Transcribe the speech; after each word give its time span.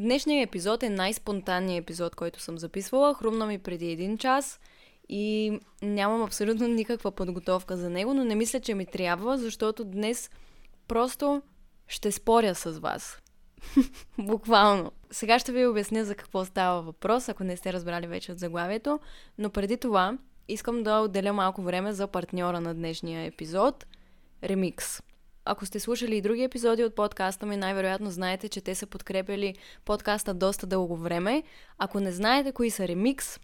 Днешният 0.00 0.48
епизод 0.48 0.82
е 0.82 0.90
най-спонтанният 0.90 1.82
епизод, 1.82 2.14
който 2.16 2.40
съм 2.40 2.58
записвала. 2.58 3.14
Хрумна 3.14 3.46
ми 3.46 3.58
преди 3.58 3.90
един 3.90 4.18
час 4.18 4.60
и 5.08 5.58
нямам 5.82 6.22
абсолютно 6.22 6.68
никаква 6.68 7.10
подготовка 7.10 7.76
за 7.76 7.90
него, 7.90 8.14
но 8.14 8.24
не 8.24 8.34
мисля, 8.34 8.60
че 8.60 8.74
ми 8.74 8.86
трябва, 8.86 9.38
защото 9.38 9.84
днес 9.84 10.30
просто 10.88 11.42
ще 11.88 12.12
споря 12.12 12.54
с 12.54 12.70
вас. 12.70 13.18
Буквално. 14.18 14.92
Сега 15.10 15.38
ще 15.38 15.52
ви 15.52 15.66
обясня 15.66 16.04
за 16.04 16.14
какво 16.14 16.44
става 16.44 16.82
въпрос, 16.82 17.28
ако 17.28 17.44
не 17.44 17.56
сте 17.56 17.72
разбрали 17.72 18.06
вече 18.06 18.32
от 18.32 18.38
заглавието, 18.38 19.00
но 19.38 19.50
преди 19.50 19.76
това 19.76 20.18
искам 20.48 20.82
да 20.82 21.00
отделя 21.00 21.32
малко 21.32 21.62
време 21.62 21.92
за 21.92 22.06
партньора 22.06 22.60
на 22.60 22.74
днешния 22.74 23.26
епизод– 23.26 23.86
Remix. 24.42 25.02
Ако 25.44 25.66
сте 25.66 25.80
слушали 25.80 26.16
и 26.16 26.20
други 26.20 26.42
епизоди 26.42 26.84
от 26.84 26.94
подкаста 26.94 27.46
ми, 27.46 27.56
най-вероятно 27.56 28.10
знаете, 28.10 28.48
че 28.48 28.60
те 28.60 28.74
са 28.74 28.86
подкрепили 28.86 29.54
подкаста 29.84 30.34
доста 30.34 30.66
дълго 30.66 30.96
време. 30.96 31.42
Ако 31.78 32.00
не 32.00 32.12
знаете 32.12 32.52
кои 32.52 32.70
са 32.70 32.82
Remix 32.82 33.40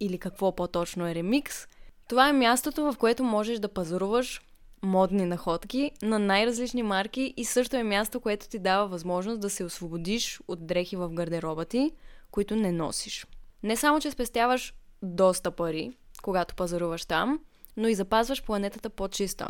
или 0.00 0.18
какво 0.18 0.56
по-точно 0.56 1.06
е 1.06 1.14
Remix, 1.14 1.68
това 2.08 2.28
е 2.28 2.32
мястото, 2.32 2.92
в 2.92 2.96
което 2.98 3.24
можеш 3.24 3.58
да 3.58 3.68
пазаруваш 3.68 4.40
модни 4.82 5.24
находки 5.24 5.90
на 6.02 6.18
най-различни 6.18 6.82
марки 6.82 7.34
и 7.36 7.44
също 7.44 7.76
е 7.76 7.82
място, 7.82 8.20
което 8.20 8.48
ти 8.48 8.58
дава 8.58 8.88
възможност 8.88 9.40
да 9.40 9.50
се 9.50 9.64
освободиш 9.64 10.40
от 10.48 10.66
дрехи 10.66 10.96
в 10.96 11.08
гардероба 11.08 11.64
ти, 11.64 11.92
които 12.30 12.56
не 12.56 12.72
носиш. 12.72 13.26
Не 13.62 13.76
само, 13.76 14.00
че 14.00 14.10
спестяваш 14.10 14.74
доста 15.02 15.50
пари, 15.50 15.92
когато 16.22 16.54
пазаруваш 16.54 17.04
там, 17.04 17.40
но 17.76 17.88
и 17.88 17.94
запазваш 17.94 18.42
планетата 18.42 18.90
по-чиста. 18.90 19.48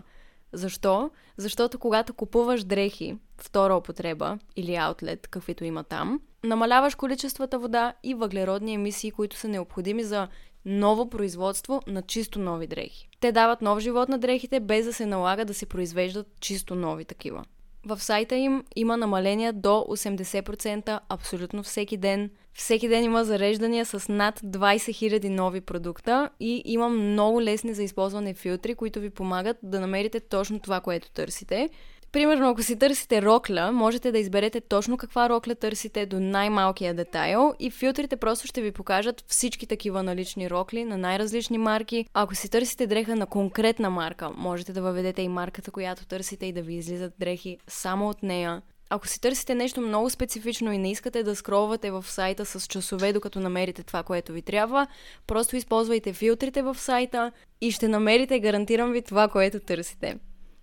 Защо? 0.52 1.10
Защото 1.36 1.78
когато 1.78 2.14
купуваш 2.14 2.64
дрехи, 2.64 3.16
втора 3.38 3.76
употреба 3.76 4.38
или 4.56 4.74
аутлет, 4.74 5.28
каквито 5.28 5.64
има 5.64 5.84
там, 5.84 6.20
намаляваш 6.44 6.94
количествата 6.94 7.58
вода 7.58 7.94
и 8.02 8.14
въглеродни 8.14 8.74
емисии, 8.74 9.10
които 9.10 9.36
са 9.36 9.48
необходими 9.48 10.04
за 10.04 10.28
ново 10.64 11.10
производство 11.10 11.82
на 11.86 12.02
чисто 12.02 12.38
нови 12.38 12.66
дрехи. 12.66 13.08
Те 13.20 13.32
дават 13.32 13.62
нов 13.62 13.78
живот 13.80 14.08
на 14.08 14.18
дрехите, 14.18 14.60
без 14.60 14.86
да 14.86 14.92
се 14.92 15.06
налага 15.06 15.44
да 15.44 15.54
се 15.54 15.66
произвеждат 15.66 16.26
чисто 16.40 16.74
нови 16.74 17.04
такива. 17.04 17.44
В 17.88 18.00
сайта 18.00 18.36
им 18.36 18.64
има 18.76 18.96
намаления 18.96 19.52
до 19.52 19.86
80% 19.88 21.00
абсолютно 21.08 21.62
всеки 21.62 21.96
ден. 21.96 22.30
Всеки 22.54 22.88
ден 22.88 23.04
има 23.04 23.24
зареждания 23.24 23.86
с 23.86 24.12
над 24.12 24.40
20 24.40 24.76
000 25.20 25.28
нови 25.28 25.60
продукта 25.60 26.30
и 26.40 26.62
има 26.64 26.88
много 26.88 27.42
лесни 27.42 27.74
за 27.74 27.82
използване 27.82 28.34
филтри, 28.34 28.74
които 28.74 29.00
ви 29.00 29.10
помагат 29.10 29.56
да 29.62 29.80
намерите 29.80 30.20
точно 30.20 30.60
това, 30.60 30.80
което 30.80 31.10
търсите. 31.10 31.68
Примерно, 32.12 32.48
ако 32.48 32.62
си 32.62 32.78
търсите 32.78 33.22
рокля, 33.22 33.72
можете 33.72 34.12
да 34.12 34.18
изберете 34.18 34.60
точно 34.60 34.96
каква 34.96 35.28
рокля 35.28 35.54
търсите 35.54 36.06
до 36.06 36.20
най-малкия 36.20 36.94
детайл 36.94 37.54
и 37.58 37.70
филтрите 37.70 38.16
просто 38.16 38.46
ще 38.46 38.62
ви 38.62 38.72
покажат 38.72 39.24
всички 39.26 39.66
такива 39.66 40.02
налични 40.02 40.50
рокли 40.50 40.84
на 40.84 40.98
най-различни 40.98 41.58
марки. 41.58 42.04
Ако 42.14 42.34
си 42.34 42.50
търсите 42.50 42.86
дреха 42.86 43.16
на 43.16 43.26
конкретна 43.26 43.90
марка, 43.90 44.30
можете 44.36 44.72
да 44.72 44.82
въведете 44.82 45.22
и 45.22 45.28
марката, 45.28 45.70
която 45.70 46.06
търсите 46.06 46.46
и 46.46 46.52
да 46.52 46.62
ви 46.62 46.74
излизат 46.74 47.12
дрехи 47.18 47.58
само 47.66 48.08
от 48.08 48.22
нея. 48.22 48.62
Ако 48.90 49.08
си 49.08 49.20
търсите 49.20 49.54
нещо 49.54 49.80
много 49.80 50.10
специфично 50.10 50.72
и 50.72 50.78
не 50.78 50.90
искате 50.90 51.22
да 51.22 51.36
скролвате 51.36 51.90
в 51.90 52.04
сайта 52.08 52.44
с 52.44 52.66
часове, 52.66 53.12
докато 53.12 53.40
намерите 53.40 53.82
това, 53.82 54.02
което 54.02 54.32
ви 54.32 54.42
трябва, 54.42 54.86
просто 55.26 55.56
използвайте 55.56 56.12
филтрите 56.12 56.62
в 56.62 56.74
сайта 56.74 57.32
и 57.60 57.72
ще 57.72 57.88
намерите, 57.88 58.40
гарантирам 58.40 58.92
ви, 58.92 59.02
това, 59.02 59.28
което 59.28 59.60
търсите. 59.60 60.16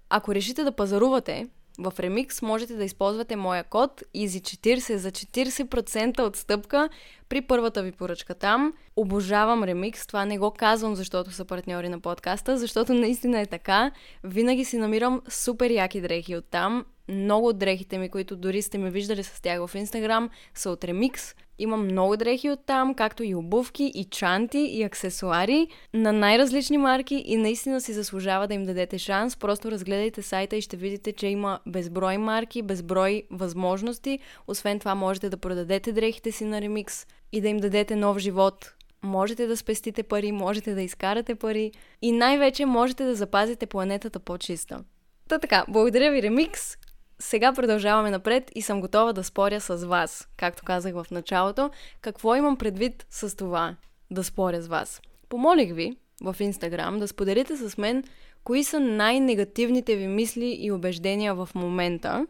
Ако 0.10 0.36
решите 0.36 0.64
да 0.64 0.72
пазарувате, 0.72 1.48
в 1.80 1.94
Remix 1.98 2.42
можете 2.42 2.76
да 2.76 2.84
използвате 2.84 3.36
моя 3.36 3.64
код 3.64 4.04
EASY40 4.16 4.96
за 4.96 5.12
40% 5.12 6.28
отстъпка 6.28 6.90
при 7.30 7.42
първата 7.42 7.84
ви 7.84 7.92
поръчка 7.92 8.36
там. 8.36 8.74
Обожавам 8.96 9.64
Remix, 9.64 10.08
това 10.08 10.26
не 10.26 10.38
го 10.38 10.52
казвам, 10.52 10.96
защото 10.96 11.32
са 11.32 11.46
партньори 11.46 11.90
на 11.90 12.00
подкаста, 12.00 12.58
защото 12.58 12.94
наистина 12.94 13.40
е 13.40 13.46
така. 13.46 13.92
Винаги 14.24 14.66
си 14.66 14.78
намирам 14.78 15.22
супер 15.30 15.72
яки 15.72 16.02
дрехи 16.02 16.36
от 16.36 16.46
там. 16.46 16.86
Много 17.10 17.48
от 17.48 17.58
дрехите 17.58 17.98
ми, 17.98 18.10
които 18.10 18.36
дори 18.36 18.62
сте 18.62 18.78
ме 18.78 18.90
виждали 18.90 19.24
с 19.24 19.42
тях 19.42 19.60
в 19.60 19.74
Instagram, 19.74 20.30
са 20.54 20.70
от 20.70 20.82
Remix. 20.82 21.36
Има 21.60 21.78
много 21.78 22.18
дрехи 22.18 22.50
от 22.50 22.66
там, 22.66 22.96
както 22.96 23.24
и 23.24 23.36
обувки, 23.36 23.92
и 23.96 24.06
чанти, 24.06 24.58
и 24.58 24.84
аксесуари 24.84 25.68
на 25.94 26.14
най-различни 26.14 26.78
марки 26.78 27.24
и 27.26 27.38
наистина 27.38 27.82
си 27.82 27.94
заслужава 27.94 28.48
да 28.48 28.54
им 28.54 28.66
дадете 28.66 28.98
шанс. 28.98 29.36
Просто 29.36 29.72
разгледайте 29.72 30.22
сайта 30.22 30.56
и 30.56 30.62
ще 30.62 30.78
видите, 30.78 31.12
че 31.12 31.28
има 31.28 31.60
безброй 31.66 32.18
марки, 32.18 32.62
безброй 32.62 33.24
възможности. 33.32 34.20
Освен 34.48 34.80
това 34.80 34.96
можете 34.96 35.30
да 35.30 35.38
продадете 35.38 35.92
дрехите 35.92 36.32
си 36.32 36.46
на 36.46 36.62
ремикс 36.62 37.06
и 37.32 37.42
да 37.42 37.48
им 37.48 37.58
дадете 37.58 37.96
нов 37.96 38.18
живот. 38.18 38.74
Можете 39.04 39.48
да 39.48 39.58
спестите 39.58 40.04
пари, 40.04 40.32
можете 40.32 40.74
да 40.74 40.82
изкарате 40.82 41.36
пари 41.36 41.72
и 42.02 42.12
най-вече 42.12 42.66
можете 42.66 43.04
да 43.06 43.16
запазите 43.16 43.66
планетата 43.66 44.20
по-чиста. 44.20 44.84
Та 45.30 45.40
така, 45.40 45.66
благодаря 45.70 46.12
ви, 46.12 46.22
Ремикс 46.22 46.78
сега 47.20 47.54
продължаваме 47.54 48.12
напред 48.12 48.52
и 48.56 48.62
съм 48.62 48.82
готова 48.82 49.14
да 49.14 49.24
споря 49.24 49.62
с 49.62 49.76
вас, 49.76 50.28
както 50.38 50.64
казах 50.66 50.94
в 50.94 51.06
началото. 51.12 51.70
Какво 52.02 52.36
имам 52.36 52.58
предвид 52.58 53.06
с 53.10 53.36
това 53.36 53.76
да 54.12 54.24
споря 54.24 54.62
с 54.62 54.68
вас? 54.68 55.02
Помолих 55.30 55.74
ви 55.74 55.98
в 56.22 56.36
Инстаграм 56.40 57.00
да 57.00 57.08
споделите 57.08 57.58
с 57.58 57.78
мен 57.78 58.04
кои 58.44 58.64
са 58.64 58.80
най-негативните 58.80 59.96
ви 59.96 60.08
мисли 60.08 60.58
и 60.60 60.72
убеждения 60.72 61.36
в 61.36 61.50
момента, 61.56 62.28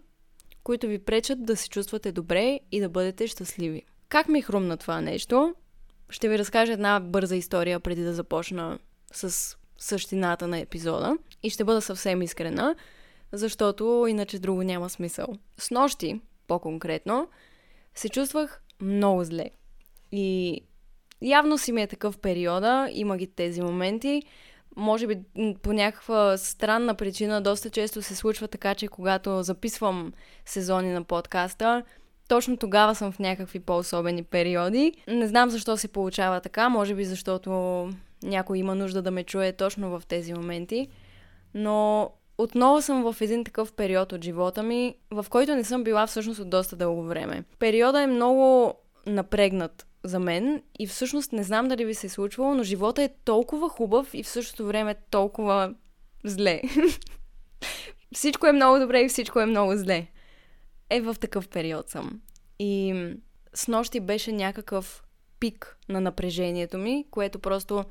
които 0.64 0.88
ви 0.88 1.00
пречат 1.00 1.46
да 1.46 1.56
се 1.56 1.70
чувствате 1.70 2.12
добре 2.12 2.60
и 2.72 2.80
да 2.80 2.90
бъдете 2.90 3.28
щастливи. 3.28 3.84
Как 4.10 4.28
ми 4.28 4.42
хрумна 4.42 4.78
това 4.78 5.02
нещо? 5.02 5.56
Ще 6.10 6.30
ви 6.30 6.40
разкажа 6.40 6.74
една 6.74 7.00
бърза 7.00 7.36
история 7.36 7.80
преди 7.80 8.04
да 8.04 8.14
започна 8.14 8.80
с 9.12 9.58
същината 9.78 10.48
на 10.48 10.60
епизода 10.60 11.18
и 11.44 11.50
ще 11.50 11.64
бъда 11.64 11.82
съвсем 11.82 12.22
искрена 12.22 12.76
защото 13.38 14.06
иначе 14.10 14.40
друго 14.40 14.64
няма 14.64 14.90
смисъл. 14.90 15.28
С 15.58 15.72
нощи, 15.72 16.22
по-конкретно, 16.48 17.30
се 17.96 18.10
чувствах 18.10 18.62
много 18.82 19.24
зле. 19.24 19.50
И 20.12 20.62
явно 21.22 21.58
си 21.58 21.72
ми 21.72 21.82
е 21.82 21.88
такъв 21.88 22.18
периода, 22.18 22.90
има 22.92 23.18
ги 23.18 23.28
тези 23.28 23.62
моменти. 23.62 24.24
Може 24.76 25.08
би 25.08 25.20
по 25.62 25.74
някаква 25.74 26.38
странна 26.38 26.96
причина 26.96 27.42
доста 27.42 27.70
често 27.70 28.02
се 28.02 28.16
случва 28.16 28.48
така, 28.48 28.76
че 28.76 28.88
когато 28.88 29.44
записвам 29.44 30.14
сезони 30.46 30.92
на 30.92 31.04
подкаста, 31.04 31.84
точно 32.28 32.58
тогава 32.58 32.96
съм 32.96 33.12
в 33.12 33.20
някакви 33.20 33.60
по-особени 33.60 34.24
периоди. 34.24 34.94
Не 35.08 35.28
знам 35.28 35.50
защо 35.50 35.78
се 35.78 35.88
получава 35.88 36.42
така, 36.42 36.70
може 36.70 36.96
би 36.96 37.06
защото 37.06 37.50
някой 38.24 38.58
има 38.58 38.76
нужда 38.76 39.02
да 39.02 39.12
ме 39.12 39.24
чуе 39.24 39.52
точно 39.52 39.90
в 39.90 40.04
тези 40.08 40.34
моменти. 40.34 40.88
Но 41.54 42.10
отново 42.38 42.82
съм 42.82 43.14
в 43.14 43.22
един 43.22 43.44
такъв 43.44 43.74
период 43.74 44.12
от 44.12 44.24
живота 44.24 44.64
ми, 44.64 44.96
в 45.12 45.26
който 45.30 45.56
не 45.56 45.64
съм 45.64 45.84
била 45.84 46.08
всъщност 46.08 46.40
от 46.40 46.50
доста 46.50 46.76
дълго 46.76 47.04
време. 47.04 47.44
Периода 47.60 48.02
е 48.02 48.08
много 48.08 48.74
напрегнат 49.06 49.86
за 50.04 50.20
мен 50.20 50.62
и 50.80 50.88
всъщност 50.88 51.32
не 51.32 51.44
знам 51.44 51.68
дали 51.68 51.86
ви 51.86 51.94
се 51.94 52.08
е 52.08 52.10
случвало, 52.10 52.54
но 52.54 52.64
живота 52.64 53.04
е 53.04 53.10
толкова 53.26 53.70
хубав 53.70 54.14
и 54.14 54.24
в 54.24 54.28
същото 54.28 54.66
време 54.66 54.96
толкова 55.10 55.74
зле. 56.24 56.62
всичко 58.14 58.48
е 58.48 58.52
много 58.52 58.80
добре 58.80 59.02
и 59.02 59.10
всичко 59.10 59.40
е 59.40 59.46
много 59.46 59.76
зле. 59.76 60.08
Е, 60.90 61.02
в 61.02 61.16
такъв 61.20 61.48
период 61.48 61.90
съм. 61.90 62.22
И 62.60 62.94
с 63.54 63.68
нощи 63.68 64.00
беше 64.00 64.32
някакъв 64.32 65.04
пик 65.40 65.78
на 65.90 66.02
напрежението 66.02 66.78
ми, 66.78 67.06
което 67.12 67.40
просто 67.40 67.84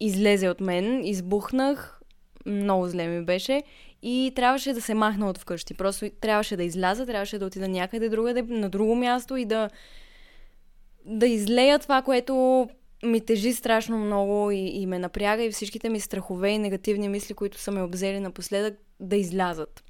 излезе 0.00 0.48
от 0.48 0.60
мен, 0.60 1.04
избухнах, 1.04 2.00
много 2.46 2.88
зле 2.88 3.06
ми 3.06 3.24
беше 3.24 3.62
и 4.02 4.32
трябваше 4.36 4.72
да 4.72 4.80
се 4.80 4.94
махна 4.94 5.30
от 5.30 5.38
вкъщи. 5.38 5.74
Просто 5.74 6.10
трябваше 6.20 6.56
да 6.56 6.64
изляза, 6.64 7.06
трябваше 7.06 7.38
да 7.38 7.46
отида 7.46 7.68
някъде 7.68 8.08
другаде, 8.08 8.42
на 8.42 8.68
друго 8.68 8.96
място 8.96 9.36
и 9.36 9.44
да, 9.44 9.70
да 11.04 11.26
излея 11.26 11.78
това, 11.78 12.02
което 12.02 12.68
ми 13.02 13.20
тежи 13.20 13.52
страшно 13.52 13.98
много 13.98 14.50
и, 14.50 14.58
и 14.58 14.86
ме 14.86 14.98
напряга 14.98 15.42
и 15.42 15.50
всичките 15.50 15.88
ми 15.88 16.00
страхове 16.00 16.48
и 16.48 16.58
негативни 16.58 17.08
мисли, 17.08 17.34
които 17.34 17.58
са 17.58 17.70
ме 17.70 17.82
обзели 17.82 18.20
напоследък, 18.20 18.78
да 19.00 19.16
излязат. 19.16 19.84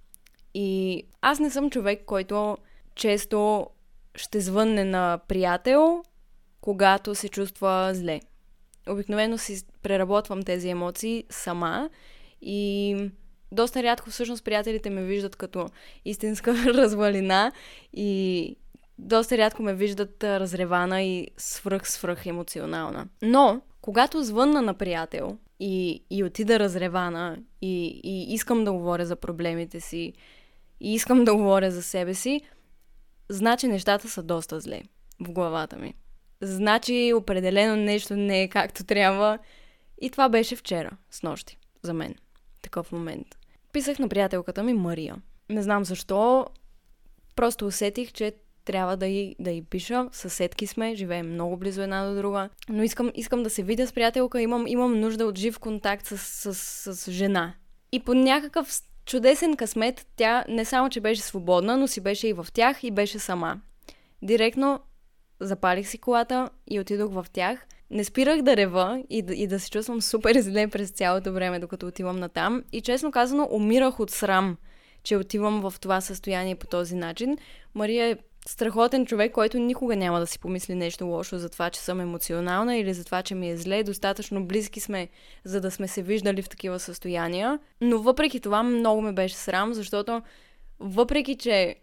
И 0.55 1.03
аз 1.21 1.41
не 1.41 1.51
съм 1.51 1.71
човек, 1.71 2.03
който 2.07 2.57
често 2.95 3.67
ще 4.15 4.41
звънне 4.41 4.85
на 4.85 5.21
приятел, 5.29 6.03
когато 6.61 7.15
се 7.15 7.29
чувства 7.29 7.91
зле. 7.95 8.21
Обикновено 8.89 9.39
си 9.39 9.63
преработвам 9.83 10.43
тези 10.43 10.69
емоции 10.69 11.25
сама 11.31 11.91
и 12.43 12.97
доста 13.53 13.83
рядко 13.83 14.11
всъщност 14.11 14.45
приятелите 14.45 14.91
ме 14.91 15.03
виждат 15.03 15.37
като 15.37 15.69
истинска 16.05 16.55
развалина 16.75 17.53
и 17.93 18.57
доста 18.99 19.39
рядко 19.39 19.63
ме 19.63 19.75
виждат 19.75 20.25
разревана 20.25 21.03
и 21.03 21.29
свръх-свръх 21.37 22.27
емоционална. 22.27 23.07
Но, 23.23 23.61
когато 23.81 24.23
звънна 24.23 24.63
на 24.63 24.75
приятел 24.75 25.39
и, 25.61 26.05
и 26.11 26.25
отида 26.25 26.59
разревана 26.59 27.39
и, 27.63 28.01
и 28.05 28.35
искам 28.35 28.65
да 28.65 28.73
говоря 28.73 29.07
за 29.07 29.17
проблемите 29.17 29.81
си 29.81 30.13
и 30.81 30.95
искам 30.95 31.25
да 31.25 31.35
говоря 31.35 31.71
за 31.71 31.83
себе 31.83 32.15
си, 32.15 32.41
значи 33.29 33.69
нещата 33.69 34.09
са 34.09 34.23
доста 34.23 34.61
зле. 34.61 34.83
в 35.21 35.33
главата 35.33 35.77
ми. 35.77 35.95
Значи 36.41 37.13
определено 37.17 37.77
нещо 37.77 38.17
не 38.17 38.43
е 38.43 38.49
както 38.49 38.85
трябва. 38.85 39.39
И 40.01 40.11
това 40.11 40.29
беше 40.29 40.57
вчера, 40.57 40.91
с 41.11 41.23
нощи, 41.23 41.59
за 41.83 41.95
мен. 41.95 42.15
Такъв 42.63 42.93
момент. 42.93 43.39
Писах 43.73 43.99
на 43.99 44.09
приятелката 44.09 44.63
ми 44.63 44.75
Мария. 44.75 45.17
Не 45.49 45.63
знам 45.63 45.85
защо, 45.85 46.47
просто 47.37 47.67
усетих, 47.67 48.13
че 48.13 48.33
трябва 48.65 48.97
да 48.97 49.07
й, 49.07 49.37
да 49.39 49.51
й 49.51 49.63
пиша. 49.63 50.09
Съседки 50.13 50.67
сме, 50.67 50.95
живеем 50.95 51.33
много 51.33 51.57
близо 51.57 51.83
една 51.83 52.07
до 52.07 52.17
друга. 52.17 52.49
Но 52.69 52.83
искам, 52.83 53.11
искам 53.15 53.43
да 53.43 53.51
се 53.51 53.63
видя 53.63 53.87
с 53.87 53.93
приятелка, 53.93 54.43
имам, 54.43 54.67
имам 54.67 55.01
нужда 55.01 55.27
от 55.27 55.39
жив 55.39 55.59
контакт 55.59 56.07
с, 56.07 56.19
с, 56.19 56.55
с, 56.55 56.97
с 56.97 57.11
жена. 57.11 57.55
И 57.93 58.01
по 58.01 58.15
някакъв 58.15 58.69
чудесен 59.05 59.57
късмет, 59.57 60.07
тя 60.17 60.45
не 60.49 60.65
само, 60.65 60.91
че 60.91 61.01
беше 61.01 61.23
свободна, 61.23 61.77
но 61.77 61.89
си 61.89 62.01
беше 62.01 62.29
и 62.29 62.33
в 62.33 62.47
тях 62.53 62.85
и 62.85 62.91
беше 62.91 63.19
сама. 63.19 63.61
Директно 64.23 64.81
запалих 65.41 65.89
си 65.89 65.99
колата 65.99 66.51
и 66.71 66.81
отидох 66.81 67.13
в 67.13 67.27
тях. 67.33 67.67
Не 67.93 68.05
спирах 68.05 68.43
да 68.43 68.57
рева 68.57 69.03
и 69.11 69.23
да, 69.23 69.35
и 69.35 69.47
да 69.47 69.61
се 69.61 69.71
чувствам 69.71 70.03
супер 70.03 70.41
зле 70.41 70.69
през 70.69 70.91
цялото 70.91 71.33
време, 71.33 71.59
докато 71.59 71.87
отивам 71.87 72.21
на 72.21 72.29
там. 72.29 72.63
И 72.73 72.81
честно 72.81 73.11
казано, 73.11 73.49
умирах 73.51 74.01
от 74.01 74.11
срам, 74.11 74.57
че 75.03 75.17
отивам 75.17 75.61
в 75.61 75.75
това 75.81 76.01
състояние 76.01 76.55
по 76.55 76.67
този 76.67 76.95
начин. 76.95 77.39
Мария 77.75 78.07
е 78.07 78.17
страхотен 78.47 79.07
човек, 79.07 79.33
който 79.33 79.59
никога 79.59 79.97
няма 79.97 80.21
да 80.21 80.27
си 80.27 80.39
помисли 80.39 80.75
нещо 80.75 81.07
лошо 81.07 81.39
за 81.39 81.49
това, 81.49 81.71
че 81.71 81.81
съм 81.81 82.01
емоционална 82.01 82.77
или 82.77 82.95
за 82.95 83.05
това, 83.05 83.23
че 83.23 83.35
ми 83.35 83.51
е 83.51 83.57
зле. 83.57 83.83
Достатъчно 83.83 84.47
близки 84.47 84.81
сме, 84.81 85.09
за 85.45 85.61
да 85.61 85.71
сме 85.71 85.89
се 85.89 86.03
виждали 86.03 86.43
в 86.43 86.49
такива 86.49 86.81
състояния. 86.81 87.59
Но 87.81 87.99
въпреки 87.99 88.41
това 88.41 88.63
много 88.63 89.01
ме 89.01 89.13
беше 89.13 89.35
срам, 89.35 89.75
защото 89.75 90.23
въпреки, 90.81 91.37
че 91.37 91.77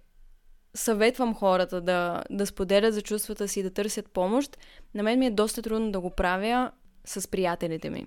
съветвам 0.76 1.36
хората 1.36 1.82
да, 1.82 2.24
да 2.30 2.46
споделят 2.46 2.94
за 2.94 3.02
чувствата 3.02 3.48
си, 3.48 3.64
да 3.64 3.70
търсят 3.70 4.12
помощ, 4.12 4.58
на 4.94 5.04
мен 5.04 5.20
ми 5.20 5.26
е 5.26 5.32
доста 5.32 5.62
трудно 5.62 5.92
да 5.92 6.00
го 6.00 6.10
правя 6.10 6.72
с 7.06 7.28
приятелите 7.28 7.90
ми. 7.90 8.06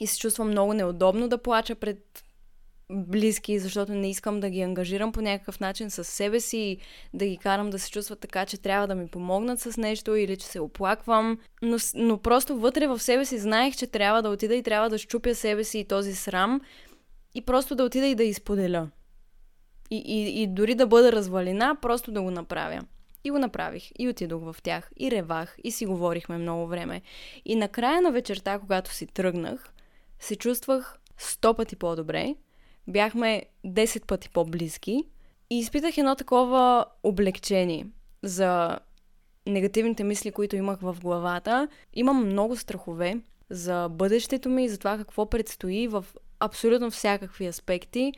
И 0.00 0.06
се 0.06 0.18
чувствам 0.18 0.48
много 0.48 0.74
неудобно 0.74 1.28
да 1.28 1.38
плача 1.38 1.74
пред 1.74 2.24
близки, 2.92 3.58
защото 3.58 3.92
не 3.92 4.10
искам 4.10 4.40
да 4.40 4.50
ги 4.50 4.60
ангажирам 4.60 5.12
по 5.12 5.20
някакъв 5.20 5.60
начин 5.60 5.90
с 5.90 6.04
себе 6.04 6.40
си 6.40 6.78
да 7.14 7.26
ги 7.26 7.36
карам 7.36 7.70
да 7.70 7.78
се 7.78 7.90
чувстват 7.90 8.20
така, 8.20 8.46
че 8.46 8.58
трябва 8.58 8.86
да 8.86 8.94
ми 8.94 9.08
помогнат 9.08 9.60
с 9.60 9.76
нещо 9.76 10.16
или 10.16 10.36
че 10.36 10.46
се 10.46 10.60
оплаквам. 10.60 11.38
Но, 11.62 11.76
но 11.94 12.18
просто 12.18 12.56
вътре 12.56 12.86
в 12.86 12.98
себе 12.98 13.24
си 13.24 13.38
знаех, 13.38 13.76
че 13.76 13.86
трябва 13.86 14.22
да 14.22 14.28
отида 14.28 14.54
и 14.54 14.62
трябва 14.62 14.90
да 14.90 14.98
щупя 14.98 15.34
себе 15.34 15.64
си 15.64 15.78
и 15.78 15.84
този 15.84 16.14
срам 16.14 16.60
и 17.34 17.42
просто 17.42 17.74
да 17.74 17.84
отида 17.84 18.06
и 18.06 18.14
да 18.14 18.24
изподеля. 18.24 18.88
И, 19.90 19.96
и, 19.96 20.42
и 20.42 20.46
дори 20.46 20.74
да 20.74 20.86
бъда 20.86 21.12
развалина, 21.12 21.76
просто 21.82 22.12
да 22.12 22.22
го 22.22 22.30
направя. 22.30 22.80
И 23.24 23.30
го 23.30 23.38
направих. 23.38 23.90
И 23.98 24.08
отидох 24.08 24.42
в 24.52 24.62
тях. 24.62 24.90
И 24.96 25.10
ревах. 25.10 25.56
И 25.64 25.70
си 25.70 25.86
говорихме 25.86 26.38
много 26.38 26.66
време. 26.66 27.02
И 27.44 27.56
накрая 27.56 28.02
на 28.02 28.12
вечерта, 28.12 28.58
когато 28.58 28.94
си 28.94 29.06
тръгнах, 29.06 29.72
се 30.18 30.36
чувствах 30.36 30.98
сто 31.18 31.54
пъти 31.54 31.76
по-добре 31.76 32.34
бяхме 32.88 33.42
10 33.66 34.06
пъти 34.06 34.30
по-близки 34.30 35.04
и 35.50 35.58
изпитах 35.58 35.98
едно 35.98 36.14
такова 36.14 36.84
облегчение 37.02 37.86
за 38.22 38.78
негативните 39.46 40.04
мисли, 40.04 40.32
които 40.32 40.56
имах 40.56 40.78
в 40.80 40.96
главата. 41.02 41.68
Имам 41.94 42.26
много 42.26 42.56
страхове 42.56 43.20
за 43.50 43.88
бъдещето 43.88 44.48
ми 44.48 44.64
и 44.64 44.68
за 44.68 44.78
това 44.78 44.98
какво 44.98 45.30
предстои 45.30 45.88
в 45.88 46.04
абсолютно 46.40 46.90
всякакви 46.90 47.46
аспекти. 47.46 48.12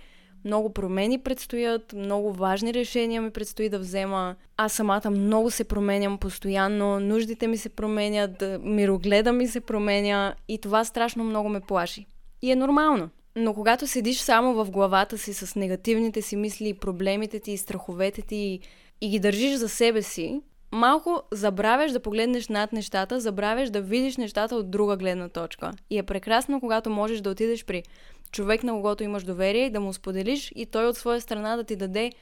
Много 0.44 0.73
промени 0.73 1.19
предстоят, 1.19 1.93
много 1.93 2.33
важни 2.33 2.75
решения 2.75 3.23
ми 3.23 3.31
предстои 3.31 3.69
да 3.69 3.79
взема. 3.79 4.35
Аз 4.56 4.73
самата 4.73 5.11
много 5.11 5.50
се 5.50 5.65
променям 5.65 6.19
постоянно, 6.19 7.00
нуждите 7.00 7.47
ми 7.47 7.56
се 7.56 7.69
променят, 7.69 8.44
мирогледа 8.62 9.33
ми 9.33 9.47
се 9.47 9.61
променя 9.61 10.35
и 10.49 10.59
това 10.59 10.85
страшно 10.85 11.25
много 11.25 11.49
ме 11.49 11.61
плаши. 11.61 12.06
И 12.43 12.50
е 12.50 12.56
нормално. 12.56 13.09
Но 13.37 13.55
когато 13.55 13.87
седиш 13.87 14.21
само 14.21 14.55
в 14.55 14.71
главата 14.71 15.19
си 15.19 15.35
с 15.35 15.56
негативните 15.56 16.23
си 16.23 16.37
мисли, 16.37 16.75
проблемите 16.75 17.41
ти, 17.41 17.56
страховете 17.56 18.23
ти 18.23 18.61
и 19.00 19.09
ги 19.09 19.19
държиш 19.19 19.55
за 19.55 19.69
себе 19.69 20.03
си, 20.03 20.41
малко 20.73 21.23
забравяш 21.33 21.93
да 21.93 22.00
погледнеш 22.00 22.49
над 22.49 22.73
нещата, 22.73 23.21
забравяш 23.21 23.71
да 23.71 23.81
видиш 23.81 24.17
нещата 24.17 24.56
от 24.56 24.71
друга 24.71 24.97
гледна 24.97 25.29
точка. 25.29 25.73
И 25.91 25.99
е 25.99 26.03
прекрасно, 26.03 26.61
когато 26.61 26.91
можеш 26.91 27.21
да 27.21 27.31
отидеш 27.31 27.65
при 27.65 27.83
човек, 28.32 28.62
на 28.62 28.73
когото 28.73 29.05
имаш 29.05 29.25
доверие 29.25 29.70
да 29.70 29.81
му 29.81 29.93
споделиш 29.93 30.52
и 30.55 30.67
той 30.67 30.87
от 30.87 30.96
своя 30.96 31.20
страна 31.20 31.56
да 31.56 31.64
ти 31.64 31.76
даде 31.76 32.12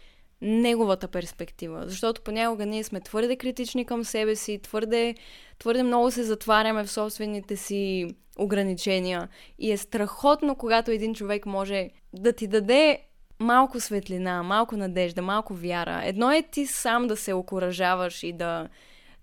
неговата 0.42 1.08
перспектива. 1.08 1.82
Защото 1.86 2.22
понякога 2.22 2.66
ние 2.66 2.84
сме 2.84 3.00
твърде 3.00 3.36
критични 3.36 3.84
към 3.84 4.04
себе 4.04 4.36
си, 4.36 4.58
твърде, 4.62 5.14
твърде 5.58 5.82
много 5.82 6.10
се 6.10 6.22
затваряме 6.22 6.84
в 6.84 6.90
собствените 6.90 7.56
си 7.56 8.06
ограничения. 8.38 9.28
И 9.58 9.72
е 9.72 9.76
страхотно, 9.76 10.54
когато 10.54 10.90
един 10.90 11.14
човек 11.14 11.46
може 11.46 11.90
да 12.12 12.32
ти 12.32 12.46
даде 12.46 12.98
малко 13.38 13.80
светлина, 13.80 14.42
малко 14.42 14.76
надежда, 14.76 15.22
малко 15.22 15.54
вяра. 15.54 16.02
Едно 16.04 16.32
е 16.32 16.42
ти 16.42 16.66
сам 16.66 17.06
да 17.06 17.16
се 17.16 17.32
окоръжаваш 17.32 18.22
и 18.22 18.32
да, 18.32 18.68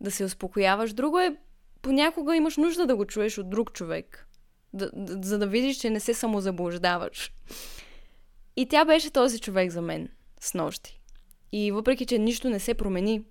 да 0.02 0.12
се 0.12 0.24
успокояваш, 0.24 0.94
друго 0.94 1.20
е 1.20 1.36
понякога 1.82 2.36
имаш 2.36 2.58
нужда 2.58 2.86
да 2.86 2.96
го 2.96 3.06
чуеш 3.06 3.38
от 3.38 3.50
друг 3.50 3.74
човек, 3.74 4.27
да, 4.78 4.90
за 5.28 5.38
да 5.38 5.48
видиш, 5.48 5.78
че 5.78 5.90
не 5.90 6.00
се 6.00 6.14
самозаблуждаваш. 6.14 7.32
И 8.56 8.66
тя 8.66 8.86
беше 8.86 9.10
този 9.10 9.40
човек 9.40 9.72
за 9.72 9.82
мен 9.82 10.10
с 10.40 10.54
нощи. 10.54 11.00
И 11.52 11.72
въпреки, 11.72 12.06
че 12.06 12.18
нищо 12.18 12.50
не 12.50 12.60
се 12.60 12.74
промени, 12.74 13.24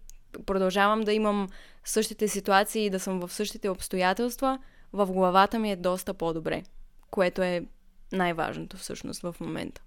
продължавам 0.47 1.01
да 1.01 1.13
имам 1.13 1.49
същите 1.85 2.29
ситуации 2.29 2.85
и 2.85 2.91
да 2.91 3.01
съм 3.01 3.21
в 3.21 3.33
същите 3.33 3.69
обстоятелства– 3.69 4.59
в 4.97 5.13
главата 5.13 5.59
ми 5.59 5.73
е 5.73 5.77
доста 5.77 6.15
по-добре, 6.15 6.63
което 7.11 7.43
е 7.43 7.65
най-важното 8.13 8.77
всъщност 8.77 9.23
в 9.23 9.35
момента. 9.41 9.83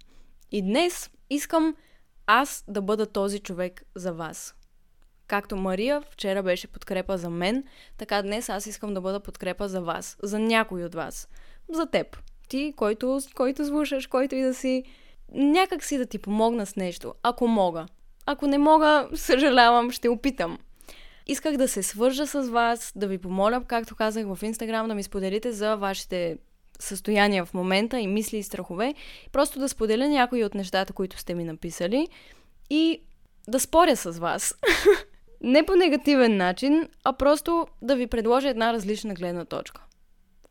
И 0.52 0.62
днес 0.62 1.10
искам 1.30 1.76
аз 2.26 2.64
да 2.68 2.82
бъда 2.82 3.06
този 3.06 3.38
човек 3.38 3.82
за 3.94 4.12
вас. 4.12 4.54
Както 5.26 5.56
Мария 5.56 6.02
вчера 6.10 6.42
беше 6.42 6.68
подкрепа 6.68 7.18
за 7.18 7.30
мен, 7.30 7.64
така 7.96 8.22
днес 8.22 8.48
аз 8.48 8.66
искам 8.66 8.94
да 8.94 9.00
бъда 9.00 9.20
подкрепа 9.20 9.68
за 9.68 9.80
вас, 9.80 10.16
за 10.22 10.38
някой 10.38 10.84
от 10.84 10.94
вас. 10.94 11.28
За 11.72 11.86
теб. 11.86 12.16
Ти, 12.48 12.72
който, 12.76 13.20
който 13.34 13.66
слушаш, 13.66 14.06
който 14.06 14.34
и 14.34 14.42
да 14.42 14.54
си, 14.54 14.84
някак 15.32 15.84
си 15.84 15.98
да 15.98 16.06
ти 16.06 16.18
помогна 16.18 16.66
с 16.66 16.76
нещо, 16.76 17.14
ако 17.22 17.48
мога. 17.48 17.86
Ако 18.26 18.46
не 18.46 18.58
мога, 18.58 19.08
съжалявам, 19.14 19.90
ще 19.90 20.08
опитам. 20.08 20.58
Исках 21.26 21.56
да 21.56 21.68
се 21.68 21.82
свържа 21.82 22.26
с 22.26 22.42
вас, 22.42 22.92
да 22.96 23.08
ви 23.08 23.18
помоля, 23.18 23.64
както 23.66 23.96
казах 23.96 24.26
в 24.26 24.42
Инстаграм, 24.42 24.88
да 24.88 24.94
ми 24.94 25.02
споделите 25.02 25.52
за 25.52 25.76
вашите 25.76 26.38
състояния 26.78 27.44
в 27.44 27.54
момента 27.54 28.00
и 28.00 28.06
мисли 28.06 28.38
и 28.38 28.42
страхове. 28.42 28.94
Просто 29.32 29.58
да 29.58 29.68
споделя 29.68 30.08
някои 30.08 30.44
от 30.44 30.54
нещата, 30.54 30.92
които 30.92 31.18
сте 31.18 31.34
ми 31.34 31.44
написали 31.44 32.08
и 32.70 33.02
да 33.48 33.60
споря 33.60 33.96
с 33.96 34.10
вас. 34.10 34.54
Не 35.40 35.66
по 35.66 35.76
негативен 35.76 36.36
начин, 36.36 36.88
а 37.04 37.12
просто 37.12 37.66
да 37.82 37.96
ви 37.96 38.06
предложа 38.06 38.48
една 38.48 38.72
различна 38.72 39.14
гледна 39.14 39.44
точка, 39.44 39.82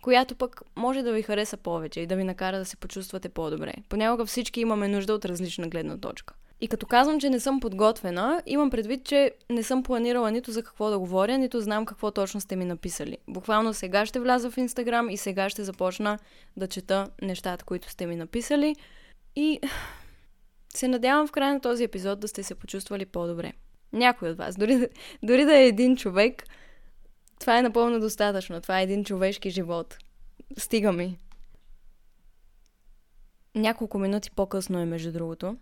която 0.02 0.36
пък 0.36 0.62
може 0.76 1.02
да 1.02 1.14
ви 1.14 1.22
хареса 1.22 1.58
повече 1.58 2.00
и 2.00 2.08
да 2.08 2.16
ви 2.16 2.24
накара 2.24 2.58
да 2.58 2.66
се 2.66 2.78
почувствате 2.78 3.30
по-добре. 3.30 3.74
Понякога 3.90 4.26
всички 4.26 4.62
имаме 4.62 4.88
нужда 4.88 5.14
от 5.14 5.26
различна 5.26 5.68
гледна 5.68 5.98
точка. 5.98 6.34
И 6.62 6.68
като 6.68 6.86
казвам, 6.86 7.20
че 7.20 7.30
не 7.30 7.40
съм 7.40 7.60
подготвена, 7.60 8.42
имам 8.46 8.70
предвид, 8.70 9.04
че 9.04 9.32
не 9.50 9.64
съм 9.64 9.84
планирала 9.84 10.32
нито 10.32 10.52
за 10.52 10.64
какво 10.64 10.90
да 10.90 11.00
говоря, 11.00 11.38
нито 11.38 11.62
знам 11.62 11.86
какво 11.86 12.12
точно 12.12 12.42
сте 12.42 12.56
ми 12.56 12.66
написали. 12.66 13.18
Буквално 13.28 13.74
сега 13.74 14.06
ще 14.06 14.20
вляза 14.20 14.52
в 14.52 14.58
Инстаграм 14.58 15.10
и 15.10 15.18
сега 15.18 15.50
ще 15.50 15.64
започна 15.64 16.20
да 16.58 16.68
чета 16.68 17.08
нещата, 17.22 17.66
които 17.66 17.90
сте 17.90 18.06
ми 18.06 18.16
написали. 18.16 18.76
И 19.36 19.60
се 20.74 20.88
надявам 20.88 21.28
в 21.28 21.32
края 21.32 21.54
на 21.54 21.62
този 21.62 21.84
епизод 21.84 22.20
да 22.20 22.28
сте 22.28 22.44
се 22.44 22.56
почувствали 22.56 23.06
по-добре. 23.06 23.54
Някой 23.94 24.30
от 24.30 24.38
вас, 24.38 24.56
дори, 24.56 24.88
дори 25.24 25.46
да 25.46 25.58
е 25.58 25.68
един 25.68 25.98
човек, 25.98 26.44
това 27.40 27.60
е 27.60 27.62
напълно 27.62 28.00
достатъчно. 28.00 28.62
Това 28.62 28.80
е 28.80 28.84
един 28.84 29.04
човешки 29.04 29.50
живот. 29.50 29.98
Стига 30.58 30.92
ми. 30.92 31.18
Няколко 33.56 34.00
минути 34.00 34.32
по-късно 34.32 34.80
е, 34.80 34.86
между 34.86 35.12
другото 35.12 35.58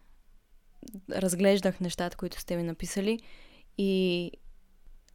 разглеждах 1.12 1.80
нещата, 1.80 2.18
които 2.18 2.40
сте 2.40 2.56
ми 2.56 2.64
написали 2.64 3.20
и 3.78 4.32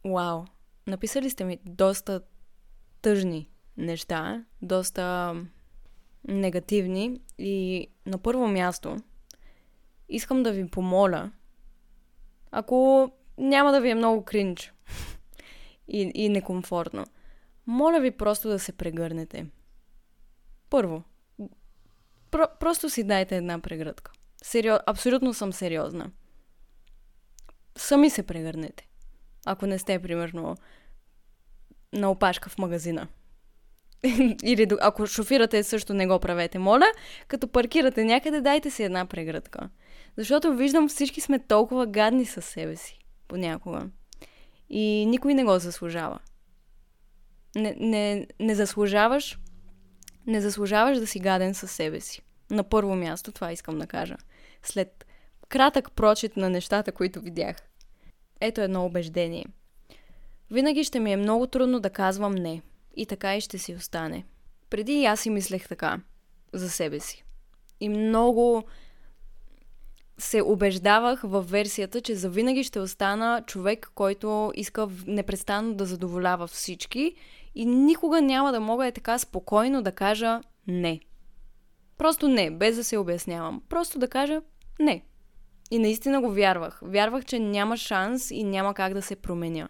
вау, 0.05 0.45
написали 0.87 1.29
сте 1.29 1.43
ми 1.43 1.59
доста 1.65 2.21
тъжни 3.01 3.49
неща, 3.77 4.45
доста 4.61 5.35
негативни 6.27 7.21
и 7.37 7.87
на 8.05 8.17
първо 8.17 8.47
място 8.47 8.97
искам 10.09 10.43
да 10.43 10.51
ви 10.51 10.67
помоля, 10.67 11.31
ако 12.51 13.11
няма 13.37 13.71
да 13.71 13.81
ви 13.81 13.89
е 13.89 13.95
много 13.95 14.23
кринч 14.23 14.73
и, 15.87 16.11
и 16.15 16.29
некомфортно, 16.29 17.05
моля 17.67 17.99
ви 17.99 18.11
просто 18.11 18.49
да 18.49 18.59
се 18.59 18.71
прегърнете. 18.71 19.45
Първо, 20.69 21.03
про- 22.31 22.57
просто 22.59 22.89
си 22.89 23.03
дайте 23.03 23.37
една 23.37 23.59
прегръдка. 23.59 24.11
Сериоз... 24.43 24.79
Абсолютно 24.85 25.33
съм 25.33 25.53
сериозна. 25.53 26.11
Сами 27.77 28.09
се 28.09 28.23
прегърнете. 28.23 28.87
ако 29.45 29.65
не 29.65 29.79
сте, 29.79 29.99
примерно, 29.99 30.55
на 31.93 32.11
опашка 32.11 32.49
в 32.49 32.57
магазина. 32.57 33.07
Или 34.43 34.67
ако 34.81 35.07
шофирате, 35.07 35.63
също 35.63 35.93
не 35.93 36.07
го 36.07 36.19
правете, 36.19 36.59
моля. 36.59 36.91
Като 37.27 37.47
паркирате 37.47 38.03
някъде, 38.03 38.41
дайте 38.41 38.71
си 38.71 38.83
една 38.83 39.05
прегръдка. 39.05 39.69
Защото 40.17 40.55
виждам 40.55 40.89
всички 40.89 41.21
сме 41.21 41.39
толкова 41.39 41.87
гадни 41.87 42.25
със 42.25 42.45
себе 42.45 42.75
си. 42.75 42.99
Понякога. 43.27 43.89
И 44.69 45.05
никой 45.05 45.33
не 45.33 45.43
го 45.43 45.59
заслужава. 45.59 46.19
Не, 47.55 47.75
не, 47.79 48.27
не 48.39 48.55
заслужаваш 48.55 49.37
не 50.27 50.41
заслужаваш 50.41 50.97
да 50.97 51.07
си 51.07 51.19
гаден 51.19 51.53
със 51.53 51.71
себе 51.71 51.99
си. 51.99 52.21
На 52.51 52.63
първо 52.63 52.95
място, 52.95 53.31
това 53.31 53.51
искам 53.51 53.79
да 53.79 53.87
кажа. 53.87 54.17
След 54.63 55.05
кратък 55.49 55.91
прочит 55.91 56.37
на 56.37 56.49
нещата, 56.49 56.91
които 56.91 57.21
видях. 57.21 57.55
Ето 58.41 58.61
едно 58.61 58.85
убеждение. 58.85 59.45
Винаги 60.51 60.83
ще 60.83 60.99
ми 60.99 61.11
е 61.11 61.17
много 61.17 61.47
трудно 61.47 61.79
да 61.79 61.89
казвам 61.89 62.35
не. 62.35 62.61
И 62.95 63.05
така 63.05 63.35
и 63.35 63.41
ще 63.41 63.57
си 63.57 63.75
остане. 63.75 64.25
Преди 64.69 64.93
и 64.93 65.05
аз 65.05 65.19
си 65.19 65.29
мислех 65.29 65.67
така. 65.67 65.99
За 66.53 66.69
себе 66.69 66.99
си. 66.99 67.23
И 67.79 67.89
много 67.89 68.63
се 70.17 70.41
убеждавах 70.41 71.21
в 71.23 71.41
версията, 71.41 72.01
че 72.01 72.15
завинаги 72.15 72.63
ще 72.63 72.79
остана 72.79 73.43
човек, 73.47 73.91
който 73.95 74.51
иска 74.55 74.87
непрестанно 75.07 75.73
да 75.73 75.85
задоволява 75.85 76.47
всички 76.47 77.15
и 77.55 77.65
никога 77.65 78.21
няма 78.21 78.51
да 78.51 78.59
мога 78.59 78.87
е 78.87 78.91
така 78.91 79.17
спокойно 79.17 79.81
да 79.81 79.91
кажа 79.91 80.41
не. 80.67 80.99
Просто 81.97 82.27
не, 82.27 82.51
без 82.51 82.75
да 82.75 82.83
се 82.83 82.97
обяснявам. 82.97 83.61
Просто 83.69 83.99
да 83.99 84.07
кажа 84.07 84.41
не. 84.79 85.03
И 85.71 85.79
наистина 85.79 86.21
го 86.21 86.31
вярвах. 86.31 86.79
Вярвах, 86.83 87.25
че 87.25 87.39
няма 87.39 87.77
шанс 87.77 88.31
и 88.31 88.43
няма 88.43 88.73
как 88.73 88.93
да 88.93 89.01
се 89.01 89.15
променя 89.15 89.69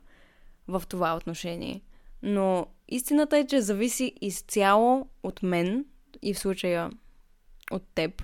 в 0.67 0.83
това 0.89 1.15
отношение. 1.15 1.81
Но 2.21 2.67
истината 2.87 3.37
е, 3.37 3.47
че 3.47 3.61
зависи 3.61 4.13
изцяло 4.21 5.07
от 5.23 5.43
мен 5.43 5.85
и 6.21 6.33
в 6.33 6.39
случая 6.39 6.91
от 7.71 7.83
теб, 7.95 8.23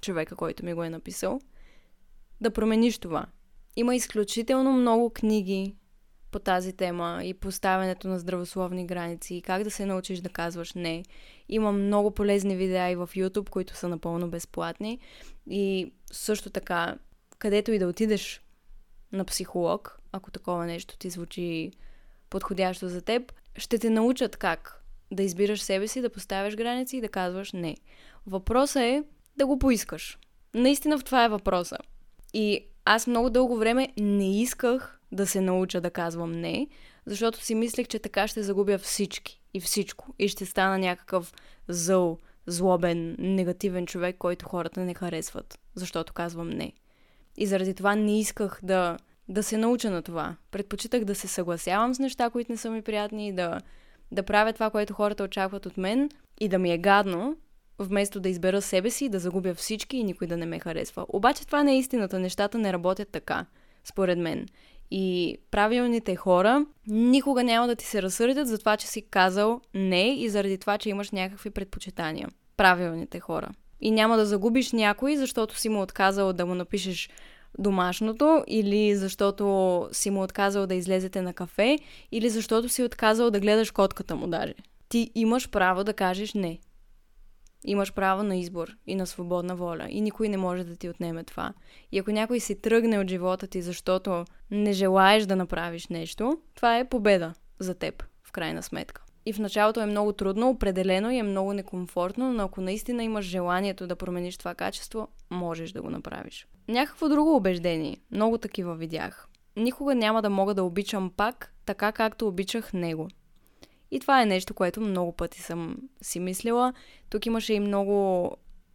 човека, 0.00 0.36
който 0.36 0.64
ми 0.64 0.74
го 0.74 0.84
е 0.84 0.90
написал, 0.90 1.40
да 2.40 2.50
промениш 2.50 2.98
това. 2.98 3.26
Има 3.76 3.96
изключително 3.96 4.72
много 4.72 5.10
книги 5.10 5.76
по 6.30 6.38
тази 6.38 6.72
тема 6.72 7.20
и 7.24 7.34
поставянето 7.34 8.08
на 8.08 8.18
здравословни 8.18 8.86
граници 8.86 9.34
и 9.34 9.42
как 9.42 9.64
да 9.64 9.70
се 9.70 9.86
научиш 9.86 10.20
да 10.20 10.28
казваш 10.28 10.74
не. 10.74 11.04
Има 11.48 11.72
много 11.72 12.10
полезни 12.10 12.56
видеа 12.56 12.90
и 12.90 12.96
в 12.96 13.10
YouTube, 13.14 13.50
които 13.50 13.76
са 13.76 13.88
напълно 13.88 14.30
безплатни. 14.30 14.98
И 15.50 15.92
също 16.12 16.50
така, 16.50 16.96
където 17.38 17.72
и 17.72 17.78
да 17.78 17.86
отидеш 17.86 18.40
на 19.12 19.24
психолог, 19.24 20.00
ако 20.12 20.30
такова 20.30 20.66
нещо 20.66 20.98
ти 20.98 21.10
звучи 21.10 21.72
подходящо 22.30 22.88
за 22.88 23.02
теб, 23.02 23.32
ще 23.56 23.78
те 23.78 23.90
научат 23.90 24.36
как 24.36 24.82
да 25.12 25.22
избираш 25.22 25.62
себе 25.62 25.88
си, 25.88 26.00
да 26.00 26.10
поставяш 26.10 26.56
граници 26.56 26.96
и 26.96 27.00
да 27.00 27.08
казваш 27.08 27.52
не. 27.52 27.76
Въпросът 28.26 28.82
е 28.82 29.04
да 29.36 29.46
го 29.46 29.58
поискаш. 29.58 30.18
Наистина 30.54 30.98
в 30.98 31.04
това 31.04 31.24
е 31.24 31.28
въпроса. 31.28 31.76
И 32.38 32.66
аз 32.84 33.06
много 33.06 33.30
дълго 33.30 33.56
време 33.56 33.88
не 33.98 34.40
исках 34.40 35.00
да 35.12 35.26
се 35.26 35.40
науча 35.40 35.80
да 35.80 35.90
казвам 35.90 36.32
не, 36.32 36.68
защото 37.06 37.44
си 37.44 37.54
мислех, 37.54 37.88
че 37.88 37.98
така 37.98 38.28
ще 38.28 38.42
загубя 38.42 38.78
всички 38.78 39.40
и 39.54 39.60
всичко. 39.60 40.14
И 40.18 40.28
ще 40.28 40.46
стана 40.46 40.78
някакъв 40.78 41.32
зъл, 41.68 42.18
злобен, 42.46 43.16
негативен 43.18 43.86
човек, 43.86 44.16
който 44.18 44.48
хората 44.48 44.80
не 44.80 44.94
харесват, 44.94 45.58
защото 45.74 46.12
казвам 46.12 46.50
не. 46.50 46.72
И 47.36 47.46
заради 47.46 47.74
това 47.74 47.94
не 47.94 48.20
исках 48.20 48.60
да, 48.62 48.96
да 49.28 49.42
се 49.42 49.56
науча 49.56 49.90
на 49.90 50.02
това. 50.02 50.36
Предпочитах 50.50 51.04
да 51.04 51.14
се 51.14 51.28
съгласявам 51.28 51.94
с 51.94 51.98
неща, 51.98 52.30
които 52.30 52.52
не 52.52 52.58
са 52.58 52.70
ми 52.70 52.82
приятни, 52.82 53.32
да, 53.32 53.60
да 54.12 54.22
правя 54.22 54.52
това, 54.52 54.70
което 54.70 54.94
хората 54.94 55.24
очакват 55.24 55.66
от 55.66 55.76
мен 55.76 56.10
и 56.40 56.48
да 56.48 56.58
ми 56.58 56.72
е 56.72 56.78
гадно, 56.78 57.36
вместо 57.78 58.20
да 58.20 58.28
избера 58.28 58.62
себе 58.62 58.90
си, 58.90 59.08
да 59.08 59.18
загубя 59.18 59.54
всички 59.54 59.96
и 59.96 60.04
никой 60.04 60.26
да 60.26 60.36
не 60.36 60.46
ме 60.46 60.60
харесва. 60.60 61.06
Обаче 61.08 61.46
това 61.46 61.62
не 61.62 61.72
е 61.72 61.78
истината. 61.78 62.18
Нещата 62.18 62.58
не 62.58 62.72
работят 62.72 63.08
така, 63.08 63.46
според 63.84 64.18
мен. 64.18 64.46
И 64.90 65.36
правилните 65.50 66.16
хора 66.16 66.66
никога 66.86 67.44
няма 67.44 67.66
да 67.66 67.74
ти 67.74 67.84
се 67.84 68.02
разсърдят 68.02 68.48
за 68.48 68.58
това, 68.58 68.76
че 68.76 68.86
си 68.86 69.02
казал 69.02 69.60
не 69.74 70.14
и 70.14 70.28
заради 70.28 70.58
това, 70.58 70.78
че 70.78 70.88
имаш 70.88 71.10
някакви 71.10 71.50
предпочитания. 71.50 72.28
Правилните 72.56 73.20
хора. 73.20 73.48
И 73.80 73.90
няма 73.90 74.16
да 74.16 74.26
загубиш 74.26 74.72
някой, 74.72 75.16
защото 75.16 75.58
си 75.58 75.68
му 75.68 75.82
отказал 75.82 76.32
да 76.32 76.46
му 76.46 76.54
напишеш 76.54 77.10
домашното, 77.58 78.44
или 78.46 78.96
защото 78.96 79.88
си 79.92 80.10
му 80.10 80.22
отказал 80.22 80.66
да 80.66 80.74
излезете 80.74 81.22
на 81.22 81.32
кафе, 81.32 81.78
или 82.12 82.30
защото 82.30 82.68
си 82.68 82.82
отказал 82.82 83.30
да 83.30 83.40
гледаш 83.40 83.70
котката 83.70 84.16
му 84.16 84.26
даже. 84.26 84.54
Ти 84.88 85.10
имаш 85.14 85.50
право 85.50 85.84
да 85.84 85.92
кажеш 85.92 86.34
не. 86.34 86.58
Имаш 87.64 87.92
право 87.92 88.22
на 88.22 88.36
избор 88.36 88.76
и 88.86 88.94
на 88.94 89.06
свободна 89.06 89.56
воля 89.56 89.86
и 89.88 90.00
никой 90.00 90.28
не 90.28 90.36
може 90.36 90.64
да 90.64 90.76
ти 90.76 90.88
отнеме 90.88 91.24
това. 91.24 91.52
И 91.92 91.98
ако 91.98 92.10
някой 92.10 92.40
си 92.40 92.60
тръгне 92.60 92.98
от 92.98 93.08
живота 93.08 93.46
ти, 93.46 93.62
защото 93.62 94.24
не 94.50 94.72
желаеш 94.72 95.26
да 95.26 95.36
направиш 95.36 95.88
нещо, 95.88 96.38
това 96.54 96.78
е 96.78 96.88
победа 96.88 97.34
за 97.58 97.74
теб, 97.74 98.04
в 98.22 98.32
крайна 98.32 98.62
сметка. 98.62 99.02
И 99.26 99.32
в 99.32 99.38
началото 99.38 99.80
е 99.80 99.86
много 99.86 100.12
трудно, 100.12 100.48
определено 100.48 101.10
и 101.10 101.18
е 101.18 101.22
много 101.22 101.52
некомфортно, 101.52 102.32
но 102.32 102.42
ако 102.42 102.60
наистина 102.60 103.04
имаш 103.04 103.24
желанието 103.24 103.86
да 103.86 103.96
промениш 103.96 104.36
това 104.36 104.54
качество, 104.54 105.08
можеш 105.30 105.72
да 105.72 105.82
го 105.82 105.90
направиш. 105.90 106.46
Някакво 106.68 107.08
друго 107.08 107.36
убеждение, 107.36 107.96
много 108.10 108.38
такива 108.38 108.74
видях. 108.74 109.28
Никога 109.56 109.94
няма 109.94 110.22
да 110.22 110.30
мога 110.30 110.54
да 110.54 110.64
обичам 110.64 111.10
пак, 111.16 111.54
така 111.66 111.92
както 111.92 112.28
обичах 112.28 112.72
него. 112.72 113.08
И 113.96 114.00
това 114.00 114.22
е 114.22 114.26
нещо, 114.26 114.54
което 114.54 114.80
много 114.80 115.12
пъти 115.12 115.42
съм 115.42 115.76
си 116.02 116.20
мислила. 116.20 116.74
Тук 117.10 117.26
имаше 117.26 117.54
и 117.54 117.60
много 117.60 118.30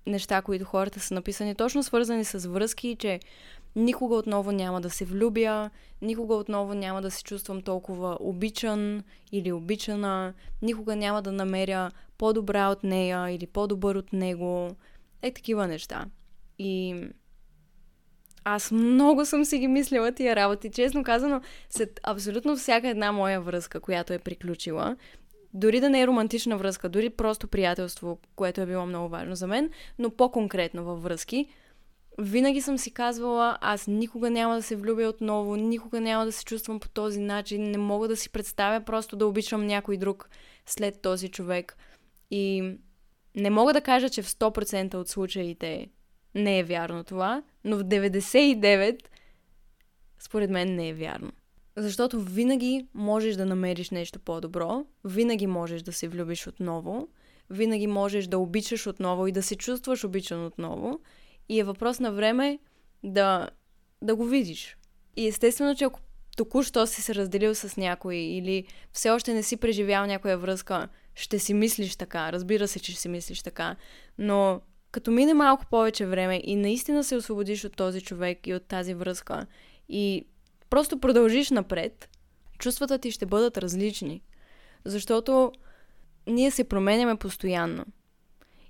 неща, 0.07 0.41
които 0.41 0.65
хората 0.65 0.99
са 0.99 1.13
написани, 1.13 1.55
точно 1.55 1.83
свързани 1.83 2.25
с 2.25 2.49
връзки, 2.49 2.95
че 2.99 3.19
никога 3.75 4.15
отново 4.15 4.51
няма 4.51 4.81
да 4.81 4.89
се 4.89 5.05
влюбя, 5.05 5.69
никога 6.01 6.35
отново 6.35 6.73
няма 6.73 7.01
да 7.01 7.11
се 7.11 7.23
чувствам 7.23 7.61
толкова 7.61 8.17
обичан 8.19 9.03
или 9.31 9.51
обичана, 9.51 10.33
никога 10.61 10.95
няма 10.95 11.21
да 11.21 11.31
намеря 11.31 11.91
по-добра 12.17 12.69
от 12.69 12.83
нея 12.83 13.29
или 13.29 13.47
по-добър 13.47 13.95
от 13.95 14.13
него. 14.13 14.75
Е 15.21 15.33
такива 15.33 15.67
неща. 15.67 16.05
И 16.59 16.95
аз 18.43 18.71
много 18.71 19.25
съм 19.25 19.45
си 19.45 19.57
ги 19.57 19.67
мислила 19.67 20.11
тия 20.11 20.35
работи. 20.35 20.71
Честно 20.71 21.03
казано, 21.03 21.41
след 21.69 21.99
абсолютно 22.03 22.55
всяка 22.55 22.87
една 22.87 23.11
моя 23.11 23.41
връзка, 23.41 23.79
която 23.79 24.13
е 24.13 24.19
приключила, 24.19 24.95
дори 25.53 25.79
да 25.79 25.89
не 25.89 26.01
е 26.01 26.07
романтична 26.07 26.57
връзка, 26.57 26.89
дори 26.89 27.09
просто 27.09 27.47
приятелство, 27.47 28.19
което 28.35 28.61
е 28.61 28.65
било 28.65 28.85
много 28.85 29.09
важно 29.09 29.35
за 29.35 29.47
мен, 29.47 29.69
но 29.99 30.09
по-конкретно 30.09 30.83
във 30.83 31.03
връзки, 31.03 31.47
винаги 32.19 32.61
съм 32.61 32.77
си 32.77 32.91
казвала, 32.91 33.57
аз 33.61 33.87
никога 33.87 34.29
няма 34.29 34.55
да 34.55 34.61
се 34.61 34.75
влюбя 34.75 35.07
отново, 35.07 35.55
никога 35.55 36.01
няма 36.01 36.25
да 36.25 36.31
се 36.31 36.45
чувствам 36.45 36.79
по 36.79 36.89
този 36.89 37.19
начин, 37.19 37.71
не 37.71 37.77
мога 37.77 38.07
да 38.07 38.15
си 38.15 38.29
представя 38.29 38.81
просто 38.81 39.15
да 39.15 39.27
обичам 39.27 39.65
някой 39.65 39.97
друг 39.97 40.29
след 40.65 41.01
този 41.01 41.29
човек. 41.29 41.77
И 42.31 42.73
не 43.35 43.49
мога 43.49 43.73
да 43.73 43.81
кажа, 43.81 44.09
че 44.09 44.21
в 44.21 44.29
100% 44.29 44.95
от 44.95 45.09
случаите 45.09 45.87
не 46.35 46.59
е 46.59 46.63
вярно 46.63 47.03
това, 47.03 47.43
но 47.63 47.77
в 47.77 47.83
99 47.83 48.99
според 50.19 50.49
мен 50.49 50.75
не 50.75 50.89
е 50.89 50.93
вярно. 50.93 51.31
Защото 51.77 52.21
винаги 52.21 52.87
можеш 52.93 53.35
да 53.35 53.45
намериш 53.45 53.89
нещо 53.89 54.19
по-добро, 54.19 54.85
винаги 55.05 55.47
можеш 55.47 55.81
да 55.81 55.93
се 55.93 56.07
влюбиш 56.07 56.47
отново, 56.47 57.07
винаги 57.49 57.87
можеш 57.87 58.27
да 58.27 58.39
обичаш 58.39 58.87
отново 58.87 59.27
и 59.27 59.31
да 59.31 59.43
се 59.43 59.55
чувстваш 59.55 60.03
обичан 60.03 60.45
отново. 60.45 60.99
И 61.49 61.59
е 61.59 61.63
въпрос 61.63 61.99
на 61.99 62.11
време 62.11 62.59
да, 63.03 63.49
да 64.01 64.15
го 64.15 64.25
видиш. 64.25 64.77
И 65.15 65.27
естествено, 65.27 65.75
че 65.75 65.83
ако 65.83 65.99
току-що 66.37 66.87
си 66.87 67.01
се 67.01 67.15
разделил 67.15 67.55
с 67.55 67.77
някой 67.77 68.15
или 68.15 68.65
все 68.93 69.09
още 69.09 69.33
не 69.33 69.43
си 69.43 69.57
преживял 69.57 70.05
някоя 70.05 70.37
връзка, 70.37 70.87
ще 71.15 71.39
си 71.39 71.53
мислиш 71.53 71.95
така. 71.95 72.31
Разбира 72.31 72.67
се, 72.67 72.79
че 72.79 72.91
ще 72.91 73.01
си 73.01 73.09
мислиш 73.09 73.41
така. 73.41 73.75
Но 74.17 74.61
като 74.91 75.11
мине 75.11 75.33
малко 75.33 75.65
повече 75.65 76.05
време 76.05 76.41
и 76.43 76.55
наистина 76.55 77.03
се 77.03 77.15
освободиш 77.15 77.65
от 77.65 77.75
този 77.75 78.01
човек 78.01 78.47
и 78.47 78.53
от 78.53 78.65
тази 78.65 78.93
връзка 78.93 79.45
и 79.89 80.25
просто 80.69 80.99
продължиш 80.99 81.49
напред, 81.49 82.09
чувствата 82.59 82.97
ти 82.97 83.11
ще 83.11 83.25
бъдат 83.25 83.57
различни. 83.57 84.21
Защото 84.85 85.51
ние 86.27 86.51
се 86.51 86.63
променяме 86.63 87.15
постоянно. 87.15 87.85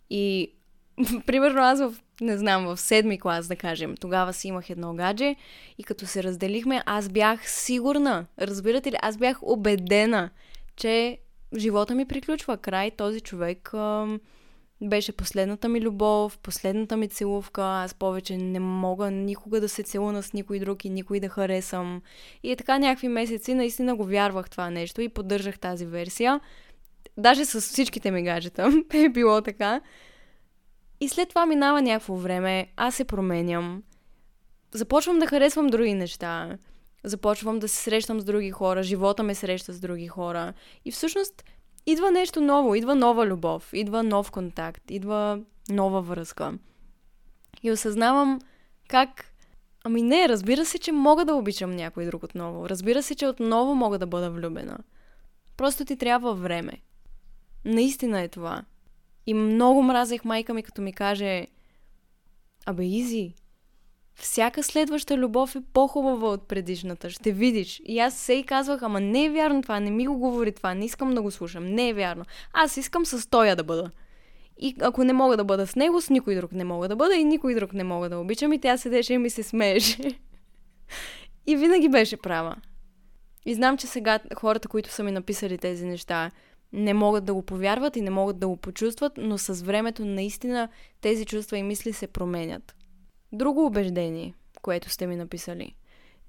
И, 0.09 0.53
примерно, 1.25 1.61
аз 1.61 1.79
в, 1.79 1.95
не 2.21 2.37
знам, 2.37 2.65
в 2.65 2.77
седми 2.77 3.19
клас, 3.19 3.47
да 3.47 3.55
кажем, 3.55 3.95
тогава 3.97 4.33
си 4.33 4.47
имах 4.47 4.69
едно 4.69 4.93
гадже 4.93 5.35
и 5.77 5.83
като 5.83 6.05
се 6.05 6.23
разделихме, 6.23 6.83
аз 6.85 7.09
бях 7.09 7.49
сигурна, 7.49 8.25
разбирате 8.39 8.91
ли, 8.91 8.95
аз 9.01 9.17
бях 9.17 9.37
убедена, 9.41 10.29
че 10.75 11.17
живота 11.57 11.95
ми 11.95 12.05
приключва 12.05 12.57
край, 12.57 12.91
този 12.91 13.21
човек 13.21 13.73
ам, 13.73 14.19
беше 14.81 15.11
последната 15.11 15.69
ми 15.69 15.81
любов, 15.81 16.37
последната 16.37 16.97
ми 16.97 17.07
целувка. 17.07 17.63
Аз 17.63 17.93
повече 17.93 18.37
не 18.37 18.59
мога 18.59 19.11
никога 19.11 19.61
да 19.61 19.69
се 19.69 19.83
целуна 19.83 20.23
с 20.23 20.33
никой 20.33 20.59
друг 20.59 20.85
и 20.85 20.89
никой 20.89 21.19
да 21.19 21.29
харесам. 21.29 22.01
И 22.43 22.51
е 22.51 22.55
така 22.55 22.79
някакви 22.79 23.07
месеци 23.07 23.53
наистина 23.53 23.95
го 23.95 24.05
вярвах 24.05 24.49
това 24.49 24.69
нещо 24.69 25.01
и 25.01 25.09
поддържах 25.09 25.59
тази 25.59 25.85
версия. 25.85 26.39
Даже 27.17 27.45
с 27.45 27.61
всичките 27.61 28.11
ми 28.11 28.23
гаджета 28.23 28.83
е 28.93 29.09
било 29.09 29.41
така. 29.41 29.81
И 30.99 31.09
след 31.09 31.29
това 31.29 31.45
минава 31.45 31.81
някакво 31.81 32.15
време, 32.15 32.67
аз 32.75 32.95
се 32.95 33.05
променям. 33.05 33.83
Започвам 34.73 35.19
да 35.19 35.27
харесвам 35.27 35.67
други 35.67 35.93
неща. 35.93 36.57
Започвам 37.03 37.59
да 37.59 37.67
се 37.67 37.83
срещам 37.83 38.19
с 38.19 38.23
други 38.23 38.51
хора, 38.51 38.83
живота 38.83 39.23
ме 39.23 39.35
среща 39.35 39.73
с 39.73 39.79
други 39.79 40.07
хора. 40.07 40.53
И 40.85 40.91
всъщност 40.91 41.43
идва 41.85 42.11
нещо 42.11 42.41
ново, 42.41 42.75
идва 42.75 42.95
нова 42.95 43.27
любов, 43.27 43.69
идва 43.73 44.03
нов 44.03 44.31
контакт, 44.31 44.91
идва 44.91 45.39
нова 45.69 46.01
връзка. 46.01 46.53
И 47.63 47.71
осъзнавам 47.71 48.39
как 48.87 49.31
Ами 49.83 50.01
не, 50.01 50.29
разбира 50.29 50.65
се, 50.65 50.79
че 50.79 50.91
мога 50.91 51.25
да 51.25 51.33
обичам 51.35 51.75
някой 51.75 52.05
друг 52.05 52.23
отново. 52.23 52.69
Разбира 52.69 53.03
се, 53.03 53.15
че 53.15 53.27
отново 53.27 53.75
мога 53.75 53.99
да 53.99 54.07
бъда 54.07 54.31
влюбена. 54.31 54.77
Просто 55.57 55.85
ти 55.85 55.97
трябва 55.97 56.33
време. 56.33 56.81
Наистина 57.65 58.21
е 58.21 58.27
това. 58.27 58.63
И 59.25 59.33
много 59.33 59.83
мразех 59.83 60.25
майка 60.25 60.53
ми, 60.53 60.63
като 60.63 60.81
ми 60.81 60.93
каже 60.93 61.47
Абе, 62.65 62.85
Изи, 62.85 63.35
всяка 64.15 64.63
следваща 64.63 65.17
любов 65.17 65.55
е 65.55 65.61
по-хубава 65.73 66.29
от 66.29 66.47
предишната. 66.47 67.09
Ще 67.09 67.31
видиш. 67.31 67.81
И 67.85 67.99
аз 67.99 68.17
се 68.17 68.33
и 68.33 68.43
казвах, 68.43 68.83
ама 68.83 68.99
не 68.99 69.25
е 69.25 69.29
вярно 69.29 69.61
това, 69.61 69.79
не 69.79 69.91
ми 69.91 70.07
го 70.07 70.17
говори 70.17 70.51
това, 70.51 70.73
не 70.73 70.85
искам 70.85 71.13
да 71.13 71.21
го 71.21 71.31
слушам. 71.31 71.65
Не 71.65 71.89
е 71.89 71.93
вярно. 71.93 72.25
Аз 72.53 72.77
искам 72.77 73.05
с 73.05 73.29
тоя 73.29 73.55
да 73.55 73.63
бъда. 73.63 73.91
И 74.59 74.75
ако 74.81 75.03
не 75.03 75.13
мога 75.13 75.37
да 75.37 75.43
бъда 75.43 75.67
с 75.67 75.75
него, 75.75 76.01
с 76.01 76.09
никой 76.09 76.35
друг 76.35 76.51
не 76.51 76.63
мога 76.63 76.87
да 76.87 76.95
бъда 76.95 77.15
и 77.15 77.23
никой 77.23 77.55
друг 77.55 77.73
не 77.73 77.83
мога 77.83 78.09
да 78.09 78.19
обичам. 78.19 78.53
И 78.53 78.59
тя 78.59 78.77
седеше 78.77 79.13
и 79.13 79.17
ми 79.17 79.29
се 79.29 79.43
смееше. 79.43 79.97
и 81.47 81.55
винаги 81.55 81.89
беше 81.89 82.17
права. 82.17 82.55
И 83.45 83.53
знам, 83.53 83.77
че 83.77 83.87
сега 83.87 84.19
хората, 84.35 84.67
които 84.67 84.89
са 84.89 85.03
ми 85.03 85.11
написали 85.11 85.57
тези 85.57 85.85
неща, 85.85 86.31
не 86.73 86.93
могат 86.93 87.25
да 87.25 87.33
го 87.33 87.41
повярват 87.41 87.95
и 87.95 88.01
не 88.01 88.09
могат 88.09 88.39
да 88.39 88.47
го 88.47 88.57
почувстват, 88.57 89.13
но 89.17 89.37
с 89.37 89.61
времето 89.61 90.05
наистина 90.05 90.69
тези 91.01 91.25
чувства 91.25 91.57
и 91.57 91.63
мисли 91.63 91.93
се 91.93 92.07
променят. 92.07 92.75
Друго 93.33 93.65
убеждение, 93.65 94.33
което 94.61 94.89
сте 94.89 95.07
ми 95.07 95.15
написали. 95.15 95.75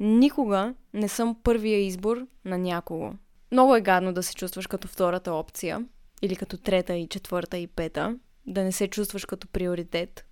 Никога 0.00 0.74
не 0.94 1.08
съм 1.08 1.36
първия 1.42 1.78
избор 1.78 2.26
на 2.44 2.58
някого. 2.58 3.12
Много 3.52 3.76
е 3.76 3.80
гадно 3.80 4.12
да 4.12 4.22
се 4.22 4.34
чувстваш 4.34 4.66
като 4.66 4.88
втората 4.88 5.32
опция, 5.32 5.86
или 6.22 6.36
като 6.36 6.56
трета 6.56 6.94
и 6.94 7.06
четвърта 7.06 7.58
и 7.58 7.66
пета, 7.66 8.16
да 8.46 8.64
не 8.64 8.72
се 8.72 8.88
чувстваш 8.88 9.24
като 9.24 9.48
приоритет. 9.48 10.26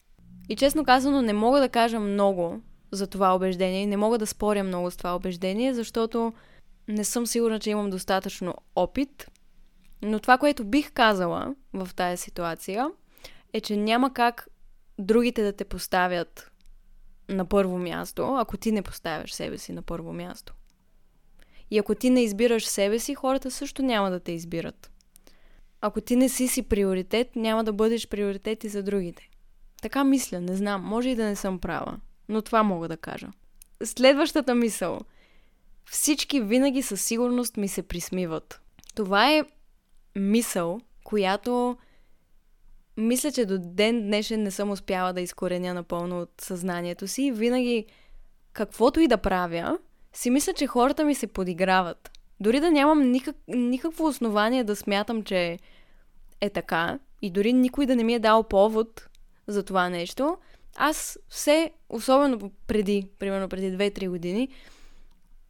И 0.48 0.56
честно 0.56 0.84
казано, 0.84 1.22
не 1.22 1.32
мога 1.32 1.60
да 1.60 1.68
кажа 1.68 2.00
много 2.00 2.60
за 2.92 3.06
това 3.06 3.34
убеждение 3.34 3.82
и 3.82 3.86
не 3.86 3.96
мога 3.96 4.18
да 4.18 4.26
споря 4.26 4.64
много 4.64 4.90
с 4.90 4.96
това 4.96 5.16
убеждение, 5.16 5.74
защото 5.74 6.32
не 6.88 7.04
съм 7.04 7.26
сигурна, 7.26 7.60
че 7.60 7.70
имам 7.70 7.90
достатъчно 7.90 8.54
опит. 8.76 9.30
Но 10.02 10.18
това, 10.18 10.38
което 10.38 10.64
бих 10.64 10.92
казала 10.92 11.54
в 11.72 11.90
тази 11.96 12.22
ситуация, 12.22 12.90
е, 13.52 13.60
че 13.60 13.76
няма 13.76 14.14
как 14.14 14.48
другите 14.98 15.42
да 15.42 15.52
те 15.52 15.64
поставят 15.64 16.49
на 17.30 17.44
първо 17.44 17.78
място, 17.78 18.34
ако 18.34 18.56
ти 18.56 18.72
не 18.72 18.82
поставяш 18.82 19.32
себе 19.32 19.58
си 19.58 19.72
на 19.72 19.82
първо 19.82 20.12
място. 20.12 20.54
И 21.70 21.78
ако 21.78 21.94
ти 21.94 22.10
не 22.10 22.22
избираш 22.22 22.66
себе 22.66 22.98
си, 22.98 23.14
хората 23.14 23.50
също 23.50 23.82
няма 23.82 24.10
да 24.10 24.20
те 24.20 24.32
избират. 24.32 24.90
Ако 25.80 26.00
ти 26.00 26.16
не 26.16 26.28
си 26.28 26.48
си 26.48 26.62
приоритет, 26.62 27.36
няма 27.36 27.64
да 27.64 27.72
бъдеш 27.72 28.08
приоритет 28.08 28.64
и 28.64 28.68
за 28.68 28.82
другите. 28.82 29.28
Така 29.82 30.04
мисля, 30.04 30.40
не 30.40 30.56
знам, 30.56 30.82
може 30.82 31.08
и 31.08 31.14
да 31.14 31.24
не 31.24 31.36
съм 31.36 31.58
права, 31.58 32.00
но 32.28 32.42
това 32.42 32.62
мога 32.62 32.88
да 32.88 32.96
кажа. 32.96 33.28
Следващата 33.84 34.54
мисъл. 34.54 35.00
Всички 35.90 36.40
винаги 36.40 36.82
със 36.82 37.02
сигурност 37.02 37.56
ми 37.56 37.68
се 37.68 37.82
присмиват. 37.82 38.60
Това 38.94 39.32
е 39.32 39.44
мисъл, 40.16 40.80
която 41.04 41.76
мисля, 43.00 43.32
че 43.32 43.46
до 43.46 43.58
ден 43.58 44.02
днешен 44.02 44.42
не 44.42 44.50
съм 44.50 44.70
успяла 44.70 45.12
да 45.12 45.20
изкореня 45.20 45.74
напълно 45.74 46.20
от 46.20 46.30
съзнанието 46.40 47.08
си. 47.08 47.32
Винаги, 47.32 47.86
каквото 48.52 49.00
и 49.00 49.08
да 49.08 49.18
правя, 49.18 49.78
си 50.12 50.30
мисля, 50.30 50.52
че 50.52 50.66
хората 50.66 51.04
ми 51.04 51.14
се 51.14 51.26
подиграват. 51.26 52.10
Дори 52.40 52.60
да 52.60 52.70
нямам 52.70 53.10
никак, 53.10 53.36
никакво 53.48 54.06
основание 54.06 54.64
да 54.64 54.76
смятам, 54.76 55.22
че 55.22 55.58
е 56.40 56.50
така, 56.50 56.98
и 57.22 57.30
дори 57.30 57.52
никой 57.52 57.86
да 57.86 57.96
не 57.96 58.04
ми 58.04 58.14
е 58.14 58.18
дал 58.18 58.42
повод 58.42 59.08
за 59.46 59.62
това 59.62 59.88
нещо, 59.88 60.38
аз 60.76 61.18
все, 61.28 61.70
особено 61.88 62.50
преди, 62.66 63.06
примерно 63.18 63.48
преди 63.48 63.76
2-3 63.76 64.08
години, 64.08 64.48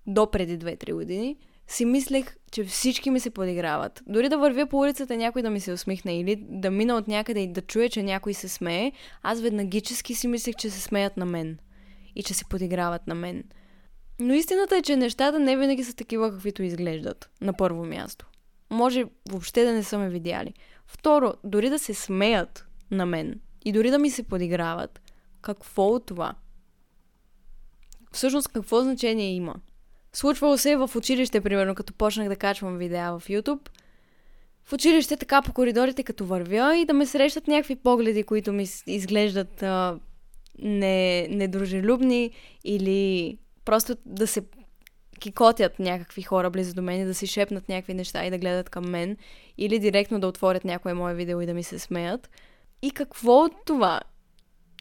до 0.06 0.30
преди 0.30 0.58
2-3 0.58 0.94
години, 0.94 1.36
си 1.70 1.85
мислех, 1.85 2.37
че 2.52 2.64
всички 2.64 3.11
ми 3.11 3.20
се 3.20 3.30
подиграват. 3.30 4.02
Дори 4.06 4.28
да 4.28 4.38
вървя 4.38 4.66
по 4.66 4.78
улицата 4.78 5.16
някой 5.16 5.42
да 5.42 5.50
ми 5.50 5.61
се 5.61 5.72
усмихне 5.72 6.20
или 6.20 6.37
да 6.37 6.70
мина 6.70 6.96
от 6.96 7.09
някъде 7.09 7.40
и 7.40 7.52
да 7.52 7.62
чуя, 7.62 7.88
че 7.88 8.02
някой 8.02 8.35
се 8.35 8.48
смее, 8.48 8.92
аз 9.22 9.40
веднагически 9.40 10.14
си 10.14 10.28
мислех, 10.28 10.54
че 10.56 10.70
се 10.70 10.80
смеят 10.80 11.16
на 11.16 11.24
мен 11.24 11.59
и 12.16 12.22
че 12.22 12.35
се 12.35 12.44
подиграват 12.44 13.06
на 13.06 13.14
мен. 13.14 13.44
Но 14.18 14.35
истината 14.35 14.76
е, 14.76 14.83
че 14.83 14.96
нещата 14.96 15.38
не 15.38 15.56
винаги 15.56 15.85
са 15.85 15.94
такива, 15.94 16.30
каквито 16.30 16.62
изглеждат. 16.62 17.30
На 17.40 17.52
първо 17.52 17.85
място. 17.85 18.26
Може 18.70 19.04
въобще 19.28 19.64
да 19.64 19.72
не 19.72 19.83
са 19.83 19.98
ме 19.98 20.09
видяли. 20.09 20.54
Второ, 20.87 21.33
дори 21.44 21.70
да 21.70 21.78
се 21.78 21.94
смеят 21.94 22.66
на 22.90 23.06
мен 23.06 23.40
и 23.64 23.72
дори 23.72 23.90
да 23.90 23.98
ми 23.98 24.11
се 24.11 24.22
подиграват, 24.22 25.00
какво 25.40 25.87
от 25.88 26.06
това? 26.06 26.35
Всъщност 28.12 28.48
какво 28.48 28.83
значение 28.83 29.35
има? 29.35 29.54
Случвало 30.12 30.59
се 30.59 30.77
в 30.77 30.90
училище, 30.96 31.40
примерно, 31.40 31.75
като 31.75 31.92
почнах 31.92 32.29
да 32.29 32.37
качвам 32.37 32.79
видеа 32.79 33.18
в 33.18 33.29
YouTube. 33.29 33.68
В 34.64 34.73
училище 34.73 35.16
така 35.16 35.42
по 35.42 35.53
коридорите, 35.53 36.03
като 36.03 36.27
вървя 36.27 36.77
и 36.77 36.85
да 36.85 36.92
ме 36.92 37.07
срещат 37.07 37.49
някакви 37.49 37.77
погледи, 37.77 38.23
които 38.23 38.53
ми 38.53 38.66
изглеждат 38.87 39.62
а, 39.62 39.99
не, 40.59 41.29
недружелюбни 41.29 42.31
или 42.64 43.38
просто 43.64 43.96
да 44.07 44.27
се 44.27 44.42
кикотят 45.20 45.79
някакви 45.79 46.23
хора 46.23 46.51
близо 46.51 46.75
до 46.75 46.83
мен 46.83 47.01
и 47.01 47.05
да 47.05 47.14
си 47.14 47.27
шепнат 47.27 47.68
някакви 47.68 47.94
неща 47.94 48.27
и 48.27 48.31
да 48.31 48.38
гледат 48.38 48.70
към 48.70 48.90
мен 48.90 49.16
или 49.59 49.79
директно 49.79 50.20
да 50.20 50.27
отворят 50.27 50.64
някое 50.64 50.94
мое 50.94 51.14
видео 51.14 51.40
и 51.40 51.46
да 51.46 51.55
ми 51.55 51.62
се 51.62 51.79
смеят. 51.79 52.31
И 52.83 52.90
какво 52.90 53.44
от 53.44 53.53
това? 53.66 54.01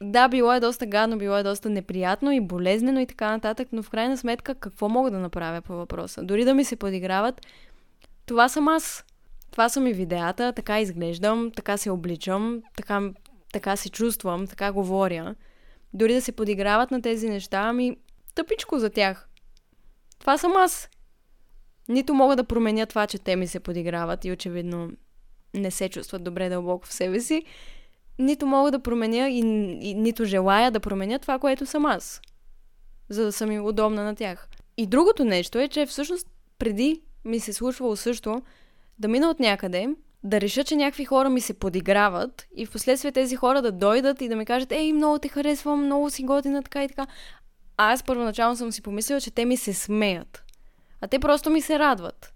Да, 0.02 0.28
било 0.28 0.52
е 0.52 0.60
доста 0.60 0.86
гадно, 0.86 1.18
било 1.18 1.36
е 1.36 1.42
доста 1.42 1.70
неприятно 1.70 2.32
и 2.32 2.40
болезнено 2.40 3.00
и 3.00 3.06
така 3.06 3.30
нататък, 3.30 3.68
но 3.72 3.82
в 3.82 3.90
крайна 3.90 4.16
сметка 4.16 4.54
какво 4.54 4.88
мога 4.88 5.10
да 5.10 5.18
направя 5.18 5.60
по 5.60 5.72
въпроса? 5.72 6.22
Дори 6.22 6.44
да 6.44 6.54
ми 6.54 6.64
се 6.64 6.76
подиграват, 6.76 7.46
това 8.26 8.48
съм 8.48 8.68
аз. 8.68 9.04
Това 9.50 9.68
са 9.68 9.80
ми 9.80 9.92
видеята, 9.92 10.52
така 10.52 10.80
изглеждам, 10.80 11.50
така 11.56 11.76
се 11.76 11.90
обличам, 11.90 12.62
така, 12.76 13.10
така 13.52 13.76
се 13.76 13.90
чувствам, 13.90 14.46
така 14.46 14.72
говоря. 14.72 15.34
Дори 15.94 16.14
да 16.14 16.22
се 16.22 16.32
подиграват 16.32 16.90
на 16.90 17.02
тези 17.02 17.28
неща, 17.28 17.58
ами 17.58 17.96
тъпичко 18.34 18.78
за 18.78 18.90
тях. 18.90 19.28
Това 20.18 20.38
съм 20.38 20.52
аз. 20.56 20.88
Нито 21.88 22.14
мога 22.14 22.36
да 22.36 22.44
променя 22.44 22.86
това, 22.86 23.06
че 23.06 23.18
те 23.18 23.36
ми 23.36 23.46
се 23.46 23.60
подиграват 23.60 24.24
и 24.24 24.32
очевидно 24.32 24.90
не 25.54 25.70
се 25.70 25.88
чувстват 25.88 26.24
добре 26.24 26.48
дълбоко 26.48 26.86
в 26.86 26.92
себе 26.92 27.20
си, 27.20 27.44
нито 28.20 28.46
мога 28.46 28.70
да 28.70 28.82
променя 28.82 29.28
и, 29.28 29.38
и 29.80 29.94
нито 29.94 30.24
желая 30.24 30.70
да 30.70 30.80
променя 30.80 31.18
това, 31.18 31.38
което 31.38 31.66
съм 31.66 31.86
аз. 31.86 32.20
За 33.08 33.24
да 33.24 33.32
съм 33.32 33.52
им 33.52 33.64
удобна 33.64 34.04
на 34.04 34.14
тях. 34.14 34.48
И 34.76 34.86
другото 34.86 35.24
нещо 35.24 35.58
е, 35.58 35.68
че 35.68 35.86
всъщност 35.86 36.26
преди 36.58 37.02
ми 37.24 37.40
се 37.40 37.52
случвало 37.52 37.96
също 37.96 38.42
да 38.98 39.08
мина 39.08 39.30
от 39.30 39.40
някъде, 39.40 39.88
да 40.24 40.40
реша, 40.40 40.64
че 40.64 40.76
някакви 40.76 41.04
хора 41.04 41.30
ми 41.30 41.40
се 41.40 41.54
подиграват 41.54 42.46
и 42.56 42.66
в 42.66 42.70
последствие 42.70 43.12
тези 43.12 43.36
хора 43.36 43.62
да 43.62 43.72
дойдат 43.72 44.20
и 44.20 44.28
да 44.28 44.36
ми 44.36 44.44
кажат, 44.44 44.72
ей, 44.72 44.92
много 44.92 45.18
те 45.18 45.28
харесвам, 45.28 45.84
много 45.84 46.10
си 46.10 46.24
готина, 46.24 46.62
така 46.62 46.84
и 46.84 46.88
така. 46.88 47.06
А 47.76 47.92
аз 47.92 48.02
първоначално 48.02 48.56
съм 48.56 48.72
си 48.72 48.82
помислила, 48.82 49.20
че 49.20 49.30
те 49.30 49.44
ми 49.44 49.56
се 49.56 49.74
смеят. 49.74 50.44
А 51.00 51.08
те 51.08 51.18
просто 51.18 51.50
ми 51.50 51.60
се 51.60 51.78
радват. 51.78 52.32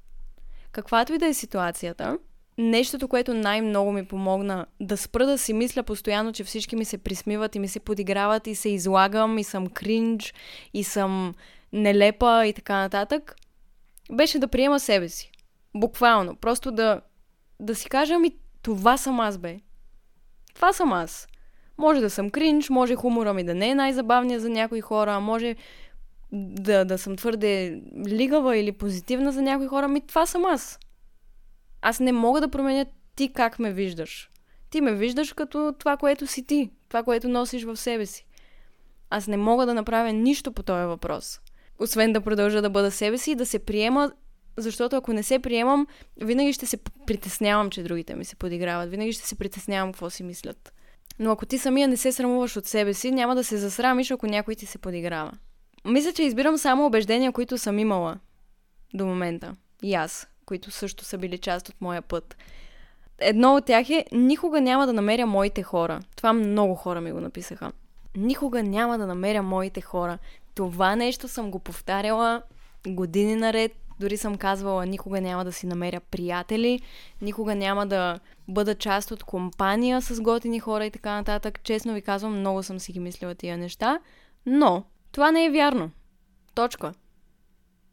Каквато 0.73 1.13
и 1.13 1.19
да 1.19 1.27
е 1.27 1.35
ситуацията, 1.35 2.19
нещото, 2.59 3.09
което 3.09 3.35
най-много 3.35 3.93
ми 3.93 4.05
помогна 4.05 4.67
да 4.81 4.97
спра 4.97 5.27
да 5.27 5.39
си 5.39 5.53
мисля 5.53 5.83
постоянно, 5.83 6.33
че 6.33 6.45
всички 6.45 6.77
ми 6.77 6.85
се 6.85 6.99
присмиват 6.99 7.55
и 7.55 7.59
ми 7.59 7.69
се 7.69 7.81
подиграват 7.81 8.47
и 8.47 8.55
се 8.55 8.69
излагам 8.69 9.39
и 9.39 9.45
съм 9.45 9.67
кринж 9.67 10.35
и 10.75 10.85
съм 10.85 11.35
нелепа 11.73 12.47
и 12.47 12.53
така 12.53 12.77
нататък, 12.77 13.37
беше 14.13 14.39
да 14.39 14.49
приема 14.49 14.81
себе 14.81 15.09
си. 15.09 15.31
Буквално. 15.75 16.37
Просто 16.37 16.73
да, 16.73 17.01
да 17.61 17.75
си 17.75 17.89
кажа 17.89 18.19
ми 18.19 18.31
това 18.63 18.97
съм 18.97 19.21
аз, 19.21 19.39
бе. 19.39 19.61
Това 20.55 20.73
съм 20.73 20.93
аз. 20.93 21.29
Може 21.79 22.01
да 22.01 22.11
съм 22.11 22.31
кринж, 22.31 22.71
може 22.71 22.95
хумора 22.95 23.35
ми 23.35 23.45
да 23.45 23.55
не 23.55 23.69
е 23.69 23.75
най-забавния 23.75 24.41
за 24.41 24.51
някои 24.51 24.81
хора, 24.81 25.21
може 25.21 25.57
да, 26.33 26.85
да 26.85 26.99
съм 26.99 27.17
твърде 27.17 27.83
лигава 28.07 28.57
или 28.57 28.73
позитивна 28.73 29.33
за 29.33 29.43
някои 29.43 29.67
хора, 29.67 29.89
ми 29.89 30.01
това 30.01 30.27
съм 30.27 30.45
аз. 30.45 30.79
Аз 31.87 32.01
не 32.01 32.13
мога 32.13 32.41
да 32.41 32.49
променя 32.49 32.85
ти 33.17 33.33
как 33.33 33.59
ме 33.59 33.73
виждаш. 33.73 34.31
Ти 34.71 34.81
ме 34.81 34.95
виждаш 34.95 35.33
като 35.33 35.75
това, 35.79 35.97
което 35.97 36.27
си 36.27 36.47
ти, 36.47 36.71
това, 36.89 37.03
което 37.03 37.29
носиш 37.29 37.65
в 37.65 37.77
себе 37.77 38.07
си. 38.07 38.27
Аз 39.11 39.27
не 39.27 39.37
мога 39.37 39.67
да 39.67 39.75
направя 39.75 40.13
нищо 40.13 40.53
по 40.53 40.63
този 40.63 40.87
въпрос. 40.87 41.41
Освен 41.79 42.13
да 42.13 42.21
продължа 42.21 42.63
да 42.63 42.71
бъда 42.71 42.91
себе 42.91 43.19
си 43.19 43.31
и 43.31 43.35
да 43.35 43.47
се 43.47 43.59
приема, 43.59 44.13
защото 44.57 44.97
ако 44.97 45.13
не 45.13 45.23
се 45.23 45.39
приемам, 45.39 45.87
винаги 46.17 46.53
ще 46.53 46.67
се 46.67 46.79
притеснявам, 47.07 47.71
че 47.71 47.83
другите 47.83 48.15
ми 48.15 48.25
се 48.25 48.37
подиграват. 48.37 48.91
Винаги 48.91 49.13
ще 49.13 49.29
се 49.29 49.39
притеснявам 49.39 49.93
какво 49.93 50.11
си 50.11 50.23
мислят. 50.23 50.73
Но 51.19 51.31
ако 51.31 51.47
ти 51.47 51.59
самия 51.59 51.89
не 51.89 51.97
се 51.97 52.13
срамуваш 52.13 52.57
от 52.57 52.67
себе 52.67 52.95
си, 52.95 53.11
няма 53.11 53.35
да 53.35 53.45
се 53.45 53.57
засрамиш, 53.57 54.11
ако 54.11 54.27
някой 54.27 54.55
ти 54.55 54.67
се 54.67 54.79
подиграва. 54.79 55.33
Мисля, 55.85 56.13
че 56.13 56.23
избирам 56.23 56.59
само 56.59 56.87
убеждения, 56.87 57.33
които 57.33 57.59
съм 57.59 57.79
имала 57.79 58.19
до 58.95 59.07
момента. 59.07 59.57
И 59.83 59.95
аз, 59.95 60.27
които 60.47 60.71
също 60.71 61.05
са 61.05 61.19
били 61.19 61.39
част 61.39 61.69
от 61.69 61.81
моя 61.81 62.03
път. 62.03 62.37
Едно 63.19 63.55
от 63.55 63.65
тях 63.65 63.91
е 63.91 64.05
никога 64.13 64.61
няма 64.61 64.87
да 64.87 64.93
намеря 64.93 65.27
моите 65.27 65.63
хора. 65.63 66.01
Това 66.17 66.33
много 66.33 66.75
хора 66.75 67.01
ми 67.01 67.13
го 67.13 67.21
написаха. 67.21 67.73
Никога 68.17 68.63
няма 68.63 68.99
да 68.99 69.07
намеря 69.07 69.43
моите 69.43 69.81
хора. 69.81 70.19
Това 70.55 70.97
нещо 70.97 71.29
съм 71.29 71.51
го 71.51 71.59
повтаряла 71.59 72.43
години 72.87 73.37
наред. 73.37 73.73
Дори 74.01 74.17
съм 74.17 74.37
казвала, 74.37 74.87
никога 74.87 75.21
няма 75.21 75.45
да 75.45 75.53
си 75.53 75.67
намеря 75.67 76.01
приятели, 76.01 76.81
никога 77.23 77.55
няма 77.55 77.87
да 77.87 78.21
бъда 78.49 78.75
част 78.75 79.11
от 79.11 79.25
компания 79.25 80.03
с 80.03 80.21
готини 80.21 80.61
хора 80.61 80.87
и 80.87 80.91
така 80.91 81.15
нататък. 81.15 81.61
Честно 81.63 81.95
ви 81.95 82.03
казвам, 82.03 82.39
много 82.39 82.63
съм 82.63 82.81
си 82.81 82.93
ги 82.93 83.01
мислила 83.01 83.35
тия 83.35 83.59
неща. 83.59 84.01
Но 84.47 84.85
това 85.13 85.31
не 85.31 85.45
е 85.45 85.51
вярно. 85.51 85.91
Точка. 86.55 86.93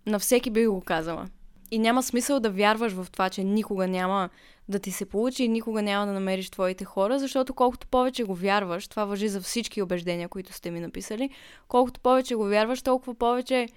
На 0.05 0.19
всеки 0.19 0.49
би 0.49 0.67
го 0.67 0.81
казала. 0.81 1.27
И 1.71 1.79
няма 1.79 2.03
смисъл 2.03 2.39
да 2.39 2.49
вярваш 2.49 2.93
в 2.93 3.07
това, 3.11 3.29
че 3.29 3.43
никога 3.43 3.87
няма 3.87 4.29
да 4.69 4.79
ти 4.79 4.91
се 4.91 5.05
получи 5.05 5.43
и 5.43 5.47
никога 5.47 5.81
няма 5.81 6.05
да 6.05 6.11
намериш 6.13 6.49
твоите 6.49 6.85
хора, 6.85 7.19
защото 7.19 7.53
колкото 7.53 7.87
повече 7.87 8.23
го 8.23 8.35
вярваш, 8.35 8.87
това 8.87 9.05
въжи 9.05 9.27
за 9.27 9.41
всички 9.41 9.81
убеждения, 9.81 10.29
които 10.29 10.53
сте 10.53 10.71
ми 10.71 10.79
написали, 10.79 11.29
колкото 11.67 11.99
повече 11.99 12.35
го 12.35 12.43
вярваш, 12.43 12.81
толкова 12.81 13.13
повече 13.13 13.67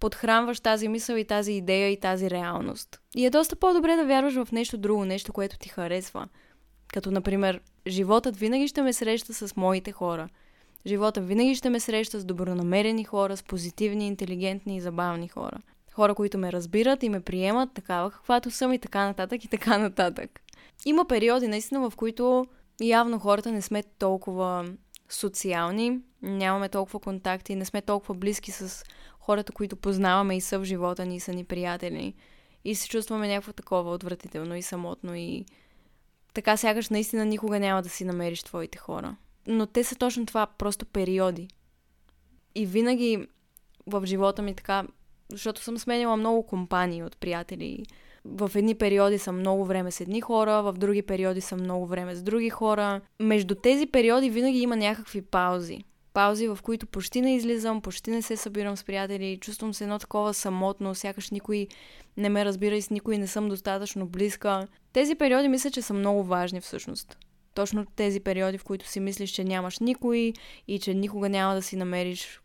подхранваш 0.00 0.60
тази 0.60 0.88
мисъл 0.88 1.16
и 1.16 1.24
тази 1.24 1.52
идея 1.52 1.88
и 1.88 2.00
тази 2.00 2.30
реалност. 2.30 3.00
И 3.16 3.26
е 3.26 3.30
доста 3.30 3.56
по-добре 3.56 3.96
да 3.96 4.06
вярваш 4.06 4.34
в 4.34 4.52
нещо 4.52 4.78
друго, 4.78 5.04
нещо, 5.04 5.32
което 5.32 5.58
ти 5.58 5.68
харесва. 5.68 6.28
Като, 6.88 7.10
например, 7.10 7.60
животът 7.86 8.36
винаги 8.36 8.68
ще 8.68 8.82
ме 8.82 8.92
среща 8.92 9.34
с 9.34 9.56
моите 9.56 9.92
хора. 9.92 10.28
Живота 10.86 11.20
винаги 11.20 11.54
ще 11.54 11.70
ме 11.70 11.80
среща 11.80 12.20
с 12.20 12.24
добронамерени 12.24 13.04
хора, 13.04 13.36
с 13.36 13.42
позитивни, 13.42 14.06
интелигентни 14.06 14.76
и 14.76 14.80
забавни 14.80 15.28
хора 15.28 15.58
хора, 15.94 16.14
които 16.14 16.38
ме 16.38 16.52
разбират 16.52 17.02
и 17.02 17.08
ме 17.08 17.20
приемат 17.20 17.72
такава 17.72 18.10
каквато 18.10 18.50
съм 18.50 18.72
и 18.72 18.78
така 18.78 19.04
нататък 19.06 19.44
и 19.44 19.48
така 19.48 19.78
нататък. 19.78 20.40
Има 20.84 21.04
периоди 21.04 21.48
наистина, 21.48 21.90
в 21.90 21.96
които 21.96 22.46
явно 22.80 23.18
хората 23.18 23.52
не 23.52 23.62
сме 23.62 23.82
толкова 23.82 24.74
социални, 25.08 26.00
нямаме 26.22 26.68
толкова 26.68 27.00
контакти, 27.00 27.54
не 27.54 27.64
сме 27.64 27.82
толкова 27.82 28.14
близки 28.14 28.52
с 28.52 28.84
хората, 29.20 29.52
които 29.52 29.76
познаваме 29.76 30.36
и 30.36 30.40
са 30.40 30.58
в 30.58 30.64
живота 30.64 31.06
ни, 31.06 31.20
са 31.20 31.32
ни 31.32 31.44
приятели. 31.44 32.14
И 32.64 32.74
се 32.74 32.88
чувстваме 32.88 33.28
някакво 33.28 33.52
такова 33.52 33.90
отвратително 33.90 34.56
и 34.56 34.62
самотно 34.62 35.14
и 35.14 35.44
така 36.34 36.56
сякаш 36.56 36.88
наистина 36.88 37.24
никога 37.24 37.60
няма 37.60 37.82
да 37.82 37.88
си 37.88 38.04
намериш 38.04 38.42
твоите 38.42 38.78
хора. 38.78 39.16
Но 39.46 39.66
те 39.66 39.84
са 39.84 39.96
точно 39.96 40.26
това, 40.26 40.46
просто 40.46 40.86
периоди. 40.86 41.48
И 42.54 42.66
винаги 42.66 43.26
в 43.86 44.06
живота 44.06 44.42
ми 44.42 44.54
така 44.54 44.84
защото 45.32 45.60
съм 45.60 45.78
сменила 45.78 46.16
много 46.16 46.46
компании 46.46 47.02
от 47.02 47.16
приятели. 47.16 47.84
В 48.24 48.50
едни 48.54 48.74
периоди 48.74 49.18
съм 49.18 49.38
много 49.38 49.64
време 49.64 49.90
с 49.90 50.00
едни 50.00 50.20
хора, 50.20 50.62
в 50.62 50.72
други 50.72 51.02
периоди 51.02 51.40
съм 51.40 51.60
много 51.60 51.86
време 51.86 52.14
с 52.14 52.22
други 52.22 52.50
хора. 52.50 53.00
Между 53.20 53.54
тези 53.54 53.86
периоди 53.86 54.30
винаги 54.30 54.58
има 54.58 54.76
някакви 54.76 55.22
паузи. 55.22 55.78
Паузи, 56.12 56.48
в 56.48 56.58
които 56.62 56.86
почти 56.86 57.20
не 57.20 57.36
излизам, 57.36 57.80
почти 57.80 58.10
не 58.10 58.22
се 58.22 58.36
събирам 58.36 58.76
с 58.76 58.84
приятели, 58.84 59.38
чувствам 59.40 59.74
се 59.74 59.84
едно 59.84 59.98
такова 59.98 60.34
самотно, 60.34 60.94
сякаш 60.94 61.30
никой 61.30 61.68
не 62.16 62.28
ме 62.28 62.44
разбира 62.44 62.76
и 62.76 62.82
с 62.82 62.90
никой 62.90 63.18
не 63.18 63.26
съм 63.26 63.48
достатъчно 63.48 64.06
близка. 64.06 64.66
Тези 64.92 65.14
периоди 65.14 65.48
мисля, 65.48 65.70
че 65.70 65.82
са 65.82 65.94
много 65.94 66.24
важни 66.24 66.60
всъщност. 66.60 67.18
Точно 67.54 67.86
тези 67.96 68.20
периоди, 68.20 68.58
в 68.58 68.64
които 68.64 68.88
си 68.88 69.00
мислиш, 69.00 69.30
че 69.30 69.44
нямаш 69.44 69.78
никой 69.78 70.32
и 70.68 70.78
че 70.78 70.94
никога 70.94 71.28
няма 71.28 71.54
да 71.54 71.62
си 71.62 71.76
намериш 71.76 72.40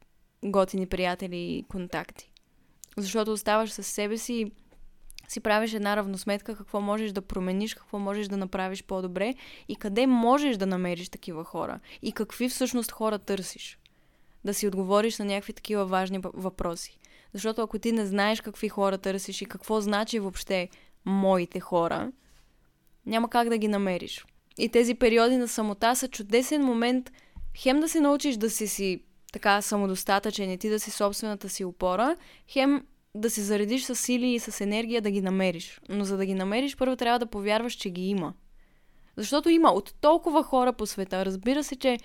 готини 0.45 0.87
приятели 0.87 1.37
и 1.37 1.65
контакти. 1.69 2.28
Защото 3.01 3.31
оставаш 3.33 3.71
със 3.71 3.87
себе 3.87 4.17
си 4.17 4.33
и 4.33 4.51
си 5.27 5.39
правиш 5.39 5.73
една 5.73 5.97
равносметка 5.97 6.55
какво 6.55 6.81
можеш 6.81 7.11
да 7.11 7.21
промениш, 7.21 7.73
какво 7.73 7.99
можеш 7.99 8.27
да 8.27 8.37
направиш 8.37 8.83
по-добре 8.83 9.35
и 9.67 9.75
къде 9.75 10.07
можеш 10.07 10.57
да 10.57 10.65
намериш 10.65 11.09
такива 11.09 11.43
хора 11.43 11.79
и 12.01 12.11
какви 12.11 12.49
всъщност 12.49 12.91
хора 12.91 13.19
търсиш. 13.19 13.79
Да 14.45 14.53
си 14.53 14.67
отговориш 14.67 15.17
на 15.17 15.25
някакви 15.25 15.53
такива 15.53 15.85
важни 15.85 16.19
въпроси. 16.33 16.99
Защото 17.33 17.61
ако 17.61 17.79
ти 17.79 17.91
не 17.91 18.05
знаеш 18.05 18.41
какви 18.41 18.69
хора 18.69 18.97
търсиш 18.97 19.41
и 19.41 19.45
какво 19.45 19.81
значи 19.81 20.19
въобще 20.19 20.69
моите 21.05 21.59
хора, 21.59 22.11
няма 23.05 23.29
как 23.29 23.49
да 23.49 23.57
ги 23.57 23.67
намериш. 23.67 24.25
И 24.57 24.69
тези 24.69 24.95
периоди 24.95 25.37
на 25.37 25.47
самота 25.47 25.95
са 25.95 26.07
чудесен 26.07 26.63
момент 26.63 27.11
хем 27.57 27.79
да 27.79 27.89
се 27.89 27.99
научиш 27.99 28.37
да 28.37 28.49
си 28.49 28.67
си 28.67 29.03
така 29.31 29.61
самодостатъчен 29.61 30.51
и 30.51 30.57
ти 30.57 30.69
да 30.69 30.79
си 30.79 30.91
собствената 30.91 31.49
си 31.49 31.65
опора, 31.65 32.15
хем 32.47 32.85
да 33.15 33.29
се 33.29 33.41
заредиш 33.41 33.83
с 33.83 33.95
сили 33.95 34.27
и 34.27 34.39
с 34.39 34.61
енергия 34.61 35.01
да 35.01 35.11
ги 35.11 35.21
намериш. 35.21 35.81
Но 35.89 36.03
за 36.05 36.17
да 36.17 36.25
ги 36.25 36.33
намериш, 36.33 36.77
първо 36.77 36.95
трябва 36.95 37.19
да 37.19 37.25
повярваш, 37.25 37.73
че 37.73 37.89
ги 37.89 38.07
има. 38.07 38.33
Защото 39.17 39.49
има 39.49 39.71
от 39.71 39.93
толкова 40.01 40.43
хора 40.43 40.73
по 40.73 40.85
света. 40.85 41.25
Разбира 41.25 41.63
се, 41.63 41.75
че 41.75 41.97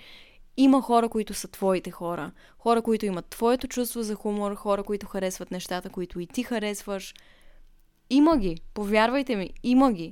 има 0.57 0.81
хора, 0.81 1.09
които 1.09 1.33
са 1.33 1.47
твоите 1.47 1.91
хора. 1.91 2.31
Хора, 2.57 2.81
които 2.81 3.05
имат 3.05 3.25
твоето 3.25 3.67
чувство 3.67 4.03
за 4.03 4.15
хумор, 4.15 4.55
хора, 4.55 4.83
които 4.83 5.07
харесват 5.07 5.51
нещата, 5.51 5.89
които 5.89 6.19
и 6.19 6.27
ти 6.27 6.43
харесваш. 6.43 7.13
Има 8.09 8.37
ги. 8.37 8.57
Повярвайте 8.73 9.35
ми, 9.35 9.49
има 9.63 9.93
ги. 9.93 10.11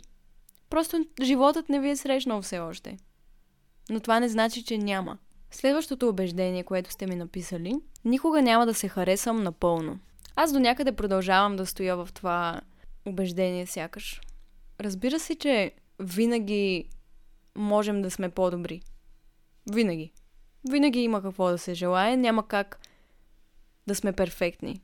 Просто 0.70 1.06
животът 1.22 1.70
не 1.70 1.80
ви 1.80 1.90
е 1.90 1.96
срещнал 1.96 2.42
все 2.42 2.60
още. 2.60 2.98
Но 3.90 4.00
това 4.00 4.20
не 4.20 4.30
значи, 4.30 4.64
че 4.64 4.78
няма. 4.78 5.18
Следващото 5.54 6.10
убеждение, 6.10 6.64
което 6.64 6.92
сте 6.92 7.08
ми 7.08 7.16
написали, 7.16 7.76
никога 8.06 8.42
няма 8.42 8.66
да 8.66 8.74
се 8.74 8.88
харесам 8.88 9.44
напълно. 9.44 10.00
Аз 10.36 10.54
до 10.54 10.60
някъде 10.60 10.92
продължавам 10.92 11.56
да 11.56 11.66
стоя 11.66 11.96
в 11.96 12.10
това 12.14 12.62
убеждение 13.06 13.66
сякаш. 13.66 14.22
Разбира 14.80 15.20
се, 15.20 15.36
че 15.36 15.72
винаги 16.00 16.90
можем 17.56 18.02
да 18.02 18.12
сме 18.12 18.30
по-добри. 18.30 18.82
Винаги. 19.72 20.12
Винаги 20.70 21.00
има 21.00 21.22
какво 21.22 21.48
да 21.48 21.58
се 21.58 21.74
желае, 21.74 22.18
няма 22.18 22.48
как 22.48 22.80
да 23.88 23.96
сме 23.96 24.14
перфектни. 24.14 24.82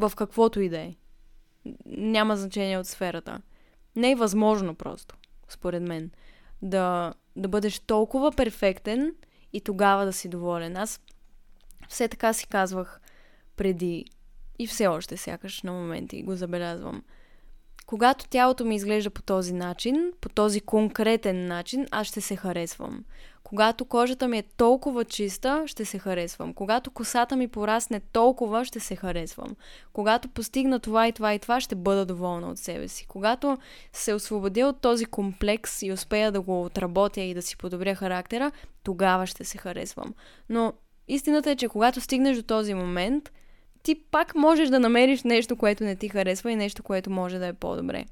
В 0.00 0.12
каквото 0.16 0.60
и 0.60 0.68
да 0.68 0.78
е. 0.78 0.94
Няма 1.86 2.36
значение 2.36 2.78
от 2.78 2.86
сферата. 2.86 3.42
Не 3.96 4.10
е 4.10 4.16
възможно 4.16 4.74
просто, 4.74 5.16
според 5.48 5.82
мен, 5.82 6.10
да, 6.62 7.14
да 7.36 7.48
бъдеш 7.48 7.78
толкова 7.78 8.32
перфектен, 8.32 9.14
и 9.52 9.60
тогава 9.60 10.04
да 10.04 10.12
си 10.12 10.28
доволен. 10.28 10.76
Аз 10.76 11.00
все 11.88 12.08
така 12.08 12.32
си 12.32 12.46
казвах 12.46 13.00
преди 13.56 14.04
и 14.58 14.66
все 14.66 14.86
още 14.86 15.16
сякаш 15.16 15.62
на 15.62 15.72
моменти 15.72 16.22
го 16.22 16.36
забелязвам. 16.36 17.02
Когато 17.86 18.28
тялото 18.28 18.64
ми 18.64 18.74
изглежда 18.74 19.10
по 19.10 19.22
този 19.22 19.52
начин, 19.52 20.12
по 20.20 20.28
този 20.28 20.60
конкретен 20.60 21.46
начин, 21.46 21.86
аз 21.90 22.06
ще 22.06 22.20
се 22.20 22.36
харесвам. 22.36 23.04
Когато 23.52 23.84
кожата 23.84 24.28
ми 24.28 24.38
е 24.38 24.42
толкова 24.42 25.04
чиста, 25.04 25.62
ще 25.66 25.84
се 25.84 25.98
харесвам. 25.98 26.54
Когато 26.54 26.90
косата 26.90 27.36
ми 27.36 27.48
порасне 27.48 28.00
толкова, 28.00 28.64
ще 28.64 28.80
се 28.80 28.96
харесвам. 28.96 29.56
Когато 29.92 30.28
постигна 30.28 30.80
това 30.80 31.08
и 31.08 31.12
това 31.12 31.34
и 31.34 31.38
това, 31.38 31.60
ще 31.60 31.74
бъда 31.74 32.06
доволна 32.06 32.50
от 32.50 32.58
себе 32.58 32.88
си. 32.88 33.06
Когато 33.06 33.58
се 33.92 34.14
освободя 34.14 34.66
от 34.66 34.80
този 34.80 35.04
комплекс 35.04 35.82
и 35.82 35.92
успея 35.92 36.32
да 36.32 36.40
го 36.40 36.64
отработя 36.64 37.20
и 37.20 37.34
да 37.34 37.42
си 37.42 37.56
подобря 37.56 37.94
характера, 37.94 38.52
тогава 38.82 39.26
ще 39.26 39.44
се 39.44 39.58
харесвам. 39.58 40.14
Но 40.48 40.72
истината 41.08 41.50
е, 41.50 41.56
че 41.56 41.68
когато 41.68 42.00
стигнеш 42.00 42.36
до 42.36 42.42
този 42.42 42.74
момент, 42.74 43.32
ти 43.82 43.94
пак 43.94 44.34
можеш 44.34 44.68
да 44.68 44.80
намериш 44.80 45.22
нещо, 45.22 45.56
което 45.56 45.84
не 45.84 45.96
ти 45.96 46.08
харесва 46.08 46.50
и 46.50 46.56
нещо, 46.56 46.82
което 46.82 47.10
може 47.10 47.38
да 47.38 47.46
е 47.46 47.52
по-добре. 47.52 48.04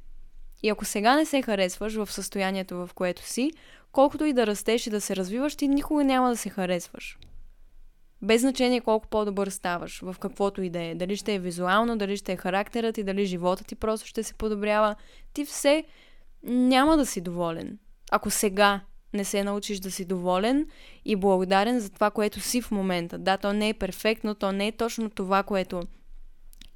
И 0.62 0.68
ако 0.68 0.84
сега 0.84 1.16
не 1.16 1.26
се 1.26 1.42
харесваш 1.42 1.94
в 1.94 2.12
състоянието, 2.12 2.76
в 2.76 2.90
което 2.94 3.22
си, 3.22 3.50
колкото 3.92 4.24
и 4.24 4.32
да 4.32 4.46
растеш 4.46 4.86
и 4.86 4.90
да 4.90 5.00
се 5.00 5.16
развиваш, 5.16 5.56
ти 5.56 5.68
никога 5.68 6.04
няма 6.04 6.28
да 6.28 6.36
се 6.36 6.48
харесваш. 6.48 7.18
Без 8.22 8.40
значение 8.40 8.80
колко 8.80 9.08
по-добър 9.08 9.48
ставаш, 9.48 10.00
в 10.00 10.16
каквото 10.20 10.62
и 10.62 10.70
да 10.70 10.82
е. 10.82 10.94
Дали 10.94 11.16
ще 11.16 11.34
е 11.34 11.38
визуално, 11.38 11.98
дали 11.98 12.16
ще 12.16 12.32
е 12.32 12.36
характерът 12.36 12.98
и 12.98 13.04
дали 13.04 13.26
живота 13.26 13.64
ти 13.64 13.74
просто 13.74 14.06
ще 14.06 14.22
се 14.22 14.34
подобрява. 14.34 14.96
Ти 15.32 15.44
все 15.44 15.84
няма 16.42 16.96
да 16.96 17.06
си 17.06 17.20
доволен. 17.20 17.78
Ако 18.10 18.30
сега 18.30 18.80
не 19.12 19.24
се 19.24 19.44
научиш 19.44 19.80
да 19.80 19.90
си 19.90 20.04
доволен 20.04 20.66
и 21.04 21.16
благодарен 21.16 21.80
за 21.80 21.90
това, 21.90 22.10
което 22.10 22.40
си 22.40 22.62
в 22.62 22.70
момента. 22.70 23.18
Да, 23.18 23.36
то 23.36 23.52
не 23.52 23.68
е 23.68 23.74
перфектно, 23.74 24.34
то 24.34 24.52
не 24.52 24.66
е 24.66 24.72
точно 24.72 25.10
това, 25.10 25.42
което 25.42 25.82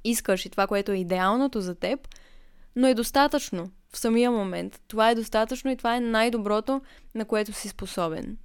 искаш 0.03 0.45
и 0.45 0.49
това, 0.49 0.67
което 0.67 0.91
е 0.91 0.97
идеалното 0.97 1.61
за 1.61 1.75
теб, 1.75 2.07
но 2.75 2.87
е 2.87 2.93
достатъчно. 2.93 3.71
В 3.95 3.99
самия 3.99 4.31
момент. 4.31 4.81
Това 4.87 5.09
е 5.09 5.15
достатъчно 5.15 5.71
и 5.71 5.75
това 5.75 5.95
е 5.95 5.99
най-доброто, 5.99 6.81
на 7.15 7.25
което 7.25 7.53
си 7.53 7.69
способен. 7.69 8.37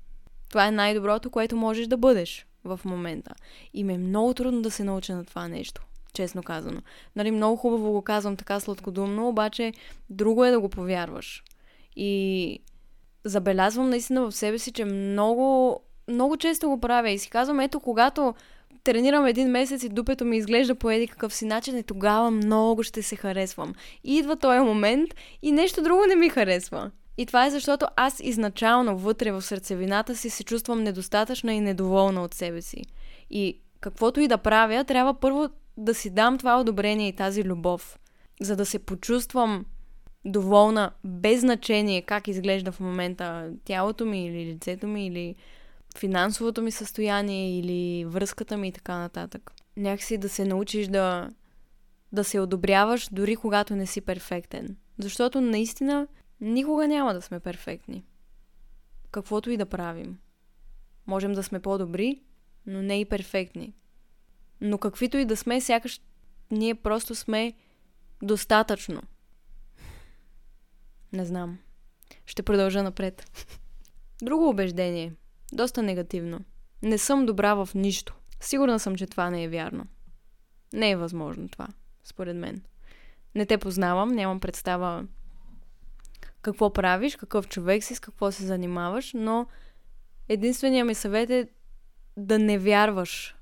Това 0.49 0.67
е 0.67 0.71
най-доброто, 0.71 1.31
което 1.31 1.57
можеш 1.57 1.87
да 1.87 1.97
бъдеш 1.97 2.47
в 2.65 2.81
момента. 2.85 3.35
И 3.75 3.85
ми 3.85 3.95
е 3.95 3.99
много 3.99 4.35
трудно 4.35 4.63
да 4.63 4.71
се 4.71 4.85
науча 4.85 5.17
на 5.17 5.25
това 5.25 5.49
нещо, 5.49 5.83
честно 6.13 6.43
казано. 6.43 6.83
Нали, 7.17 7.31
много 7.31 7.57
хубаво 7.57 7.93
го 7.93 8.03
казвам 8.03 8.37
така 8.37 8.61
сладкодумно, 8.61 9.29
обаче 9.29 9.73
друго 10.11 10.45
е 10.45 10.51
да 10.51 10.61
го 10.61 10.69
повярваш. 10.69 11.45
И 11.97 12.59
забелязвам 13.25 13.91
наистина 13.91 14.21
в 14.21 14.33
себе 14.33 14.59
си, 14.59 14.73
че 14.73 14.85
много, 14.85 15.81
много 16.09 16.37
често 16.37 16.69
го 16.69 16.81
правя 16.81 17.11
и 17.11 17.19
си 17.19 17.31
казвам, 17.31 17.61
ето 17.61 17.81
когато 17.81 18.35
тренирам 18.85 19.27
един 19.27 19.49
месец 19.49 19.83
и 19.83 19.89
дупето 19.89 20.25
ми 20.25 20.37
изглежда 20.37 20.75
по 20.75 20.91
еди 20.91 21.09
какъв 21.09 21.35
си 21.35 21.45
начин, 21.45 21.79
и 21.79 21.83
тогава 21.83 22.31
много 22.31 22.83
ще 22.83 23.03
се 23.03 23.17
харесвам. 23.17 23.75
И 24.05 24.17
идва 24.17 24.37
този 24.37 24.61
момент 24.61 25.11
и 25.43 25.53
нещо 25.53 25.83
друго 25.83 26.03
не 26.09 26.17
ми 26.17 26.29
харесва. 26.29 26.91
И 27.19 27.27
това 27.27 27.47
е 27.47 27.51
защото 27.51 27.87
аз 27.97 28.21
изначално 28.21 28.99
вътре 28.99 29.33
в 29.33 29.43
сърцевината 29.43 30.17
си 30.17 30.31
се 30.31 30.45
чувствам 30.45 30.83
недостатъчна 30.83 31.55
и 31.55 31.61
недоволна 31.61 32.23
от 32.23 32.35
себе 32.35 32.63
си. 32.63 32.83
И 33.31 33.61
каквото 33.81 34.21
и 34.21 34.29
да 34.29 34.39
правя, 34.39 34.85
трябва 34.85 35.15
първо 35.15 35.49
да 35.77 35.95
си 35.95 36.11
дам 36.11 36.39
това 36.39 36.61
одобрение 36.61 37.09
и 37.09 37.17
тази 37.17 37.45
любов, 37.45 37.99
за 38.41 38.57
да 38.57 38.67
се 38.67 38.79
почувствам 38.79 39.65
доволна, 40.25 40.91
без 41.05 41.41
значение 41.41 42.03
как 42.03 42.29
изглежда 42.29 42.73
в 42.73 42.81
момента 42.81 43.51
тялото 43.65 44.07
ми 44.07 44.27
или 44.27 44.47
лицето 44.47 44.87
ми 44.87 45.07
или 45.07 45.35
финансовото 45.99 46.63
ми 46.63 46.71
състояние 46.71 47.59
или 47.59 48.05
връзката 48.05 48.57
ми 48.57 48.69
и 48.69 48.73
така 48.73 48.99
нататък. 48.99 49.53
Някакси 49.77 50.19
да 50.19 50.29
се 50.29 50.45
научиш 50.45 50.87
да, 50.87 51.31
да 52.13 52.25
се 52.25 52.41
одобряваш 52.41 53.09
дори 53.13 53.37
когато 53.37 53.77
не 53.77 53.87
си 53.87 54.01
перфектен. 54.01 54.77
Защото 54.99 55.41
наистина 55.41 56.09
никога 56.41 56.89
няма 56.89 57.15
да 57.15 57.23
сме 57.23 57.41
перфектни. 57.41 58.05
Каквото 59.11 59.51
и 59.51 59.57
да 59.57 59.67
правим. 59.67 60.19
Можем 61.07 61.33
да 61.33 61.43
сме 61.43 61.61
по-добри, 61.61 62.23
но 62.67 62.83
не 62.83 63.01
и 63.01 63.05
перфектни. 63.05 63.75
Но 64.61 64.79
каквито 64.79 65.17
и 65.17 65.25
да 65.25 65.37
сме, 65.37 65.61
сякаш 65.61 66.01
ние 66.51 66.75
просто 66.75 67.15
сме 67.15 67.53
достатъчно. 68.23 69.03
Не 71.13 71.25
знам. 71.25 71.59
Ще 72.27 72.43
продължа 72.43 72.83
напред. 72.83 73.47
Друго 74.23 74.49
убеждение. 74.49 75.13
Доста 75.53 75.83
негативно. 75.83 76.41
Не 76.83 76.99
съм 76.99 77.27
добра 77.27 77.55
в 77.55 77.69
нищо. 77.75 78.17
Сигурна 78.41 78.81
съм, 78.81 78.97
че 78.97 79.07
това 79.07 79.31
не 79.31 79.45
е 79.45 79.49
вярно. 79.49 79.87
Не 80.73 80.91
е 80.91 80.97
възможно 80.97 81.49
това, 81.49 81.69
според 82.05 82.37
мен. 82.37 82.63
Не 83.35 83.47
те 83.47 83.59
познавам, 83.59 84.09
нямам 84.09 84.41
представа 84.41 85.07
какво 86.43 86.73
правиш, 86.73 87.17
какъв 87.17 87.49
човек 87.49 87.85
си, 87.85 87.95
с 87.95 88.01
какво 88.01 88.33
се 88.33 88.45
занимаваш, 88.45 89.13
но 89.15 89.47
единственият 90.29 90.87
ми 90.87 90.95
съвет 90.95 91.31
е 91.31 91.49
да 92.17 92.39
не 92.39 92.59
вярваш 92.59 93.37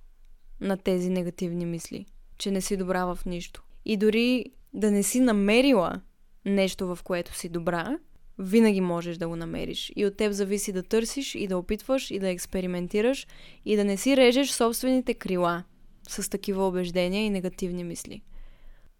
на 0.60 0.76
тези 0.76 1.10
негативни 1.10 1.66
мисли, 1.66 2.06
че 2.38 2.50
не 2.50 2.60
си 2.60 2.76
добра 2.76 3.04
в 3.04 3.18
нищо. 3.26 3.62
И 3.84 3.96
дори 3.96 4.44
да 4.74 4.90
не 4.90 5.02
си 5.02 5.20
намерила 5.20 6.00
нещо, 6.44 6.94
в 6.94 7.02
което 7.02 7.34
си 7.34 7.48
добра, 7.48 7.98
винаги 8.38 8.80
можеш 8.80 9.16
да 9.16 9.28
го 9.28 9.36
намериш. 9.36 9.92
И 9.96 10.06
от 10.06 10.16
теб 10.16 10.32
зависи 10.32 10.72
да 10.72 10.82
търсиш 10.82 11.34
и 11.34 11.46
да 11.46 11.58
опитваш 11.58 12.10
и 12.10 12.18
да 12.18 12.28
експериментираш 12.28 13.26
и 13.64 13.76
да 13.76 13.84
не 13.84 13.96
си 13.96 14.16
режеш 14.16 14.50
собствените 14.50 15.14
крила 15.14 15.64
с 16.08 16.30
такива 16.30 16.68
убеждения 16.68 17.24
и 17.24 17.30
негативни 17.30 17.84
мисли. 17.84 18.22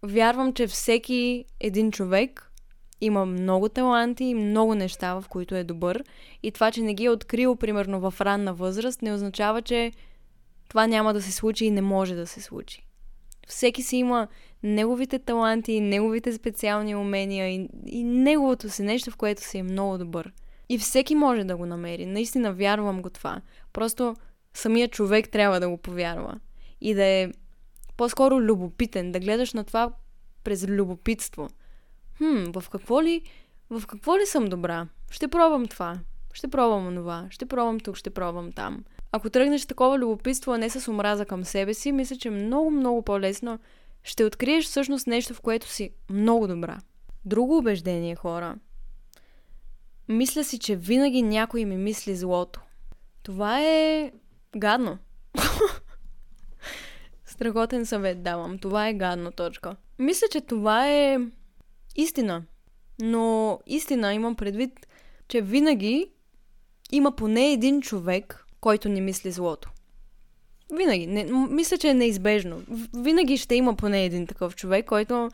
Вярвам, 0.03 0.53
че 0.53 0.67
всеки 0.67 1.45
един 1.61 1.93
човек 1.93 2.53
има 3.01 3.27
много 3.27 3.69
таланти 3.69 4.25
и 4.25 4.35
много 4.35 4.75
неща, 4.75 5.15
в 5.15 5.25
които 5.29 5.55
е 5.55 5.65
добър. 5.65 6.05
И 6.43 6.51
това, 6.51 6.71
че 6.71 6.81
не 6.81 6.95
ги 6.95 7.05
е 7.05 7.11
открил, 7.11 7.57
примерно, 7.57 8.11
в 8.11 8.21
ранна 8.21 8.55
възраст, 8.55 9.03
не 9.03 9.13
означава, 9.13 9.63
че 9.63 9.93
това 10.69 10.87
няма 10.87 11.15
да 11.15 11.23
се 11.23 11.33
случи 11.33 11.65
и 11.65 11.71
не 11.71 11.83
може 11.83 12.15
да 12.15 12.27
се 12.27 12.41
случи. 12.41 12.83
Всеки 13.49 13.83
си 13.83 13.97
има 13.97 14.29
неговите 14.63 15.19
таланти, 15.19 15.81
неговите 15.81 16.33
специални 16.33 16.97
умения 16.97 17.55
и, 17.55 17.69
и 17.87 18.05
неговото 18.05 18.71
си 18.71 18.83
нещо, 18.83 19.11
в 19.11 19.17
което 19.17 19.43
си 19.43 19.59
е 19.59 19.63
много 19.63 19.99
добър. 19.99 20.33
И 20.69 20.79
всеки 20.79 21.15
може 21.15 21.45
да 21.45 21.57
го 21.57 21.67
намери. 21.67 22.07
Наистина 22.07 22.53
вярвам 22.53 23.03
го 23.03 23.11
това. 23.11 23.41
Просто 23.73 24.17
самият 24.55 24.93
човек 24.93 25.31
трябва 25.31 25.61
да 25.61 25.69
го 25.69 25.77
повярва. 25.77 26.41
И 26.81 26.95
да 26.95 27.05
е 27.05 27.29
по-скоро 27.97 28.41
любопитен, 28.41 29.13
да 29.13 29.21
гледаш 29.21 29.53
на 29.53 29.65
това 29.65 29.93
през 30.45 30.69
любопитство. 30.69 31.49
Хм, 32.19 32.61
в 32.61 32.65
какво 32.71 33.03
ли, 33.03 33.23
в 33.71 33.87
какво 33.87 34.19
ли 34.19 34.27
съм 34.27 34.45
добра? 34.45 34.89
Ще 35.11 35.29
пробвам 35.29 35.67
това. 35.67 35.99
Ще 36.33 36.49
пробвам 36.49 36.87
онова. 36.87 37.27
Ще 37.31 37.47
пробвам 37.47 37.81
тук, 37.81 37.97
ще 37.97 38.11
пробвам 38.11 38.53
там. 38.53 38.85
Ако 39.13 39.31
тръгнеш 39.31 39.67
такова 39.67 39.99
любопитство, 39.99 40.53
а 40.53 40.59
не 40.59 40.71
с 40.71 40.89
омраза 40.89 41.25
към 41.25 41.45
себе 41.45 41.75
си, 41.75 41.93
мисля, 41.93 42.17
че 42.17 42.31
много, 42.31 42.71
много 42.71 43.03
по-лесно 43.03 43.59
ще 44.09 44.25
откриеш 44.25 44.65
всъщност 44.65 45.07
нещо, 45.07 45.35
в 45.35 45.41
което 45.41 45.69
си 45.69 45.91
много 46.11 46.47
добра. 46.47 46.81
Друго 47.25 47.59
убеждение, 47.59 48.17
хора. 48.17 48.57
Мисля 50.09 50.45
си, 50.45 50.59
че 50.59 50.77
винаги 50.77 51.23
някой 51.23 51.65
ми 51.65 51.77
мисли 51.77 52.17
злото. 52.17 52.61
Това 53.23 53.63
е 53.63 54.13
гадно. 54.57 54.99
Страхотен 57.25 57.87
съвет 57.87 58.23
давам. 58.23 58.59
Това 58.59 58.89
е 58.89 58.95
гадно 58.95 59.33
точка. 59.33 59.77
Мисля, 59.99 60.27
че 60.33 60.41
това 60.41 60.89
е 60.89 61.19
истина. 61.97 62.43
Но 63.01 63.59
истина 63.67 64.15
имам 64.15 64.35
предвид, 64.35 64.87
че 65.29 65.41
винаги 65.41 66.11
има 66.93 67.17
поне 67.17 67.53
един 67.53 67.83
човек, 67.83 68.47
който 68.61 68.89
не 68.89 69.01
мисли 69.01 69.31
злото. 69.31 69.71
Винаги. 70.77 71.07
Не, 71.07 71.25
мисля, 71.51 71.79
че 71.79 71.89
е 71.89 71.95
неизбежно. 71.95 72.63
Винаги 72.97 73.37
ще 73.37 73.55
има 73.55 73.77
поне 73.77 74.05
един 74.05 74.27
такъв 74.27 74.57
човек, 74.57 74.87
който 74.87 75.31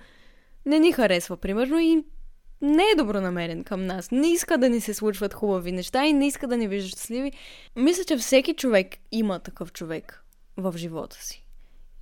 не 0.67 0.79
ни 0.79 0.93
харесва, 0.93 1.37
примерно, 1.37 1.79
и 1.79 2.05
не 2.63 2.83
е 2.83 2.97
добронамерен 2.97 3.65
към 3.65 3.87
нас. 3.87 4.11
Не 4.11 4.29
иска 4.29 4.59
да 4.59 4.69
ни 4.69 4.81
се 4.81 4.95
случват 4.95 5.35
хубави 5.35 5.73
неща 5.73 6.07
и 6.07 6.13
не 6.13 6.27
иска 6.27 6.47
да 6.47 6.57
ни 6.57 6.69
вижда 6.69 6.89
щастливи. 6.89 7.33
Мисля, 7.77 8.05
че 8.05 8.17
всеки 8.17 8.55
човек 8.55 8.97
има 9.13 9.39
такъв 9.39 9.73
човек 9.73 10.25
в 10.57 10.75
живота 10.77 11.17
си. 11.25 11.47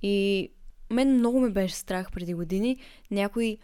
И 0.01 0.49
мен 0.89 1.13
много 1.13 1.39
ме 1.39 1.49
беше 1.49 1.75
страх 1.75 2.11
преди 2.11 2.33
години 2.33 2.77
някой 3.11 3.57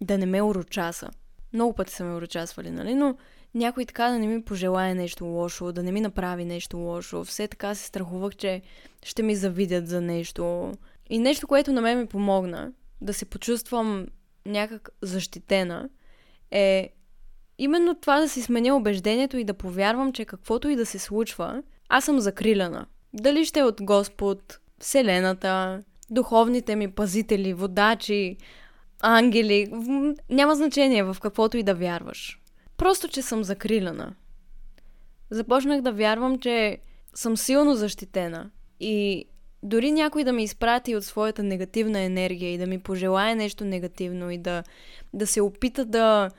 да 0.00 0.18
не 0.18 0.26
ме 0.26 0.42
урочаса. 0.42 1.10
Много 1.52 1.72
пъти 1.72 1.92
са 1.92 2.04
ме 2.04 2.14
урочасвали, 2.14 2.70
нали? 2.70 2.94
Но 2.94 3.16
някой 3.54 3.84
така 3.84 4.08
да 4.08 4.18
не 4.18 4.26
ми 4.26 4.42
пожелая 4.42 4.94
нещо 4.94 5.24
лошо, 5.24 5.72
да 5.72 5.82
не 5.82 5.92
ми 5.92 6.00
направи 6.00 6.44
нещо 6.44 6.76
лошо. 6.76 7.24
Все 7.24 7.48
така 7.48 7.74
се 7.74 7.86
страхувах, 7.86 8.36
че 8.36 8.62
ще 9.04 9.22
ми 9.22 9.36
завидят 9.36 9.88
за 9.88 10.00
нещо. 10.00 10.72
И 11.10 11.18
нещо, 11.18 11.46
което 11.46 11.72
на 11.72 11.80
мен 11.80 11.98
ми 11.98 12.06
помогна 12.06 12.72
да 13.00 13.14
се 13.14 13.24
почувствам 13.24 14.06
някак 14.46 14.90
защитена, 15.02 15.88
е 16.50 16.90
именно 17.58 17.94
това 17.94 18.20
да 18.20 18.28
си 18.28 18.42
сменя 18.42 18.76
убеждението 18.76 19.36
и 19.36 19.44
да 19.44 19.54
повярвам, 19.54 20.12
че 20.12 20.24
каквото 20.24 20.68
и 20.68 20.76
да 20.76 20.86
се 20.86 20.98
случва, 20.98 21.62
аз 21.88 22.04
съм 22.04 22.20
закрилена. 22.20 22.86
Дали 23.12 23.44
ще 23.44 23.60
е 23.60 23.64
от 23.64 23.82
Господ, 23.82 24.58
Вселената, 24.80 25.82
духовните 26.10 26.76
ми 26.76 26.90
пазители, 26.90 27.54
водачи, 27.54 28.36
ангели, 29.00 29.72
няма 30.30 30.54
значение 30.54 31.02
в 31.02 31.16
каквото 31.22 31.56
и 31.56 31.62
да 31.62 31.74
вярваш. 31.74 32.40
Просто, 32.76 33.08
че 33.08 33.22
съм 33.22 33.44
закрилена. 33.44 34.14
Започнах 35.30 35.80
да 35.80 35.92
вярвам, 35.92 36.38
че 36.38 36.78
съм 37.14 37.36
силно 37.36 37.74
защитена 37.74 38.50
и 38.80 39.24
дори 39.62 39.92
някой 39.92 40.24
да 40.24 40.32
ми 40.32 40.42
изпрати 40.42 40.96
от 40.96 41.04
своята 41.04 41.42
негативна 41.42 42.00
енергия 42.00 42.54
и 42.54 42.58
да 42.58 42.66
ми 42.66 42.78
пожелае 42.78 43.34
нещо 43.34 43.64
негативно 43.64 44.30
и 44.30 44.38
да, 44.38 44.64
да 45.12 45.26
се 45.26 45.40
опита 45.40 45.84
да, 45.84 46.30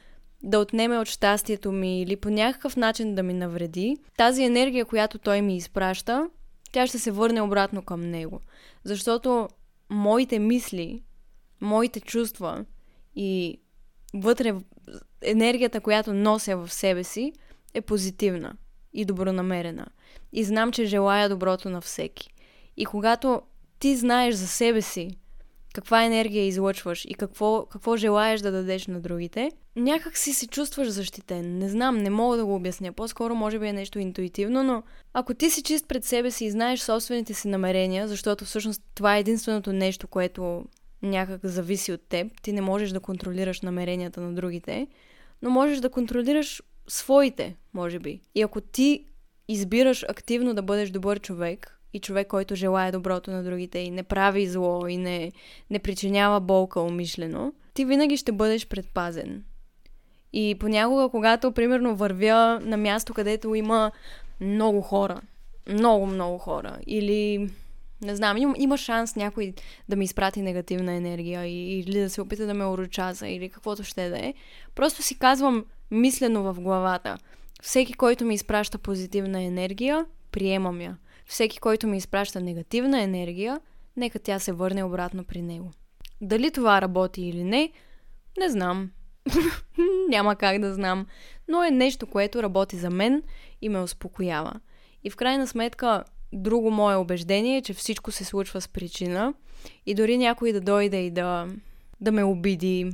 да 0.43 0.59
отнеме 0.59 0.97
от 0.97 1.07
щастието 1.07 1.71
ми 1.71 2.01
или 2.01 2.15
по 2.15 2.29
някакъв 2.29 2.77
начин 2.77 3.15
да 3.15 3.23
ми 3.23 3.33
навреди, 3.33 3.97
тази 4.17 4.43
енергия, 4.43 4.85
която 4.85 5.17
той 5.17 5.41
ми 5.41 5.57
изпраща, 5.57 6.29
тя 6.71 6.87
ще 6.87 6.99
се 6.99 7.11
върне 7.11 7.41
обратно 7.41 7.81
към 7.81 8.01
него. 8.01 8.41
Защото 8.83 9.49
моите 9.89 10.39
мисли, 10.39 11.03
моите 11.61 11.99
чувства 11.99 12.65
и 13.15 13.59
вътре 14.13 14.55
енергията, 15.21 15.81
която 15.81 16.13
нося 16.13 16.57
в 16.57 16.73
себе 16.73 17.03
си, 17.03 17.33
е 17.73 17.81
позитивна 17.81 18.53
и 18.93 19.05
добронамерена. 19.05 19.87
И 20.33 20.43
знам, 20.43 20.71
че 20.71 20.85
желая 20.85 21.29
доброто 21.29 21.69
на 21.69 21.81
всеки. 21.81 22.33
И 22.77 22.85
когато 22.85 23.41
ти 23.79 23.95
знаеш 23.95 24.35
за 24.35 24.47
себе 24.47 24.81
си 24.81 25.17
каква 25.75 26.03
енергия 26.03 26.47
излъчваш 26.47 27.05
и 27.05 27.13
какво, 27.13 27.65
какво 27.65 27.97
желаеш 27.97 28.41
да 28.41 28.51
дадеш 28.51 28.87
на 28.87 28.99
другите, 28.99 29.51
някак 29.75 30.17
си 30.17 30.33
се 30.33 30.47
чувстваш 30.47 30.87
защитен. 30.87 31.57
Не 31.57 31.69
знам, 31.69 31.97
не 31.97 32.09
мога 32.09 32.37
да 32.37 32.45
го 32.45 32.55
обясня. 32.55 32.93
По-скоро 32.93 33.35
може 33.35 33.59
би 33.59 33.67
е 33.67 33.73
нещо 33.73 33.99
интуитивно, 33.99 34.63
но 34.63 34.83
ако 35.13 35.33
ти 35.33 35.49
си 35.49 35.63
чист 35.63 35.87
пред 35.87 36.05
себе 36.05 36.31
си 36.31 36.45
и 36.45 36.51
знаеш 36.51 36.79
собствените 36.79 37.33
си 37.33 37.47
намерения, 37.47 38.07
защото 38.07 38.45
всъщност 38.45 38.81
това 38.95 39.17
е 39.17 39.19
единственото 39.19 39.73
нещо, 39.73 40.07
което 40.07 40.63
някак 41.05 41.45
зависи 41.45 41.91
от 41.91 42.01
теб. 42.01 42.41
Ти 42.41 42.53
не 42.53 42.61
можеш 42.61 42.89
да 42.89 42.99
контролираш 42.99 43.61
намеренията 43.61 44.21
на 44.21 44.33
другите, 44.33 44.87
но 45.41 45.49
можеш 45.49 45.79
да 45.79 45.89
контролираш 45.89 46.63
своите, 46.87 47.55
може 47.73 47.99
би. 47.99 48.21
И 48.35 48.41
ако 48.41 48.61
ти 48.61 49.05
избираш 49.47 50.05
активно 50.09 50.53
да 50.53 50.61
бъдеш 50.61 50.89
добър 50.89 51.19
човек 51.19 51.79
и 51.93 51.99
човек, 51.99 52.27
който 52.27 52.55
желая 52.55 52.91
доброто 52.91 53.31
на 53.31 53.43
другите 53.43 53.79
и 53.79 53.91
не 53.91 54.03
прави 54.03 54.47
зло 54.47 54.87
и 54.87 54.97
не, 54.97 55.31
не 55.69 55.79
причинява 55.79 56.39
болка 56.39 56.81
умишлено, 56.81 57.53
ти 57.73 57.85
винаги 57.85 58.17
ще 58.17 58.31
бъдеш 58.31 58.67
предпазен. 58.67 59.43
И 60.33 60.55
понякога, 60.59 61.09
когато, 61.09 61.51
примерно, 61.51 61.95
вървя 61.95 62.59
на 62.63 62.77
място, 62.77 63.13
където 63.13 63.55
има 63.55 63.91
много 64.41 64.81
хора, 64.81 65.21
много, 65.67 66.05
много 66.05 66.37
хора, 66.37 66.77
или 66.87 67.49
не 68.01 68.15
знам, 68.15 68.37
има, 68.37 68.55
има 68.57 68.77
шанс 68.77 69.15
някой 69.15 69.53
да 69.89 69.95
ми 69.95 70.05
изпрати 70.05 70.41
негативна 70.41 70.93
енергия 70.93 71.45
или 71.45 71.99
да 71.99 72.09
се 72.09 72.21
опита 72.21 72.45
да 72.45 72.53
ме 72.53 72.65
урочаза 72.65 73.27
или 73.27 73.49
каквото 73.49 73.83
ще 73.83 74.09
да 74.09 74.17
е. 74.17 74.33
Просто 74.75 75.03
си 75.03 75.19
казвам 75.19 75.65
мислено 75.91 76.43
в 76.43 76.61
главата. 76.61 77.17
Всеки, 77.61 77.93
който 77.93 78.25
ми 78.25 78.33
изпраща 78.33 78.77
позитивна 78.77 79.43
енергия, 79.43 80.05
приемам 80.31 80.81
я. 80.81 80.97
Всеки, 81.25 81.59
който 81.59 81.87
ми 81.87 81.97
изпраща 81.97 82.41
негативна 82.41 83.01
енергия, 83.01 83.59
нека 83.97 84.19
тя 84.19 84.39
се 84.39 84.51
върне 84.51 84.83
обратно 84.83 85.23
при 85.23 85.41
него. 85.41 85.71
Дали 86.21 86.51
това 86.51 86.81
работи 86.81 87.21
или 87.21 87.43
не, 87.43 87.71
не 88.37 88.49
знам. 88.49 88.91
Няма 90.09 90.35
как 90.35 90.59
да 90.59 90.73
знам. 90.73 91.07
Но 91.47 91.63
е 91.63 91.71
нещо, 91.71 92.07
което 92.07 92.43
работи 92.43 92.77
за 92.77 92.89
мен 92.89 93.23
и 93.61 93.69
ме 93.69 93.79
успокоява. 93.79 94.53
И 95.03 95.09
в 95.09 95.15
крайна 95.15 95.47
сметка, 95.47 96.03
друго 96.35 96.71
мое 96.71 96.95
убеждение 96.95 97.57
е, 97.57 97.61
че 97.61 97.73
всичко 97.73 98.11
се 98.11 98.23
случва 98.23 98.61
с 98.61 98.67
причина. 98.67 99.33
И 99.85 99.93
дори 99.93 100.17
някой 100.17 100.51
да 100.51 100.61
дойде 100.61 101.05
и 101.05 101.11
да, 101.11 101.47
да 102.01 102.11
ме 102.11 102.23
обиди, 102.23 102.91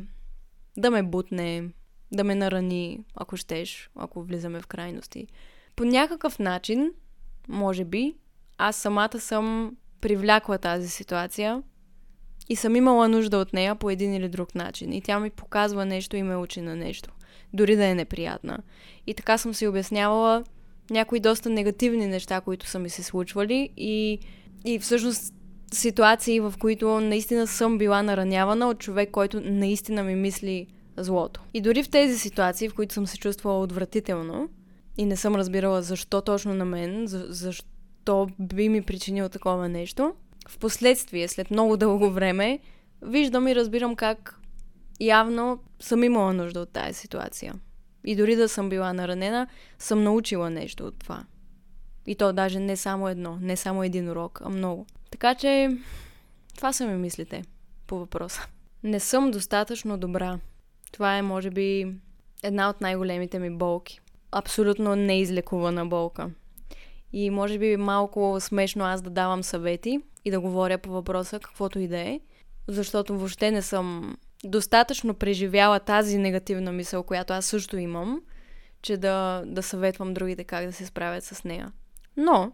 да 0.77 0.91
ме 0.91 1.04
бутне, 1.04 1.69
да 2.12 2.23
ме 2.23 2.36
нарани, 2.36 2.99
ако 3.15 3.38
щеш, 3.38 3.89
ако 3.95 4.23
влизаме 4.23 4.62
в 4.62 4.67
крайности. 4.67 5.27
По 5.75 5.86
някакъв 5.86 6.39
начин, 6.39 6.91
може 7.47 7.86
би, 7.86 8.15
аз 8.58 8.75
самата 8.75 9.19
съм 9.19 9.75
привлякла 10.01 10.58
тази 10.58 10.89
ситуация 10.89 11.63
и 12.49 12.56
съм 12.56 12.75
имала 12.75 13.08
нужда 13.08 13.38
от 13.38 13.54
нея 13.54 13.75
по 13.75 13.89
един 13.89 14.13
или 14.13 14.30
друг 14.30 14.56
начин. 14.56 14.93
И 14.93 15.01
тя 15.01 15.19
ми 15.19 15.30
показва 15.30 15.86
нещо 15.86 16.15
и 16.15 16.23
ме 16.23 16.36
учи 16.36 16.62
на 16.62 16.75
нещо. 16.75 17.10
Дори 17.54 17.75
да 17.75 17.86
е 17.86 17.95
неприятна. 17.95 18.60
И 19.08 19.13
така 19.13 19.38
съм 19.38 19.54
си 19.54 19.67
обяснявала 19.67 20.43
някои 20.91 21.19
доста 21.19 21.49
негативни 21.49 22.08
неща, 22.08 22.41
които 22.41 22.67
са 22.67 22.80
ми 22.80 22.89
се 22.89 23.04
случвали 23.04 23.69
и, 23.77 24.19
и 24.65 24.80
всъщност 24.80 25.34
ситуации, 25.73 26.39
в 26.39 26.54
които 26.60 26.99
наистина 26.99 27.47
съм 27.47 27.77
била 27.77 28.04
наранявана 28.04 28.69
от 28.69 28.80
човек, 28.80 29.12
който 29.12 29.41
наистина 29.41 30.04
ми 30.04 30.15
мисли 30.15 30.67
злото. 30.97 31.41
И 31.54 31.62
дори 31.62 31.84
в 31.84 31.89
тези 31.89 32.19
ситуации, 32.19 32.69
в 32.69 32.73
които 32.73 32.93
съм 32.93 33.08
се 33.08 33.17
чувствала 33.17 33.62
отвратително 33.62 34.49
и 34.97 35.06
не 35.06 35.15
съм 35.15 35.36
разбирала 35.36 35.82
защо 35.82 36.21
точно 36.21 36.54
на 36.54 36.65
мен, 36.65 37.08
за, 37.08 37.25
защо 37.30 38.27
би 38.39 38.69
ми 38.69 38.82
причинил 38.82 39.30
такова 39.30 39.69
нещо, 39.69 40.13
в 40.49 40.58
последствие, 40.58 41.27
след 41.27 41.51
много 41.51 41.77
дълго 41.77 42.10
време, 42.10 42.60
виждам 43.01 43.47
и 43.47 43.56
разбирам 43.56 43.95
как 43.95 44.39
явно 44.99 45.60
съм 45.80 46.04
имала 46.04 46.34
нужда 46.34 46.60
от 46.60 46.69
тази 46.69 46.93
ситуация. 46.93 47.54
И 48.05 48.15
дори 48.15 48.35
да 48.35 48.49
съм 48.49 48.69
била 48.69 48.93
наранена, 48.93 49.47
съм 49.79 50.03
научила 50.03 50.49
нещо 50.49 50.85
от 50.85 50.99
това. 50.99 51.23
И 52.07 52.15
то 52.15 52.33
даже 52.33 52.59
не 52.59 52.77
само 52.77 53.09
едно, 53.09 53.37
не 53.41 53.55
само 53.57 53.83
един 53.83 54.09
урок, 54.09 54.41
а 54.43 54.49
много. 54.49 54.85
Така 55.11 55.35
че, 55.35 55.77
това 56.55 56.73
са 56.73 56.87
ми 56.87 56.95
мислите 56.95 57.43
по 57.87 57.99
въпроса. 57.99 58.47
Не 58.83 58.99
съм 58.99 59.31
достатъчно 59.31 59.97
добра. 59.97 60.39
Това 60.91 61.17
е, 61.17 61.21
може 61.21 61.49
би, 61.49 61.95
една 62.43 62.69
от 62.69 62.81
най-големите 62.81 63.39
ми 63.39 63.57
болки. 63.57 63.99
Абсолютно 64.31 64.95
неизлекувана 64.95 65.85
болка. 65.85 66.29
И 67.13 67.29
може 67.29 67.59
би 67.59 67.77
малко 67.77 68.37
смешно 68.39 68.85
аз 68.85 69.01
да 69.01 69.09
давам 69.09 69.43
съвети 69.43 69.99
и 70.25 70.31
да 70.31 70.39
говоря 70.39 70.77
по 70.77 70.89
въпроса, 70.89 71.39
каквото 71.39 71.79
и 71.79 71.87
да 71.87 71.99
е, 71.99 72.19
защото 72.67 73.17
въобще 73.17 73.51
не 73.51 73.61
съм 73.61 74.17
достатъчно 74.43 75.13
преживяла 75.13 75.80
тази 75.80 76.17
негативна 76.17 76.71
мисъл, 76.71 77.04
която 77.04 77.34
аз 77.34 77.45
също 77.45 77.77
имам, 77.77 78.21
че 78.82 78.97
да, 78.97 79.43
да 79.45 79.63
съветвам 79.63 80.13
другите 80.13 80.43
как 80.43 80.65
да 80.65 80.73
се 80.73 80.86
справят 80.86 81.23
с 81.23 81.43
нея. 81.43 81.71
Но, 82.17 82.51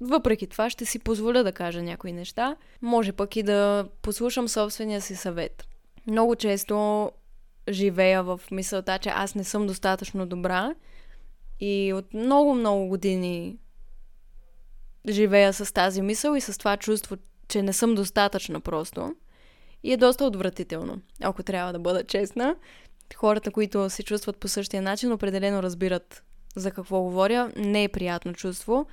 въпреки 0.00 0.46
това, 0.46 0.70
ще 0.70 0.84
си 0.84 0.98
позволя 0.98 1.42
да 1.42 1.52
кажа 1.52 1.82
някои 1.82 2.12
неща. 2.12 2.56
Може 2.82 3.12
пък 3.12 3.36
и 3.36 3.42
да 3.42 3.88
послушам 4.02 4.48
собствения 4.48 5.00
си 5.00 5.16
съвет. 5.16 5.68
Много 6.06 6.36
често 6.36 7.10
живея 7.68 8.22
в 8.22 8.40
мисълта, 8.50 8.98
че 8.98 9.08
аз 9.08 9.34
не 9.34 9.44
съм 9.44 9.66
достатъчно 9.66 10.26
добра 10.26 10.74
и 11.60 11.92
от 11.92 12.14
много-много 12.14 12.88
години 12.88 13.58
живея 15.08 15.52
с 15.52 15.72
тази 15.72 16.02
мисъл 16.02 16.34
и 16.34 16.40
с 16.40 16.58
това 16.58 16.76
чувство, 16.76 17.16
че 17.48 17.62
не 17.62 17.72
съм 17.72 17.94
достатъчна 17.94 18.60
просто. 18.60 19.14
И 19.82 19.92
е 19.92 19.96
доста 19.96 20.24
отвратително, 20.24 21.00
ако 21.22 21.42
трябва 21.42 21.72
да 21.72 21.78
бъда 21.78 22.04
честна. 22.04 22.56
Хората, 23.16 23.50
които 23.50 23.90
се 23.90 24.02
чувстват 24.02 24.36
по 24.36 24.48
същия 24.48 24.82
начин, 24.82 25.12
определено 25.12 25.62
разбират 25.62 26.22
за 26.56 26.70
какво 26.70 27.00
говоря. 27.00 27.52
Не 27.56 27.84
е 27.84 27.88
приятно 27.88 28.34
чувство. 28.34 28.86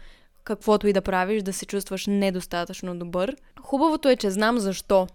Каквото 0.44 0.88
и 0.88 0.94
да 0.94 1.02
правиш, 1.02 1.44
да 1.44 1.54
се 1.54 1.66
чувстваш 1.66 2.08
недостатъчно 2.08 3.00
добър. 3.00 3.36
Хубавото 3.62 4.10
е, 4.10 4.16
че 4.16 4.32
знам 4.32 4.58
защо 4.58 5.08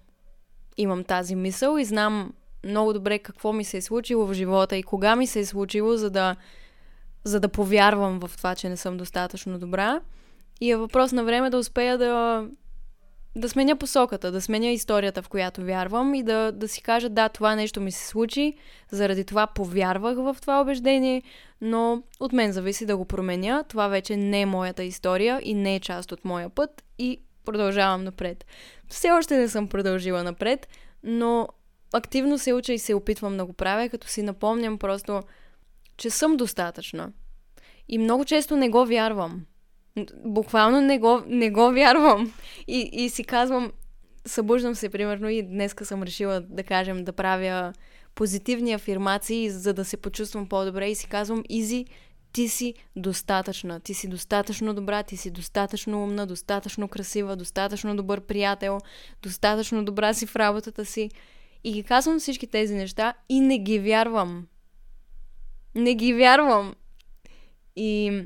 имам 0.76 1.04
тази 1.04 1.34
мисъл 1.34 1.78
и 1.78 1.84
знам 1.84 2.32
много 2.64 2.92
добре 2.92 3.18
какво 3.18 3.52
ми 3.52 3.64
се 3.64 3.76
е 3.76 3.82
случило 3.82 4.26
в 4.26 4.34
живота 4.34 4.76
и 4.76 4.82
кога 4.82 5.16
ми 5.16 5.26
се 5.26 5.40
е 5.40 5.46
случило, 5.46 5.96
за 5.96 6.10
да, 6.10 6.36
за 7.24 7.40
да 7.40 7.48
повярвам 7.48 8.20
в 8.20 8.30
това, 8.36 8.54
че 8.54 8.68
не 8.68 8.76
съм 8.76 8.96
достатъчно 8.96 9.58
добра. 9.58 10.00
И 10.60 10.70
е 10.70 10.76
въпрос 10.76 11.12
на 11.12 11.24
време 11.24 11.50
да 11.50 11.58
успея 11.58 11.98
да, 11.98 12.46
да 13.36 13.48
сменя 13.48 13.76
посоката, 13.76 14.32
да 14.32 14.40
сменя 14.40 14.66
историята, 14.66 15.22
в 15.22 15.28
която 15.28 15.64
вярвам 15.64 16.14
и 16.14 16.22
да, 16.22 16.52
да 16.52 16.68
си 16.68 16.82
кажа, 16.82 17.08
да, 17.08 17.28
това 17.28 17.54
нещо 17.54 17.80
ми 17.80 17.92
се 17.92 18.06
случи, 18.06 18.54
заради 18.90 19.24
това 19.24 19.46
повярвах 19.46 20.16
в 20.16 20.36
това 20.40 20.60
убеждение, 20.60 21.22
но 21.60 22.02
от 22.20 22.32
мен 22.32 22.52
зависи 22.52 22.86
да 22.86 22.96
го 22.96 23.04
променя. 23.04 23.62
Това 23.62 23.88
вече 23.88 24.16
не 24.16 24.40
е 24.40 24.46
моята 24.46 24.84
история 24.84 25.40
и 25.42 25.54
не 25.54 25.74
е 25.74 25.80
част 25.80 26.12
от 26.12 26.24
моя 26.24 26.50
път 26.50 26.82
и 26.98 27.20
продължавам 27.44 28.04
напред. 28.04 28.46
Все 28.88 29.10
още 29.10 29.36
не 29.36 29.48
съм 29.48 29.68
продължила 29.68 30.22
напред, 30.22 30.68
но 31.02 31.48
активно 31.92 32.38
се 32.38 32.52
уча 32.52 32.72
и 32.72 32.78
се 32.78 32.94
опитвам 32.94 33.36
да 33.36 33.44
го 33.44 33.52
правя, 33.52 33.88
като 33.88 34.08
си 34.08 34.22
напомням 34.22 34.78
просто, 34.78 35.22
че 35.96 36.10
съм 36.10 36.36
достатъчна. 36.36 37.12
И 37.88 37.98
много 37.98 38.24
често 38.24 38.56
не 38.56 38.68
го 38.68 38.86
вярвам. 38.86 39.44
Буквално 40.24 40.80
не 40.80 40.98
го, 40.98 41.22
не 41.26 41.50
го 41.50 41.70
вярвам. 41.72 42.32
И, 42.68 42.90
и 42.92 43.08
си 43.08 43.24
казвам, 43.24 43.72
събуждам 44.26 44.74
се, 44.74 44.88
примерно, 44.88 45.28
и 45.28 45.42
днеска 45.42 45.84
съм 45.84 46.02
решила 46.02 46.40
да 46.40 46.62
кажем, 46.62 47.04
да 47.04 47.12
правя 47.12 47.72
позитивни 48.14 48.72
афирмации, 48.72 49.50
за 49.50 49.74
да 49.74 49.84
се 49.84 49.96
почувствам 49.96 50.48
по-добре 50.48 50.90
и 50.90 50.94
си 50.94 51.06
казвам, 51.06 51.42
Изи, 51.48 51.86
ти 52.32 52.48
си 52.48 52.74
достатъчна, 52.96 53.80
ти 53.80 53.94
си 53.94 54.08
достатъчно 54.08 54.74
добра, 54.74 55.02
ти 55.02 55.16
си 55.16 55.30
достатъчно 55.30 56.02
умна, 56.02 56.26
достатъчно 56.26 56.88
красива, 56.88 57.36
достатъчно 57.36 57.96
добър 57.96 58.20
приятел, 58.20 58.78
достатъчно 59.22 59.84
добра 59.84 60.14
си 60.14 60.26
в 60.26 60.36
работата 60.36 60.84
си. 60.84 61.10
И 61.64 61.72
ги 61.72 61.82
казвам 61.82 62.18
всички 62.18 62.46
тези 62.46 62.74
неща 62.74 63.14
и 63.28 63.40
не 63.40 63.58
ги 63.58 63.78
вярвам. 63.78 64.46
Не 65.74 65.94
ги 65.94 66.14
вярвам. 66.14 66.74
И 67.76 68.22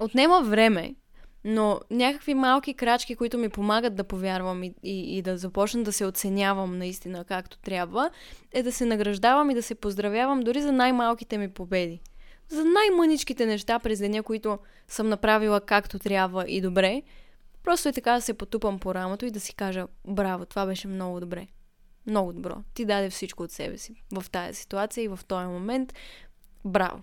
отнема 0.00 0.42
време, 0.42 0.94
но 1.44 1.80
някакви 1.90 2.34
малки 2.34 2.74
крачки, 2.74 3.16
които 3.16 3.38
ми 3.38 3.48
помагат 3.48 3.94
да 3.94 4.04
повярвам 4.04 4.62
и, 4.62 4.74
и, 4.82 5.18
и 5.18 5.22
да 5.22 5.38
започна 5.38 5.82
да 5.82 5.92
се 5.92 6.06
оценявам 6.06 6.78
наистина 6.78 7.24
както 7.24 7.58
трябва, 7.58 8.10
е 8.52 8.62
да 8.62 8.72
се 8.72 8.84
награждавам 8.84 9.50
и 9.50 9.54
да 9.54 9.62
се 9.62 9.74
поздравявам 9.74 10.40
дори 10.40 10.62
за 10.62 10.72
най-малките 10.72 11.38
ми 11.38 11.48
победи. 11.48 12.00
За 12.48 12.64
най-мъничките 12.64 13.46
неща 13.46 13.78
през 13.78 13.98
деня, 13.98 14.22
които 14.22 14.58
съм 14.88 15.08
направила 15.08 15.60
както 15.60 15.98
трябва 15.98 16.44
и 16.48 16.60
добре. 16.60 17.02
Просто 17.62 17.88
е 17.88 17.92
така 17.92 18.12
да 18.12 18.20
се 18.20 18.34
потупам 18.34 18.78
по 18.78 18.94
рамото 18.94 19.26
и 19.26 19.30
да 19.30 19.40
си 19.40 19.54
кажа, 19.54 19.86
браво, 20.08 20.46
това 20.46 20.66
беше 20.66 20.88
много 20.88 21.20
добре. 21.20 21.46
Много 22.06 22.32
добро. 22.32 22.54
Ти 22.74 22.84
даде 22.84 23.10
всичко 23.10 23.42
от 23.42 23.50
себе 23.50 23.78
си 23.78 24.02
в 24.12 24.30
тази 24.30 24.54
ситуация 24.54 25.04
и 25.04 25.08
в 25.08 25.20
този 25.28 25.46
момент. 25.46 25.94
Браво. 26.64 27.02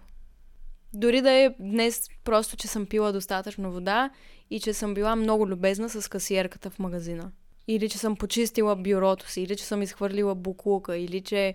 Дори 0.94 1.22
да 1.22 1.32
е 1.32 1.56
днес 1.60 2.10
просто, 2.24 2.58
че 2.58 2.68
съм 2.68 2.86
пила 2.86 3.12
достатъчно 3.12 3.72
вода 3.72 4.10
и 4.50 4.60
че 4.60 4.74
съм 4.74 4.94
била 4.94 5.16
много 5.16 5.48
любезна 5.48 5.90
с 5.90 6.10
касиерката 6.10 6.70
в 6.70 6.80
магазина. 6.80 7.32
Или 7.68 7.90
че 7.90 7.98
съм 7.98 8.16
почистила 8.16 8.76
бюрото 8.76 9.30
си, 9.30 9.42
или 9.42 9.56
че 9.56 9.66
съм 9.66 9.82
изхвърлила 9.82 10.36
буклука, 10.36 10.98
или 10.98 11.22
че 11.22 11.54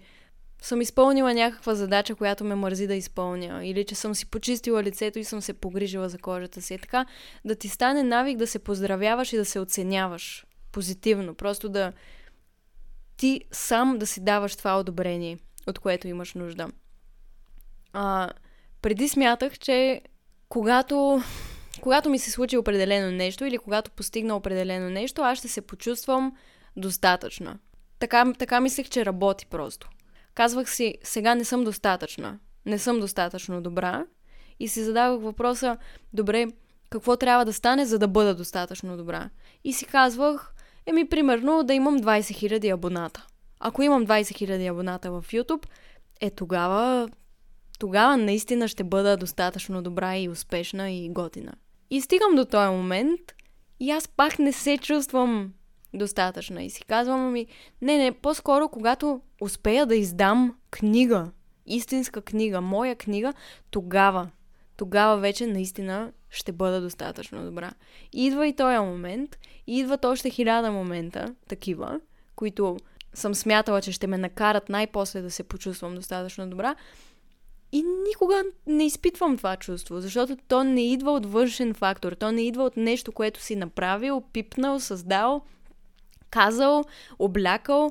съм 0.63 0.81
изпълнила 0.81 1.35
някаква 1.35 1.75
задача, 1.75 2.15
която 2.15 2.45
ме 2.45 2.55
мързи 2.55 2.87
да 2.87 2.95
изпълня, 2.95 3.67
или 3.67 3.85
че 3.85 3.95
съм 3.95 4.15
си 4.15 4.27
почистила 4.27 4.83
лицето 4.83 5.19
и 5.19 5.25
съм 5.25 5.43
се 5.43 5.53
погрижила 5.53 6.09
за 6.09 6.19
кожата 6.19 6.63
си. 6.63 6.75
Е 6.75 6.79
така 6.79 7.07
да 7.45 7.55
ти 7.55 7.69
стане 7.69 8.03
навик 8.03 8.37
да 8.37 8.47
се 8.47 8.59
поздравяваш 8.59 9.33
и 9.33 9.37
да 9.37 9.45
се 9.45 9.61
оценяваш 9.61 10.47
позитивно. 10.73 11.35
Просто 11.35 11.69
да, 11.69 11.93
ти 13.17 13.45
сам 13.53 13.99
да 13.99 14.07
си 14.07 14.21
даваш 14.21 14.57
това 14.57 14.81
одобрение, 14.81 15.39
от 15.67 15.79
което 15.79 16.09
имаш 16.09 16.35
нужда. 16.35 16.69
А, 17.93 18.31
преди 18.83 19.09
смятах, 19.09 19.59
че 19.59 20.01
когато, 20.49 21.23
когато 21.81 22.11
ми 22.11 22.19
се 22.19 22.31
случи 22.31 22.57
определено 22.57 23.11
нещо 23.11 23.45
или 23.45 23.59
когато 23.59 23.91
постигна 23.91 24.37
определено 24.37 24.91
нещо, 24.91 25.23
аз 25.23 25.39
ще 25.39 25.49
се 25.49 25.61
почувствам 25.61 26.37
достатъчна. 26.77 27.59
Така, 27.99 28.33
така 28.39 28.61
мислех, 28.61 28.89
че 28.89 29.07
работи 29.07 29.47
просто. 29.47 29.89
Казвах 30.35 30.71
си, 30.71 30.95
сега 31.03 31.35
не 31.35 31.45
съм 31.45 31.65
достатъчна. 31.65 32.39
Не 32.67 32.79
съм 32.79 33.01
достатъчно 33.01 33.63
добра. 33.63 34.05
И 34.61 34.69
си 34.69 34.85
задавах 34.85 35.23
въпроса, 35.23 35.77
добре, 36.13 36.47
какво 36.91 37.17
трябва 37.17 37.45
да 37.45 37.53
стане, 37.53 37.87
за 37.87 37.99
да 37.99 38.09
бъда 38.09 38.35
достатъчно 38.35 38.97
добра? 38.97 39.31
И 39.65 39.73
си 39.73 39.85
казвах, 39.85 40.55
еми, 40.87 41.09
примерно, 41.09 41.63
да 41.63 41.75
имам 41.75 41.99
20 42.01 42.21
000 42.21 42.75
абоната. 42.75 43.27
Ако 43.61 43.83
имам 43.83 44.07
20 44.07 44.23
000 44.23 44.71
абоната 44.71 45.11
в 45.11 45.25
YouTube, 45.29 45.67
е 46.21 46.31
тогава, 46.31 47.09
тогава 47.79 48.17
наистина 48.17 48.69
ще 48.69 48.85
бъда 48.85 49.17
достатъчно 49.17 49.83
добра 49.83 50.17
и 50.17 50.29
успешна 50.29 50.91
и 50.91 51.09
готина. 51.11 51.53
И 51.91 52.01
стигам 52.01 52.35
до 52.35 52.45
този 52.45 52.71
момент 52.71 53.21
и 53.81 53.91
аз 53.91 54.09
пак 54.09 54.39
не 54.39 54.53
се 54.53 54.79
чувствам 54.79 55.53
достатъчна. 55.95 56.63
И 56.63 56.71
си 56.71 56.85
казвам, 56.85 57.29
ами, 57.29 57.47
не, 57.83 57.99
не, 57.99 58.13
по-скоро, 58.13 58.69
когато 58.69 59.21
успея 59.41 59.87
да 59.87 59.97
издам 59.97 60.55
книга, 60.71 61.31
истинска 61.67 62.23
книга, 62.23 62.61
моя 62.61 62.97
книга, 62.97 63.33
тогава, 63.71 64.31
тогава 64.77 65.17
вече 65.19 65.47
наистина 65.47 66.13
ще 66.31 66.53
бъда 66.53 66.81
достатъчно 66.81 67.45
добра. 67.45 67.73
Идва 68.13 68.47
и 68.47 68.57
този 68.57 68.79
момент, 68.79 69.39
и 69.67 69.79
идват 69.79 70.05
още 70.05 70.31
хиляда 70.31 70.71
момента, 70.71 71.35
такива, 71.49 72.01
които 72.37 72.77
съм 73.15 73.35
смятала, 73.35 73.83
че 73.83 73.93
ще 73.93 74.07
ме 74.07 74.19
накарат 74.19 74.69
най-после 74.69 75.23
да 75.23 75.31
се 75.31 75.43
почувствам 75.43 75.95
достатъчно 75.95 76.51
добра. 76.51 76.75
И 77.73 77.85
никога 78.09 78.43
не 78.67 78.87
изпитвам 78.87 79.37
това 79.37 79.57
чувство, 79.57 80.01
защото 80.01 80.37
то 80.49 80.65
не 80.65 80.93
идва 80.93 81.13
от 81.13 81.27
външен 81.27 81.75
фактор, 81.75 82.13
то 82.13 82.33
не 82.33 82.47
идва 82.47 82.65
от 82.65 82.77
нещо, 82.77 83.13
което 83.13 83.43
си 83.43 83.57
направил, 83.57 84.23
пипнал, 84.33 84.81
създал, 84.81 85.43
казал, 86.31 86.85
облякал. 87.19 87.91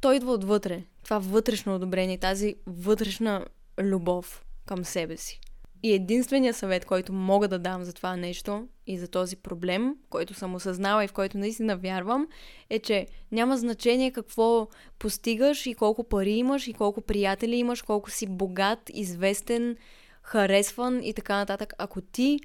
То 0.00 0.12
идва 0.12 0.32
отвътре. 0.32 0.82
Това 1.04 1.18
вътрешно 1.18 1.74
одобрение, 1.74 2.18
тази 2.18 2.54
вътрешна 2.66 3.46
любов 3.78 4.44
към 4.66 4.84
себе 4.84 5.16
си. 5.16 5.40
И 5.82 5.92
единственият 5.92 6.56
съвет, 6.56 6.84
който 6.84 7.12
мога 7.12 7.48
да 7.48 7.58
дам 7.58 7.84
за 7.84 7.92
това 7.92 8.16
нещо 8.16 8.68
и 8.86 8.98
за 8.98 9.08
този 9.08 9.36
проблем, 9.36 9.94
който 10.10 10.34
съм 10.34 10.54
осъзнала 10.54 11.04
и 11.04 11.08
в 11.08 11.12
който 11.12 11.38
наистина 11.38 11.76
вярвам, 11.76 12.26
е, 12.70 12.78
че 12.78 13.06
няма 13.32 13.56
значение 13.56 14.10
какво 14.10 14.68
постигаш 14.98 15.66
и 15.66 15.74
колко 15.74 16.04
пари 16.04 16.30
имаш 16.30 16.68
и 16.68 16.72
колко 16.72 17.00
приятели 17.00 17.56
имаш, 17.56 17.82
колко 17.82 18.10
си 18.10 18.26
богат, 18.26 18.90
известен, 18.94 19.76
харесван 20.22 21.02
и 21.02 21.14
така 21.14 21.36
нататък. 21.36 21.72
Ако 21.78 22.00
ти 22.00 22.40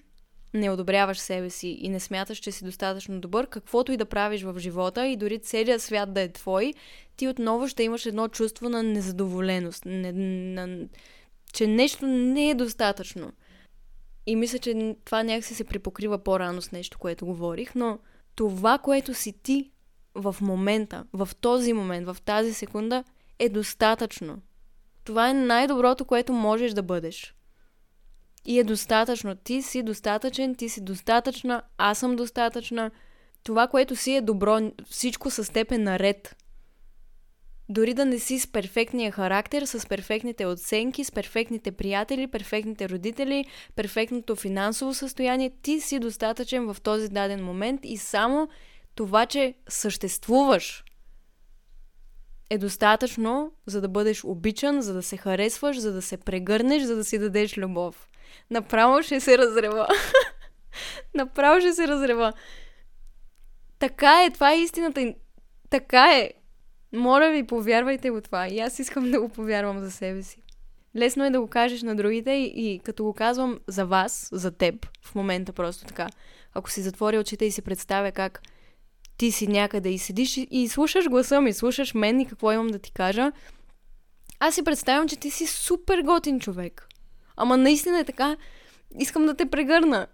не 0.53 0.69
одобряваш 0.69 1.19
себе 1.19 1.49
си 1.49 1.67
и 1.67 1.89
не 1.89 1.99
смяташ, 1.99 2.37
че 2.37 2.51
си 2.51 2.65
достатъчно 2.65 3.19
добър, 3.19 3.47
каквото 3.47 3.91
и 3.91 3.97
да 3.97 4.05
правиш 4.05 4.43
в 4.43 4.59
живота 4.59 5.07
и 5.07 5.15
дори 5.15 5.39
целият 5.39 5.81
свят 5.81 6.13
да 6.13 6.21
е 6.21 6.31
твой, 6.31 6.73
ти 7.17 7.27
отново 7.27 7.67
ще 7.67 7.83
имаш 7.83 8.05
едно 8.05 8.27
чувство 8.27 8.69
на 8.69 8.83
незадоволеност, 8.83 9.85
не, 9.85 10.11
на 10.11 10.87
че 11.55 11.67
нещо 11.67 12.07
не 12.07 12.49
е 12.49 12.55
достатъчно. 12.55 13.31
И 14.25 14.35
мисля, 14.35 14.59
че 14.59 14.95
това 15.05 15.23
някакси 15.23 15.55
се 15.55 15.63
припокрива 15.63 16.17
по-рано 16.17 16.61
с 16.61 16.71
нещо, 16.71 16.97
което 16.99 17.25
говорих, 17.25 17.75
но 17.75 17.99
това, 18.35 18.77
което 18.77 19.13
си 19.13 19.33
ти 19.43 19.71
в 20.15 20.35
момента, 20.41 21.05
в 21.13 21.29
този 21.41 21.73
момент, 21.73 22.05
в 22.05 22.17
тази 22.25 22.53
секунда, 22.53 23.03
е 23.39 23.49
достатъчно. 23.49 24.41
Това 25.03 25.29
е 25.29 25.33
най-доброто, 25.33 26.05
което 26.05 26.33
можеш 26.33 26.73
да 26.73 26.83
бъдеш. 26.83 27.35
И 28.45 28.59
е 28.59 28.63
достатъчно. 28.63 29.35
Ти 29.35 29.61
си 29.61 29.83
достатъчен, 29.83 30.55
ти 30.55 30.69
си 30.69 30.81
достатъчна, 30.81 31.61
аз 31.77 31.97
съм 31.97 32.15
достатъчна. 32.15 32.91
Това, 33.43 33.67
което 33.67 33.95
си 33.95 34.15
е 34.15 34.21
добро, 34.21 34.71
всичко 34.89 35.29
с 35.29 35.53
теб 35.53 35.71
е 35.71 35.77
наред. 35.77 36.35
Дори 37.69 37.93
да 37.93 38.05
не 38.05 38.19
си 38.19 38.39
с 38.39 38.47
перфектния 38.47 39.11
характер, 39.11 39.65
с 39.65 39.87
перфектните 39.87 40.45
оценки, 40.45 41.03
с 41.03 41.11
перфектните 41.11 41.71
приятели, 41.71 42.27
перфектните 42.27 42.89
родители, 42.89 43.45
перфектното 43.75 44.35
финансово 44.35 44.93
състояние, 44.93 45.51
ти 45.61 45.81
си 45.81 45.99
достатъчен 45.99 46.73
в 46.73 46.81
този 46.81 47.09
даден 47.09 47.43
момент 47.43 47.81
и 47.83 47.97
само 47.97 48.49
това, 48.95 49.25
че 49.25 49.53
съществуваш, 49.69 50.83
е 52.49 52.57
достатъчно, 52.57 53.51
за 53.65 53.81
да 53.81 53.87
бъдеш 53.87 54.23
обичан, 54.23 54.81
за 54.81 54.93
да 54.93 55.03
се 55.03 55.17
харесваш, 55.17 55.79
за 55.79 55.93
да 55.93 56.01
се 56.01 56.17
прегърнеш, 56.17 56.83
за 56.83 56.95
да 56.95 57.03
си 57.03 57.19
дадеш 57.19 57.57
любов. 57.57 58.07
Направо 58.49 59.03
ще 59.03 59.19
се 59.19 59.37
разрева. 59.37 59.87
Направо 61.13 61.59
ще 61.59 61.73
се 61.73 61.87
разрева. 61.87 62.33
Така 63.79 64.23
е, 64.23 64.31
това 64.31 64.53
е 64.53 64.59
истината. 64.59 65.13
Така 65.69 66.17
е. 66.17 66.31
Моля 66.95 67.31
ви, 67.31 67.43
повярвайте 67.43 68.09
го 68.09 68.21
това. 68.21 68.47
И 68.47 68.59
аз 68.59 68.79
искам 68.79 69.11
да 69.11 69.21
го 69.21 69.29
повярвам 69.29 69.79
за 69.79 69.91
себе 69.91 70.23
си. 70.23 70.41
Лесно 70.95 71.25
е 71.25 71.29
да 71.29 71.41
го 71.41 71.47
кажеш 71.47 71.83
на 71.83 71.95
другите 71.95 72.31
и, 72.31 72.53
и 72.55 72.79
като 72.79 73.03
го 73.03 73.13
казвам 73.13 73.59
за 73.67 73.85
вас, 73.85 74.29
за 74.31 74.51
теб, 74.51 74.87
в 75.01 75.15
момента 75.15 75.53
просто 75.53 75.85
така. 75.85 76.07
Ако 76.53 76.71
си 76.71 76.81
затворя 76.81 77.19
очите 77.19 77.45
и 77.45 77.51
си 77.51 77.61
представя 77.61 78.11
как 78.11 78.41
ти 79.17 79.31
си 79.31 79.47
някъде 79.47 79.89
и 79.89 79.97
седиш 79.97 80.37
и, 80.37 80.47
и 80.51 80.67
слушаш 80.67 81.09
гласа 81.09 81.41
ми, 81.41 81.53
слушаш 81.53 81.93
мен 81.93 82.19
и 82.19 82.25
какво 82.25 82.51
имам 82.51 82.67
да 82.67 82.79
ти 82.79 82.91
кажа, 82.91 83.31
аз 84.39 84.55
си 84.55 84.63
представям, 84.63 85.07
че 85.07 85.15
ти 85.15 85.31
си 85.31 85.47
супер 85.47 86.01
готин 86.01 86.39
човек. 86.39 86.87
Ама 87.37 87.57
наистина 87.57 87.99
е 87.99 88.03
така, 88.03 88.37
искам 88.99 89.25
да 89.25 89.35
те 89.35 89.45
прегърна. 89.45 90.07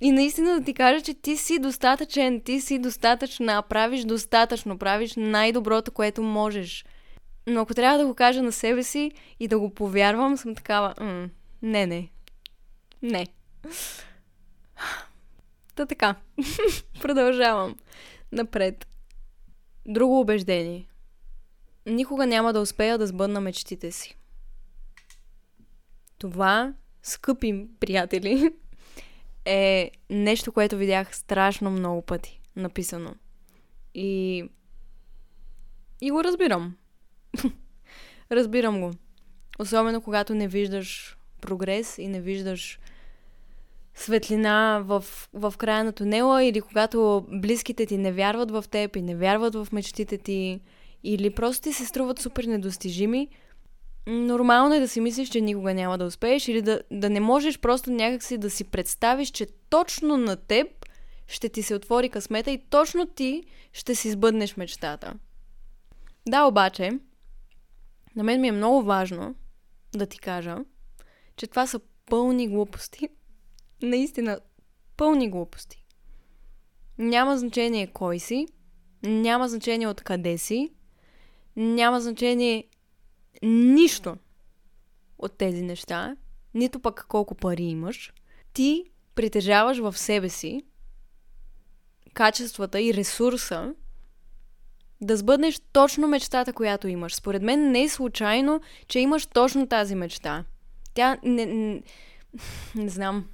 И 0.00 0.12
наистина 0.12 0.58
да 0.58 0.64
ти 0.64 0.74
кажа, 0.74 1.00
че 1.04 1.14
ти 1.14 1.36
си 1.36 1.58
достатъчен, 1.58 2.40
ти 2.40 2.60
си 2.60 2.78
достатъчна, 2.78 3.62
правиш 3.62 4.04
достатъчно, 4.04 4.78
правиш 4.78 5.14
най-доброто, 5.16 5.92
което 5.92 6.22
можеш. 6.22 6.84
Но 7.46 7.60
ако 7.60 7.74
трябва 7.74 7.98
да 7.98 8.06
го 8.06 8.14
кажа 8.14 8.42
на 8.42 8.52
себе 8.52 8.82
си 8.82 9.12
и 9.40 9.48
да 9.48 9.58
го 9.58 9.74
повярвам, 9.74 10.36
съм 10.36 10.54
такава, 10.54 10.94
м- 11.00 11.28
не, 11.62 11.86
не. 11.86 12.08
Не. 13.02 13.26
Та 15.74 15.86
така. 15.86 16.14
Продължавам. 17.02 17.76
Напред. 18.32 18.86
Друго 19.86 20.20
убеждение. 20.20 20.88
Никога 21.86 22.26
няма 22.26 22.52
да 22.52 22.60
успея 22.60 22.98
да 22.98 23.06
сбъдна 23.06 23.40
мечтите 23.40 23.92
си. 23.92 24.16
Това, 26.18 26.74
скъпи 27.02 27.66
приятели, 27.80 28.52
е 29.44 29.90
нещо, 30.10 30.52
което 30.52 30.76
видях 30.76 31.16
страшно 31.16 31.70
много 31.70 32.02
пъти 32.02 32.40
написано. 32.56 33.14
И. 33.94 34.44
И 36.00 36.10
го 36.10 36.24
разбирам. 36.24 36.76
разбирам 38.30 38.80
го. 38.80 38.92
Особено 39.58 40.00
когато 40.02 40.34
не 40.34 40.48
виждаш 40.48 41.16
прогрес 41.40 41.98
и 41.98 42.08
не 42.08 42.20
виждаш 42.20 42.78
светлина 43.94 44.82
в, 44.84 45.04
в 45.32 45.54
края 45.58 45.84
на 45.84 45.92
тунела 45.92 46.44
или 46.44 46.60
когато 46.60 47.26
близките 47.28 47.86
ти 47.86 47.98
не 47.98 48.12
вярват 48.12 48.50
в 48.50 48.64
теб 48.70 48.96
и 48.96 49.02
не 49.02 49.16
вярват 49.16 49.54
в 49.54 49.68
мечтите 49.72 50.18
ти 50.18 50.60
или 51.04 51.30
просто 51.30 51.62
ти 51.62 51.72
се 51.72 51.86
струват 51.86 52.18
супер 52.18 52.44
недостижими, 52.44 53.28
нормално 54.06 54.74
е 54.74 54.80
да 54.80 54.88
си 54.88 55.00
мислиш, 55.00 55.28
че 55.28 55.40
никога 55.40 55.74
няма 55.74 55.98
да 55.98 56.04
успееш 56.04 56.48
или 56.48 56.62
да, 56.62 56.82
да 56.90 57.10
не 57.10 57.20
можеш 57.20 57.58
просто 57.58 57.90
някакси 57.90 58.38
да 58.38 58.50
си 58.50 58.64
представиш, 58.64 59.28
че 59.28 59.46
точно 59.70 60.16
на 60.16 60.36
теб 60.36 60.66
ще 61.26 61.48
ти 61.48 61.62
се 61.62 61.74
отвори 61.74 62.08
късмета 62.08 62.50
и 62.50 62.58
точно 62.70 63.06
ти 63.06 63.44
ще 63.72 63.94
си 63.94 64.10
сбъднеш 64.10 64.56
мечтата. 64.56 65.14
Да, 66.28 66.44
обаче, 66.44 66.90
на 68.16 68.22
мен 68.22 68.40
ми 68.40 68.48
е 68.48 68.52
много 68.52 68.82
важно 68.82 69.34
да 69.94 70.06
ти 70.06 70.18
кажа, 70.18 70.56
че 71.36 71.46
това 71.46 71.66
са 71.66 71.80
пълни 72.06 72.48
глупости. 72.48 73.08
Наистина, 73.82 74.40
пълни 74.96 75.30
глупости. 75.30 75.84
Няма 76.98 77.38
значение 77.38 77.86
кой 77.86 78.18
си, 78.18 78.46
няма 79.02 79.48
значение 79.48 79.88
откъде 79.88 80.38
си, 80.38 80.70
няма 81.56 82.00
значение 82.00 82.64
нищо 83.42 84.16
от 85.18 85.38
тези 85.38 85.62
неща, 85.62 86.16
нито 86.54 86.80
пък 86.80 87.04
колко 87.08 87.34
пари 87.34 87.62
имаш, 87.62 88.12
ти 88.52 88.84
притежаваш 89.14 89.78
в 89.78 89.98
себе 89.98 90.28
си 90.28 90.62
качествата 92.14 92.80
и 92.80 92.94
ресурса 92.94 93.74
да 95.00 95.16
сбъднеш 95.16 95.60
точно 95.72 96.08
мечтата, 96.08 96.52
която 96.52 96.88
имаш. 96.88 97.14
Според 97.14 97.42
мен 97.42 97.70
не 97.70 97.82
е 97.82 97.88
случайно, 97.88 98.60
че 98.88 99.00
имаш 99.00 99.26
точно 99.26 99.66
тази 99.66 99.94
мечта. 99.94 100.44
Тя 100.94 101.16
не, 101.22 101.46
не, 101.46 101.82
не 102.74 102.88
знам. 102.88 103.24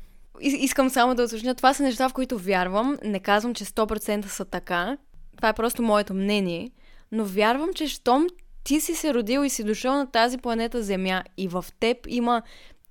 Искам 0.40 0.90
само 0.90 1.14
да 1.14 1.24
уточня. 1.24 1.55
Това 1.55 1.74
са 1.74 1.82
неща, 1.82 2.09
в 2.09 2.12
които 2.12 2.38
вярвам. 2.38 2.99
Не 3.05 3.20
казвам, 3.20 3.55
че 3.55 3.64
100% 3.64 4.26
са 4.26 4.44
така. 4.44 4.99
Това 5.36 5.49
е 5.49 5.53
просто 5.53 5.82
моето 5.82 6.14
мнение. 6.14 6.70
Но 7.12 7.24
вярвам, 7.24 7.72
че 7.74 7.88
щом 7.88 8.26
ти 8.65 8.81
си 8.81 8.95
се 8.95 9.15
родил 9.15 9.45
и 9.45 9.51
си 9.51 9.65
дошъл 9.65 9.95
на 9.95 10.11
тази 10.11 10.39
планета 10.39 10.83
Земя 10.83 11.25
и 11.37 11.49
в 11.49 11.65
теб 11.81 11.97
има 12.09 12.43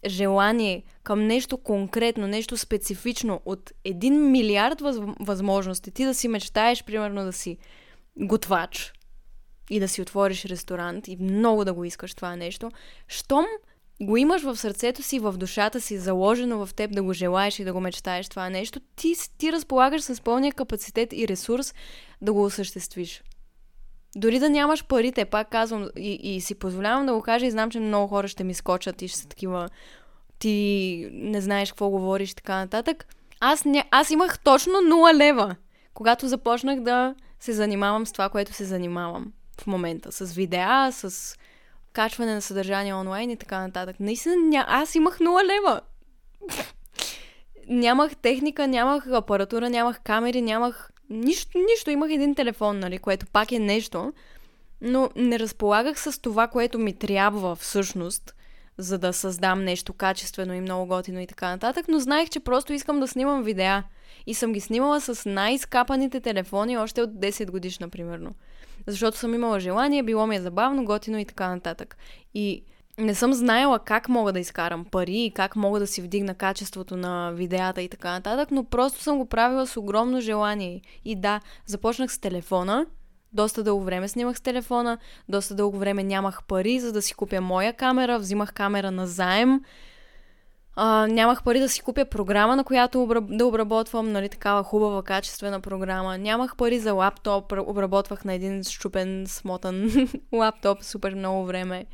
желание 0.06 0.84
към 1.04 1.28
нещо 1.28 1.58
конкретно, 1.58 2.28
нещо 2.28 2.58
специфично 2.58 3.42
от 3.46 3.72
един 3.84 4.32
милиард 4.32 4.82
въз, 4.82 4.98
възможности, 5.20 5.92
ти 5.92 6.06
да 6.06 6.14
си 6.14 6.28
мечтаеш, 6.28 6.84
примерно 6.84 7.26
да 7.26 7.34
си 7.34 7.58
готвач 8.18 8.94
и 9.70 9.80
да 9.80 9.88
си 9.88 10.02
отвориш 10.02 10.46
ресторант 10.46 11.08
и 11.08 11.18
много 11.20 11.66
да 11.66 11.74
го 11.74 11.84
искаш 11.84 12.14
това 12.14 12.36
нещо, 12.36 12.72
щом 13.08 13.46
го 14.02 14.18
имаш 14.18 14.44
в 14.44 14.56
сърцето 14.56 15.04
си, 15.04 15.20
в 15.20 15.34
душата 15.38 15.82
си, 15.82 15.98
заложено 15.98 16.66
в 16.66 16.74
теб 16.74 16.92
да 16.92 17.04
го 17.04 17.14
желаеш 17.14 17.60
и 17.60 17.64
да 17.64 17.74
го 17.74 17.80
мечтаеш 17.80 18.30
това 18.30 18.50
нещо, 18.50 18.80
ти, 18.96 19.14
ти 19.38 19.52
разполагаш 19.52 20.02
с 20.02 20.22
пълния 20.22 20.54
капацитет 20.54 21.14
и 21.14 21.28
ресурс 21.28 21.74
да 22.22 22.34
го 22.34 22.44
осъществиш. 22.44 23.24
Дори 24.18 24.40
да 24.40 24.50
нямаш 24.50 24.86
парите, 24.86 25.26
пак 25.26 25.50
казвам 25.50 25.90
и, 25.98 26.14
и 26.14 26.42
си 26.42 26.56
позволявам 26.56 27.06
да 27.06 27.14
го 27.14 27.22
кажа 27.22 27.46
и 27.46 27.52
знам, 27.52 27.72
че 27.72 27.80
много 27.80 28.08
хора 28.08 28.28
ще 28.28 28.44
ми 28.44 28.54
скочат 28.54 29.02
и 29.02 29.08
ще 29.08 29.20
са 29.20 29.28
такива 29.28 29.70
ти 30.40 31.10
не 31.12 31.42
знаеш 31.42 31.72
какво 31.72 31.90
говориш 31.90 32.32
и 32.32 32.36
така 32.36 32.56
нататък. 32.56 33.08
Аз, 33.40 33.66
ня... 33.66 33.84
аз 33.92 34.10
имах 34.10 34.40
точно 34.40 34.74
0 34.74 35.18
лева, 35.18 35.56
когато 35.94 36.28
започнах 36.28 36.80
да 36.80 37.16
се 37.40 37.54
занимавам 37.54 38.06
с 38.06 38.12
това, 38.12 38.30
което 38.30 38.54
се 38.54 38.66
занимавам 38.66 39.34
в 39.62 39.68
момента. 39.68 40.12
С 40.12 40.34
видеа, 40.34 40.90
с 40.92 41.36
качване 41.94 42.34
на 42.34 42.42
съдържание 42.42 42.94
онлайн 42.94 43.30
и 43.30 43.38
така 43.38 43.60
нататък. 43.60 43.96
Наистина, 44.00 44.36
ня... 44.36 44.66
аз 44.68 44.96
имах 44.96 45.20
0 45.20 45.44
лева. 45.46 45.82
нямах 47.68 48.16
техника, 48.16 48.68
нямах 48.68 49.08
апаратура, 49.08 49.70
нямах 49.70 50.00
камери, 50.04 50.42
нямах 50.42 50.92
нищо, 51.10 51.58
нищо. 51.58 51.92
Имах 51.92 52.12
един 52.12 52.36
телефон, 52.36 52.80
нали, 52.80 52.98
което 52.98 53.26
пак 53.26 53.52
е 53.52 53.60
нещо, 53.60 54.14
но 54.82 55.10
не 55.16 55.40
разполагах 55.40 56.00
с 56.00 56.22
това, 56.22 56.48
което 56.48 56.80
ми 56.80 56.94
трябва 56.94 57.56
всъщност, 57.56 58.36
за 58.78 58.98
да 58.98 59.14
създам 59.14 59.64
нещо 59.64 59.94
качествено 59.94 60.54
и 60.54 60.62
много 60.62 60.86
готино 60.86 61.20
и 61.20 61.28
така 61.28 61.50
нататък, 61.50 61.86
но 61.88 62.00
знаех, 62.00 62.30
че 62.30 62.40
просто 62.40 62.74
искам 62.74 63.00
да 63.00 63.08
снимам 63.08 63.44
видеа. 63.44 63.84
И 64.28 64.34
съм 64.34 64.54
ги 64.54 64.60
снимала 64.60 65.02
с 65.02 65.30
най-скапаните 65.30 66.20
телефони 66.20 66.78
още 66.78 67.02
от 67.02 67.10
10 67.10 67.52
годишна, 67.52 67.90
примерно. 67.90 68.36
Защото 68.88 69.18
съм 69.18 69.34
имала 69.34 69.60
желание, 69.60 70.04
било 70.04 70.28
ми 70.28 70.36
е 70.36 70.42
забавно, 70.42 70.86
готино 70.86 71.20
и 71.20 71.26
така 71.26 71.50
нататък. 71.50 71.98
И 72.34 72.64
не 72.98 73.16
съм 73.16 73.34
знаела 73.34 73.80
как 73.80 74.10
мога 74.10 74.34
да 74.34 74.40
изкарам 74.40 74.86
пари 74.86 75.18
и 75.18 75.32
как 75.32 75.56
мога 75.56 75.80
да 75.80 75.88
си 75.88 76.02
вдигна 76.02 76.36
качеството 76.36 76.98
на 76.98 77.32
видеята 77.32 77.82
и 77.82 77.90
така 77.90 78.12
нататък, 78.12 78.52
но 78.52 78.64
просто 78.64 79.04
съм 79.04 79.18
го 79.18 79.26
правила 79.26 79.68
с 79.68 79.78
огромно 79.78 80.22
желание. 80.22 80.82
И 81.06 81.16
да, 81.16 81.42
започнах 81.66 82.14
с 82.14 82.20
телефона, 82.20 82.86
доста 83.34 83.64
дълго 83.64 83.84
време 83.84 84.08
снимах 84.08 84.38
с 84.38 84.42
телефона, 84.42 84.98
доста 85.30 85.56
дълго 85.56 85.78
време 85.78 86.04
нямах 86.04 86.44
пари, 86.44 86.80
за 86.80 86.92
да 86.92 87.02
си 87.02 87.14
купя 87.14 87.42
моя 87.42 87.74
камера, 87.74 88.20
взимах 88.20 88.54
камера 88.54 88.92
на 88.92 89.08
заем, 89.08 89.62
а, 90.76 91.08
нямах 91.08 91.44
пари 91.44 91.60
да 91.60 91.70
си 91.70 91.82
купя 91.82 92.06
програма, 92.06 92.56
на 92.56 92.64
която 92.64 93.04
обраб... 93.04 93.24
да 93.28 93.46
обработвам, 93.46 94.12
нали, 94.12 94.30
такава 94.30 94.64
хубава, 94.64 95.04
качествена 95.04 95.60
програма. 95.60 96.18
Нямах 96.18 96.56
пари 96.56 96.80
за 96.80 96.94
лаптоп, 96.94 97.54
обработвах 97.58 98.26
на 98.26 98.34
един 98.34 98.64
щупен, 98.64 99.26
смотан 99.28 99.92
лаптоп 100.34 100.84
супер 100.84 101.16
много 101.16 101.46
време. 101.46 101.86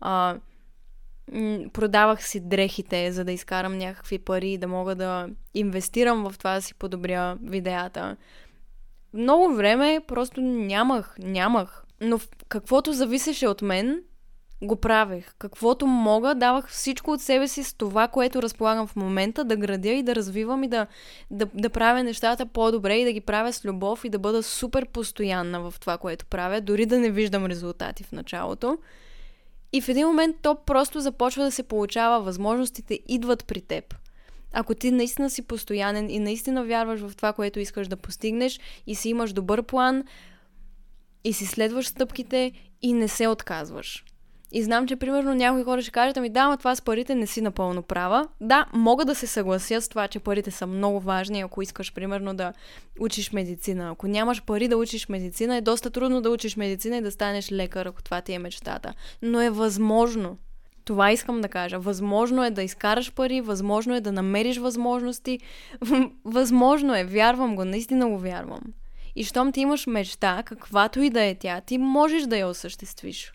А, 0.00 0.36
продавах 1.72 2.26
си 2.26 2.40
дрехите, 2.40 3.12
за 3.12 3.24
да 3.24 3.32
изкарам 3.32 3.78
някакви 3.78 4.18
пари 4.18 4.58
да 4.58 4.68
мога 4.68 4.94
да 4.94 5.28
инвестирам 5.54 6.30
в 6.30 6.38
това 6.38 6.54
да 6.54 6.62
си 6.62 6.74
подобря 6.74 7.36
видеята. 7.42 8.16
Много 9.14 9.54
време 9.54 10.00
просто 10.06 10.40
нямах, 10.40 11.16
нямах. 11.18 11.84
Но 12.00 12.20
каквото 12.48 12.92
зависеше 12.92 13.48
от 13.48 13.62
мен, 13.62 14.02
го 14.62 14.76
правех. 14.76 15.34
Каквото 15.38 15.86
мога, 15.86 16.34
давах 16.34 16.68
всичко 16.68 17.10
от 17.10 17.20
себе 17.20 17.48
си 17.48 17.64
с 17.64 17.74
това, 17.74 18.08
което 18.08 18.42
разполагам 18.42 18.86
в 18.86 18.96
момента, 18.96 19.44
да 19.44 19.56
градя 19.56 19.88
и 19.88 20.02
да 20.02 20.14
развивам 20.14 20.64
и 20.64 20.68
да, 20.68 20.86
да, 21.30 21.46
да 21.54 21.70
правя 21.70 22.02
нещата 22.02 22.46
по-добре 22.46 22.96
и 22.96 23.04
да 23.04 23.12
ги 23.12 23.20
правя 23.20 23.52
с 23.52 23.64
любов 23.64 24.04
и 24.04 24.08
да 24.08 24.18
бъда 24.18 24.42
супер 24.42 24.86
постоянна 24.86 25.70
в 25.70 25.74
това, 25.80 25.98
което 25.98 26.26
правя, 26.26 26.60
дори 26.60 26.86
да 26.86 26.98
не 26.98 27.10
виждам 27.10 27.46
резултати 27.46 28.04
в 28.04 28.12
началото. 28.12 28.78
И 29.72 29.80
в 29.80 29.88
един 29.88 30.06
момент 30.06 30.36
то 30.42 30.54
просто 30.66 31.00
започва 31.00 31.44
да 31.44 31.52
се 31.52 31.62
получава, 31.62 32.20
възможностите 32.20 33.00
идват 33.08 33.46
при 33.46 33.60
теб. 33.60 33.94
Ако 34.52 34.74
ти 34.74 34.90
наистина 34.90 35.30
си 35.30 35.42
постоянен 35.42 36.10
и 36.10 36.18
наистина 36.18 36.64
вярваш 36.64 37.00
в 37.00 37.16
това, 37.16 37.32
което 37.32 37.60
искаш 37.60 37.88
да 37.88 37.96
постигнеш 37.96 38.60
и 38.86 38.94
си 38.94 39.08
имаш 39.08 39.32
добър 39.32 39.62
план 39.62 40.04
и 41.24 41.32
си 41.32 41.46
следваш 41.46 41.88
стъпките 41.88 42.52
и 42.82 42.92
не 42.92 43.08
се 43.08 43.28
отказваш. 43.28 44.04
И 44.52 44.62
знам, 44.62 44.86
че 44.86 44.96
примерно 44.96 45.34
някои 45.34 45.64
хора 45.64 45.82
ще 45.82 45.90
кажат, 45.90 46.16
ами 46.16 46.28
да, 46.28 46.40
ама 46.40 46.56
това 46.56 46.74
с 46.74 46.82
парите 46.82 47.14
не 47.14 47.26
си 47.26 47.40
напълно 47.40 47.82
права. 47.82 48.28
Да, 48.40 48.66
мога 48.72 49.04
да 49.04 49.14
се 49.14 49.26
съглася 49.26 49.80
с 49.80 49.88
това, 49.88 50.08
че 50.08 50.18
парите 50.18 50.50
са 50.50 50.66
много 50.66 51.00
важни, 51.00 51.40
ако 51.40 51.62
искаш 51.62 51.92
примерно 51.92 52.34
да 52.34 52.52
учиш 53.00 53.32
медицина. 53.32 53.90
Ако 53.90 54.06
нямаш 54.06 54.42
пари 54.42 54.68
да 54.68 54.76
учиш 54.76 55.08
медицина, 55.08 55.56
е 55.56 55.60
доста 55.60 55.90
трудно 55.90 56.20
да 56.20 56.30
учиш 56.30 56.56
медицина 56.56 56.96
и 56.96 57.00
да 57.00 57.10
станеш 57.10 57.52
лекар, 57.52 57.86
ако 57.86 58.02
това 58.02 58.20
ти 58.20 58.32
е 58.32 58.38
мечтата. 58.38 58.94
Но 59.22 59.40
е 59.40 59.50
възможно. 59.50 60.38
Това 60.84 61.12
искам 61.12 61.40
да 61.40 61.48
кажа. 61.48 61.78
Възможно 61.78 62.44
е 62.44 62.50
да 62.50 62.62
изкараш 62.62 63.12
пари, 63.12 63.40
възможно 63.40 63.94
е 63.94 64.00
да 64.00 64.12
намериш 64.12 64.58
възможности. 64.58 65.40
възможно 66.24 66.94
е, 66.96 67.04
вярвам 67.04 67.56
го, 67.56 67.64
наистина 67.64 68.08
го 68.08 68.18
вярвам. 68.18 68.60
И 69.16 69.24
щом 69.24 69.52
ти 69.52 69.60
имаш 69.60 69.86
мечта, 69.86 70.42
каквато 70.46 71.02
и 71.02 71.10
да 71.10 71.24
е 71.24 71.34
тя, 71.34 71.60
ти 71.60 71.78
можеш 71.78 72.22
да 72.22 72.38
я 72.38 72.48
осъществиш. 72.48 73.32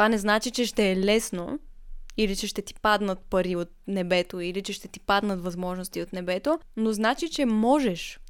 Това 0.00 0.08
не 0.08 0.18
значи, 0.18 0.50
че 0.50 0.66
ще 0.66 0.92
е 0.92 0.96
лесно, 0.96 1.58
или 2.16 2.36
че 2.36 2.46
ще 2.46 2.62
ти 2.62 2.74
паднат 2.74 3.18
пари 3.30 3.56
от 3.56 3.68
небето, 3.88 4.40
или 4.40 4.62
че 4.62 4.72
ще 4.72 4.88
ти 4.88 5.00
паднат 5.00 5.42
възможности 5.42 6.02
от 6.02 6.12
небето, 6.12 6.58
но 6.76 6.92
значи, 6.92 7.28
че 7.28 7.46
можеш. 7.46 8.20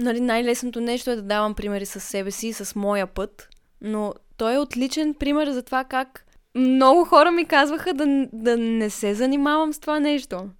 Нали, 0.00 0.20
най-лесното 0.20 0.80
нещо 0.80 1.10
е 1.10 1.16
да 1.16 1.22
давам 1.22 1.54
примери 1.54 1.86
с 1.86 2.00
себе 2.00 2.30
си, 2.30 2.52
с 2.52 2.74
моя 2.74 3.06
път, 3.06 3.48
но 3.80 4.14
той 4.36 4.54
е 4.54 4.58
отличен 4.58 5.14
пример 5.14 5.50
за 5.50 5.62
това 5.62 5.84
как 5.84 6.26
много 6.54 7.04
хора 7.04 7.30
ми 7.30 7.44
казваха 7.44 7.94
да, 7.94 8.26
да 8.32 8.56
не 8.56 8.90
се 8.90 9.14
занимавам 9.14 9.72
с 9.72 9.78
това 9.78 10.00
нещо. 10.00 10.50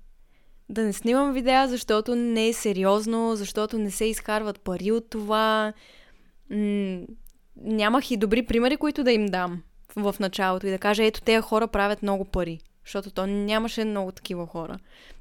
Да 0.68 0.82
не 0.82 0.92
снимам 0.92 1.32
видеа, 1.32 1.68
защото 1.68 2.14
не 2.14 2.48
е 2.48 2.52
сериозно, 2.52 3.36
защото 3.36 3.78
не 3.78 3.90
се 3.90 4.04
изкарват 4.04 4.60
пари 4.60 4.92
от 4.92 5.10
това. 5.10 5.72
М- 6.50 7.00
нямах 7.56 8.10
и 8.10 8.16
добри 8.16 8.46
примери, 8.46 8.76
които 8.76 9.04
да 9.04 9.12
им 9.12 9.26
дам 9.26 9.62
в 9.96 10.14
началото 10.20 10.66
и 10.66 10.70
да 10.70 10.78
кажа, 10.78 11.04
ето 11.04 11.20
тези 11.20 11.40
хора 11.40 11.68
правят 11.68 12.02
много 12.02 12.24
пари. 12.24 12.60
Защото 12.84 13.10
то 13.10 13.26
нямаше 13.26 13.84
много 13.84 14.12
такива 14.12 14.46
хора, 14.46 14.78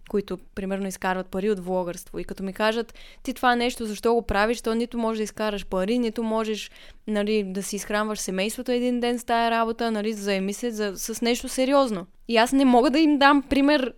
които, 0.09 0.37
примерно, 0.55 0.87
изкарват 0.87 1.27
пари 1.27 1.51
от 1.51 1.59
влогърство. 1.59 2.19
И 2.19 2.23
като 2.23 2.43
ми 2.43 2.53
кажат, 2.53 2.93
ти 3.23 3.33
това 3.33 3.55
нещо, 3.55 3.85
защо 3.85 4.13
го 4.13 4.21
правиш, 4.21 4.61
то 4.61 4.75
нито 4.75 4.97
можеш 4.97 5.17
да 5.17 5.23
изкараш 5.23 5.65
пари, 5.65 5.99
нито 5.99 6.23
можеш 6.23 6.71
нали, 7.07 7.43
да 7.43 7.63
си 7.63 7.75
изхранваш 7.75 8.19
семейството 8.19 8.71
един 8.71 8.99
ден 8.99 9.19
с 9.19 9.23
тая 9.23 9.51
работа, 9.51 9.91
нали, 9.91 10.13
заеми 10.13 10.53
се 10.53 10.71
за, 10.71 10.93
с 10.95 11.21
нещо 11.21 11.47
сериозно. 11.47 12.05
И 12.27 12.37
аз 12.37 12.51
не 12.51 12.65
мога 12.65 12.89
да 12.89 12.99
им 12.99 13.17
дам 13.17 13.43
пример. 13.49 13.93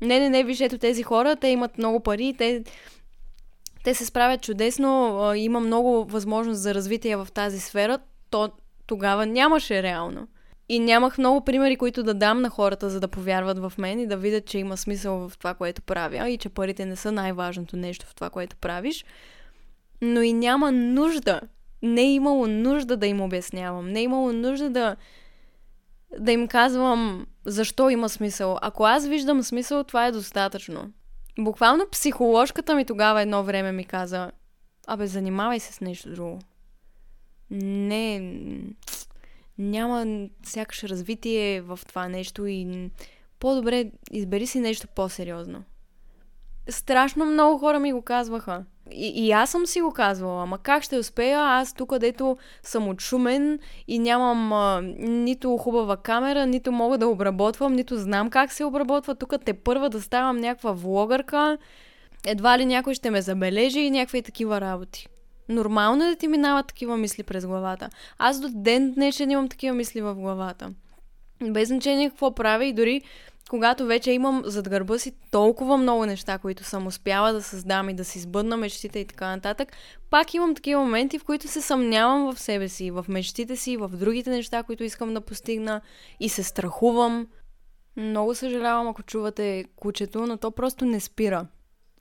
Не, 0.00 0.20
не, 0.20 0.30
не, 0.30 0.44
виж, 0.44 0.60
ето 0.60 0.78
тези 0.78 1.02
хора, 1.02 1.36
те 1.36 1.48
имат 1.48 1.78
много 1.78 2.00
пари, 2.00 2.34
те, 2.38 2.64
те 3.84 3.94
се 3.94 4.06
справят 4.06 4.42
чудесно, 4.42 5.20
има 5.36 5.60
много 5.60 6.04
възможност 6.04 6.60
за 6.60 6.74
развитие 6.74 7.16
в 7.16 7.28
тази 7.34 7.60
сфера. 7.60 7.98
То 8.30 8.50
тогава 8.86 9.26
нямаше 9.26 9.82
реално. 9.82 10.28
И 10.68 10.78
нямах 10.78 11.18
много 11.18 11.44
примери, 11.44 11.76
които 11.76 12.02
да 12.02 12.14
дам 12.14 12.40
на 12.40 12.50
хората, 12.50 12.90
за 12.90 13.00
да 13.00 13.08
повярват 13.08 13.58
в 13.58 13.72
мен 13.78 14.00
и 14.00 14.06
да 14.06 14.16
видят, 14.16 14.46
че 14.46 14.58
има 14.58 14.76
смисъл 14.76 15.28
в 15.28 15.38
това, 15.38 15.54
което 15.54 15.82
правя 15.82 16.28
и 16.28 16.38
че 16.38 16.48
парите 16.48 16.86
не 16.86 16.96
са 16.96 17.12
най-важното 17.12 17.76
нещо 17.76 18.06
в 18.06 18.14
това, 18.14 18.30
което 18.30 18.56
правиш. 18.56 19.04
Но 20.02 20.22
и 20.22 20.32
няма 20.32 20.72
нужда. 20.72 21.40
Не 21.82 22.02
е 22.02 22.12
имало 22.12 22.46
нужда 22.46 22.96
да 22.96 23.06
им 23.06 23.20
обяснявам. 23.20 23.88
Не 23.88 24.00
е 24.00 24.02
имало 24.02 24.32
нужда 24.32 24.70
да, 24.70 24.96
да 26.18 26.32
им 26.32 26.48
казвам 26.48 27.26
защо 27.44 27.90
има 27.90 28.08
смисъл. 28.08 28.58
Ако 28.62 28.84
аз 28.84 29.06
виждам 29.06 29.42
смисъл, 29.42 29.84
това 29.84 30.06
е 30.06 30.12
достатъчно. 30.12 30.90
Буквално 31.38 31.86
психоложката 31.90 32.74
ми 32.74 32.84
тогава 32.84 33.22
едно 33.22 33.42
време 33.42 33.72
ми 33.72 33.84
каза, 33.84 34.30
абе, 34.86 35.06
занимавай 35.06 35.60
се 35.60 35.72
с 35.72 35.80
нещо 35.80 36.10
друго 36.10 36.38
не, 37.50 38.34
няма 39.58 40.26
сякаш 40.42 40.84
развитие 40.84 41.60
в 41.60 41.80
това 41.88 42.08
нещо 42.08 42.46
и 42.46 42.90
по-добре 43.40 43.90
избери 44.12 44.46
си 44.46 44.60
нещо 44.60 44.88
по-сериозно. 44.94 45.64
Страшно 46.68 47.24
много 47.24 47.58
хора 47.58 47.78
ми 47.78 47.92
го 47.92 48.02
казваха. 48.02 48.64
И, 48.90 49.26
и 49.26 49.32
аз 49.32 49.50
съм 49.50 49.66
си 49.66 49.80
го 49.80 49.92
казвала, 49.92 50.42
ама 50.42 50.58
как 50.58 50.82
ще 50.82 50.98
успея 50.98 51.40
аз 51.40 51.74
тук, 51.74 51.90
където 51.90 52.36
съм 52.62 52.88
отшумен 52.88 53.58
и 53.88 53.98
нямам 53.98 54.52
а, 54.52 54.80
нито 54.98 55.56
хубава 55.56 55.96
камера, 55.96 56.46
нито 56.46 56.72
мога 56.72 56.98
да 56.98 57.08
обработвам, 57.08 57.72
нито 57.72 57.96
знам 57.96 58.30
как 58.30 58.52
се 58.52 58.64
обработва. 58.64 59.14
Тук 59.14 59.34
те 59.44 59.54
първа 59.54 59.90
да 59.90 60.02
ставам 60.02 60.36
някаква 60.36 60.72
влогърка, 60.72 61.58
едва 62.26 62.58
ли 62.58 62.66
някой 62.66 62.94
ще 62.94 63.10
ме 63.10 63.22
забележи 63.22 63.80
и 63.80 63.90
някакви 63.90 64.22
такива 64.22 64.60
работи. 64.60 65.08
Нормално 65.48 66.04
е 66.04 66.08
да 66.08 66.16
ти 66.16 66.28
минават 66.28 66.66
такива 66.66 66.96
мисли 66.96 67.22
през 67.22 67.46
главата. 67.46 67.90
Аз 68.18 68.40
до 68.40 68.48
ден 68.52 68.92
днешен 68.92 69.30
имам 69.30 69.48
такива 69.48 69.74
мисли 69.74 70.00
в 70.00 70.14
главата. 70.14 70.70
Без 71.42 71.68
значение 71.68 72.10
какво 72.10 72.34
правя 72.34 72.64
и 72.64 72.72
дори 72.72 73.02
когато 73.50 73.86
вече 73.86 74.12
имам 74.12 74.42
зад 74.44 74.68
гърба 74.68 74.98
си 74.98 75.12
толкова 75.30 75.76
много 75.76 76.06
неща, 76.06 76.38
които 76.38 76.64
съм 76.64 76.86
успяла 76.86 77.32
да 77.32 77.42
създам 77.42 77.88
и 77.88 77.94
да 77.94 78.04
си 78.04 78.18
сбъдна 78.18 78.56
мечтите 78.56 78.98
и 78.98 79.04
така 79.04 79.28
нататък, 79.28 79.72
пак 80.10 80.34
имам 80.34 80.54
такива 80.54 80.80
моменти, 80.80 81.18
в 81.18 81.24
които 81.24 81.48
се 81.48 81.60
съмнявам 81.60 82.32
в 82.32 82.40
себе 82.40 82.68
си, 82.68 82.90
в 82.90 83.04
мечтите 83.08 83.56
си, 83.56 83.76
в 83.76 83.88
другите 83.88 84.30
неща, 84.30 84.62
които 84.62 84.84
искам 84.84 85.14
да 85.14 85.20
постигна 85.20 85.80
и 86.20 86.28
се 86.28 86.42
страхувам. 86.42 87.26
Много 87.96 88.34
съжалявам, 88.34 88.88
ако 88.88 89.02
чувате 89.02 89.64
кучето, 89.76 90.26
но 90.26 90.36
то 90.36 90.50
просто 90.50 90.84
не 90.84 91.00
спира. 91.00 91.46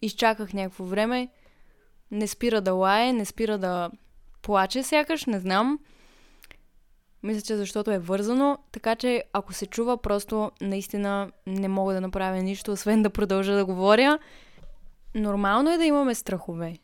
Изчаках 0.01 0.53
някакво 0.53 0.83
време, 0.83 1.29
не 2.11 2.27
спира 2.27 2.61
да 2.61 2.73
лае, 2.73 3.13
не 3.13 3.25
спира 3.25 3.57
да 3.57 3.91
плаче 4.41 4.83
сякаш, 4.83 5.25
не 5.25 5.39
знам. 5.39 5.79
Мисля, 7.23 7.41
че 7.41 7.55
защото 7.55 7.91
е 7.91 7.99
вързано, 7.99 8.57
така 8.71 8.95
че 8.95 9.23
ако 9.33 9.53
се 9.53 9.65
чува, 9.65 9.97
просто 9.97 10.51
наистина 10.61 11.31
не 11.47 11.67
мога 11.67 11.93
да 11.93 12.01
направя 12.01 12.37
нищо, 12.37 12.71
освен 12.71 13.01
да 13.01 13.09
продължа 13.09 13.55
да 13.55 13.65
говоря. 13.65 14.19
Нормално 15.15 15.71
е 15.71 15.77
да 15.77 15.85
имаме 15.85 16.15
страхове. 16.15 16.77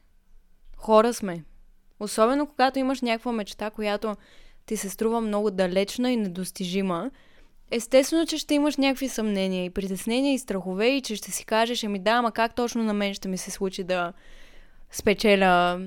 Хора 0.77 1.13
сме. 1.13 1.43
Особено 1.99 2.47
когато 2.47 2.79
имаш 2.79 3.01
някаква 3.01 3.31
мечта, 3.31 3.69
която 3.69 4.15
ти 4.65 4.77
се 4.77 4.89
струва 4.89 5.21
много 5.21 5.51
далечна 5.51 6.11
и 6.11 6.17
недостижима. 6.17 7.11
Естествено, 7.71 8.25
че 8.25 8.37
ще 8.37 8.53
имаш 8.53 8.77
някакви 8.77 9.09
съмнения 9.09 9.65
и 9.65 9.69
притеснения 9.69 10.33
и 10.33 10.39
страхове 10.39 10.87
и 10.87 11.01
че 11.01 11.15
ще 11.15 11.31
си 11.31 11.45
кажеш, 11.45 11.83
ами 11.83 11.99
да, 11.99 12.11
ама 12.11 12.31
как 12.31 12.55
точно 12.55 12.83
на 12.83 12.93
мен 12.93 13.13
ще 13.13 13.27
ми 13.27 13.37
се 13.37 13.51
случи 13.51 13.83
да 13.83 14.13
спечеля 14.91 15.79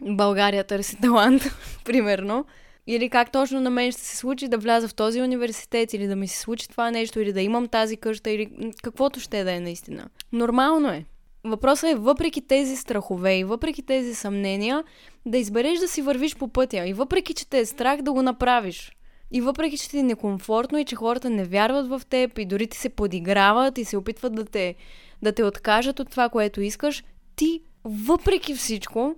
България 0.00 0.64
търси 0.64 1.00
талант, 1.00 1.42
примерно. 1.84 2.46
Или 2.86 3.08
как 3.08 3.32
точно 3.32 3.60
на 3.60 3.70
мен 3.70 3.92
ще 3.92 4.00
се 4.00 4.16
случи 4.16 4.48
да 4.48 4.58
вляза 4.58 4.88
в 4.88 4.94
този 4.94 5.22
университет, 5.22 5.94
или 5.94 6.06
да 6.06 6.16
ми 6.16 6.28
се 6.28 6.38
случи 6.38 6.68
това 6.68 6.90
нещо, 6.90 7.20
или 7.20 7.32
да 7.32 7.40
имам 7.40 7.68
тази 7.68 7.96
къща, 7.96 8.30
или 8.30 8.72
каквото 8.82 9.20
ще 9.20 9.44
да 9.44 9.52
е 9.52 9.60
наистина. 9.60 10.08
Нормално 10.32 10.88
е. 10.88 11.04
Въпросът 11.44 11.90
е, 11.90 11.94
въпреки 11.94 12.40
тези 12.40 12.76
страхове 12.76 13.38
и 13.38 13.44
въпреки 13.44 13.82
тези 13.82 14.14
съмнения, 14.14 14.84
да 15.26 15.38
избереш 15.38 15.78
да 15.78 15.88
си 15.88 16.02
вървиш 16.02 16.36
по 16.36 16.48
пътя. 16.48 16.86
И 16.86 16.92
въпреки, 16.92 17.34
че 17.34 17.48
те 17.48 17.58
е 17.58 17.66
страх 17.66 18.02
да 18.02 18.12
го 18.12 18.22
направиш. 18.22 18.92
И 19.30 19.40
въпреки, 19.40 19.78
че 19.78 19.90
ти 19.90 19.98
е 19.98 20.02
некомфортно 20.02 20.78
и 20.78 20.84
че 20.84 20.96
хората 20.96 21.30
не 21.30 21.44
вярват 21.44 21.88
в 21.88 22.02
теб 22.08 22.38
и 22.38 22.46
дори 22.46 22.66
ти 22.66 22.78
се 22.78 22.88
подиграват 22.88 23.78
и 23.78 23.84
се 23.84 23.96
опитват 23.96 24.34
да 24.34 24.44
те, 24.44 24.74
да 25.22 25.32
те 25.32 25.44
откажат 25.44 26.00
от 26.00 26.10
това, 26.10 26.28
което 26.28 26.60
искаш, 26.60 27.04
ти, 27.36 27.62
въпреки 27.84 28.54
всичко, 28.54 29.14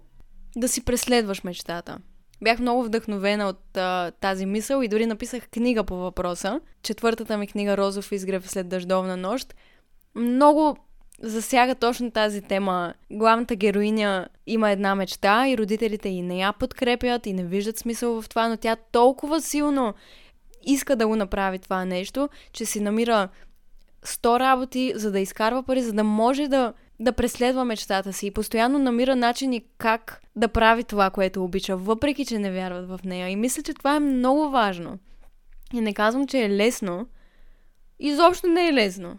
да 0.56 0.68
си 0.68 0.84
преследваш 0.84 1.44
мечтата. 1.44 1.98
Бях 2.42 2.58
много 2.58 2.84
вдъхновена 2.84 3.48
от 3.48 3.76
а, 3.76 4.10
тази 4.20 4.46
мисъл 4.46 4.82
и 4.82 4.88
дори 4.88 5.06
написах 5.06 5.48
книга 5.48 5.84
по 5.84 5.96
въпроса. 5.96 6.60
Четвъртата 6.82 7.38
ми 7.38 7.46
книга 7.46 7.76
Розов 7.76 8.12
изгрев 8.12 8.50
след 8.50 8.68
дъждовна 8.68 9.16
нощ. 9.16 9.54
Много 10.14 10.76
засяга 11.22 11.74
точно 11.74 12.10
тази 12.10 12.42
тема. 12.42 12.94
Главната 13.10 13.56
героиня 13.56 14.28
има 14.46 14.70
една 14.70 14.94
мечта 14.94 15.48
и 15.48 15.58
родителите 15.58 16.08
и 16.08 16.22
не 16.22 16.38
я 16.38 16.52
подкрепят 16.52 17.26
и 17.26 17.32
не 17.32 17.44
виждат 17.44 17.78
смисъл 17.78 18.22
в 18.22 18.28
това, 18.28 18.48
но 18.48 18.56
тя 18.56 18.76
толкова 18.76 19.40
силно 19.40 19.94
иска 20.66 20.96
да 20.96 21.06
го 21.06 21.16
направи 21.16 21.58
това 21.58 21.84
нещо, 21.84 22.28
че 22.52 22.64
си 22.64 22.80
намира 22.80 23.28
100 24.06 24.40
работи, 24.40 24.92
за 24.96 25.12
да 25.12 25.20
изкарва 25.20 25.62
пари, 25.62 25.82
за 25.82 25.92
да 25.92 26.04
може 26.04 26.48
да 26.48 26.72
да 27.00 27.12
преследва 27.12 27.64
мечтата 27.64 28.12
си 28.12 28.26
и 28.26 28.30
постоянно 28.30 28.78
намира 28.78 29.16
начини 29.16 29.64
как 29.78 30.20
да 30.36 30.48
прави 30.48 30.84
това, 30.84 31.10
което 31.10 31.44
обича, 31.44 31.76
въпреки 31.76 32.26
че 32.26 32.38
не 32.38 32.52
вярват 32.52 32.88
в 32.88 33.00
нея. 33.04 33.28
И 33.28 33.36
мисля, 33.36 33.62
че 33.62 33.74
това 33.74 33.96
е 33.96 34.00
много 34.00 34.50
важно. 34.50 34.98
И 35.72 35.80
не 35.80 35.94
казвам, 35.94 36.26
че 36.26 36.44
е 36.44 36.50
лесно. 36.50 37.06
Изобщо 37.98 38.46
не 38.46 38.68
е 38.68 38.72
лесно. 38.72 39.18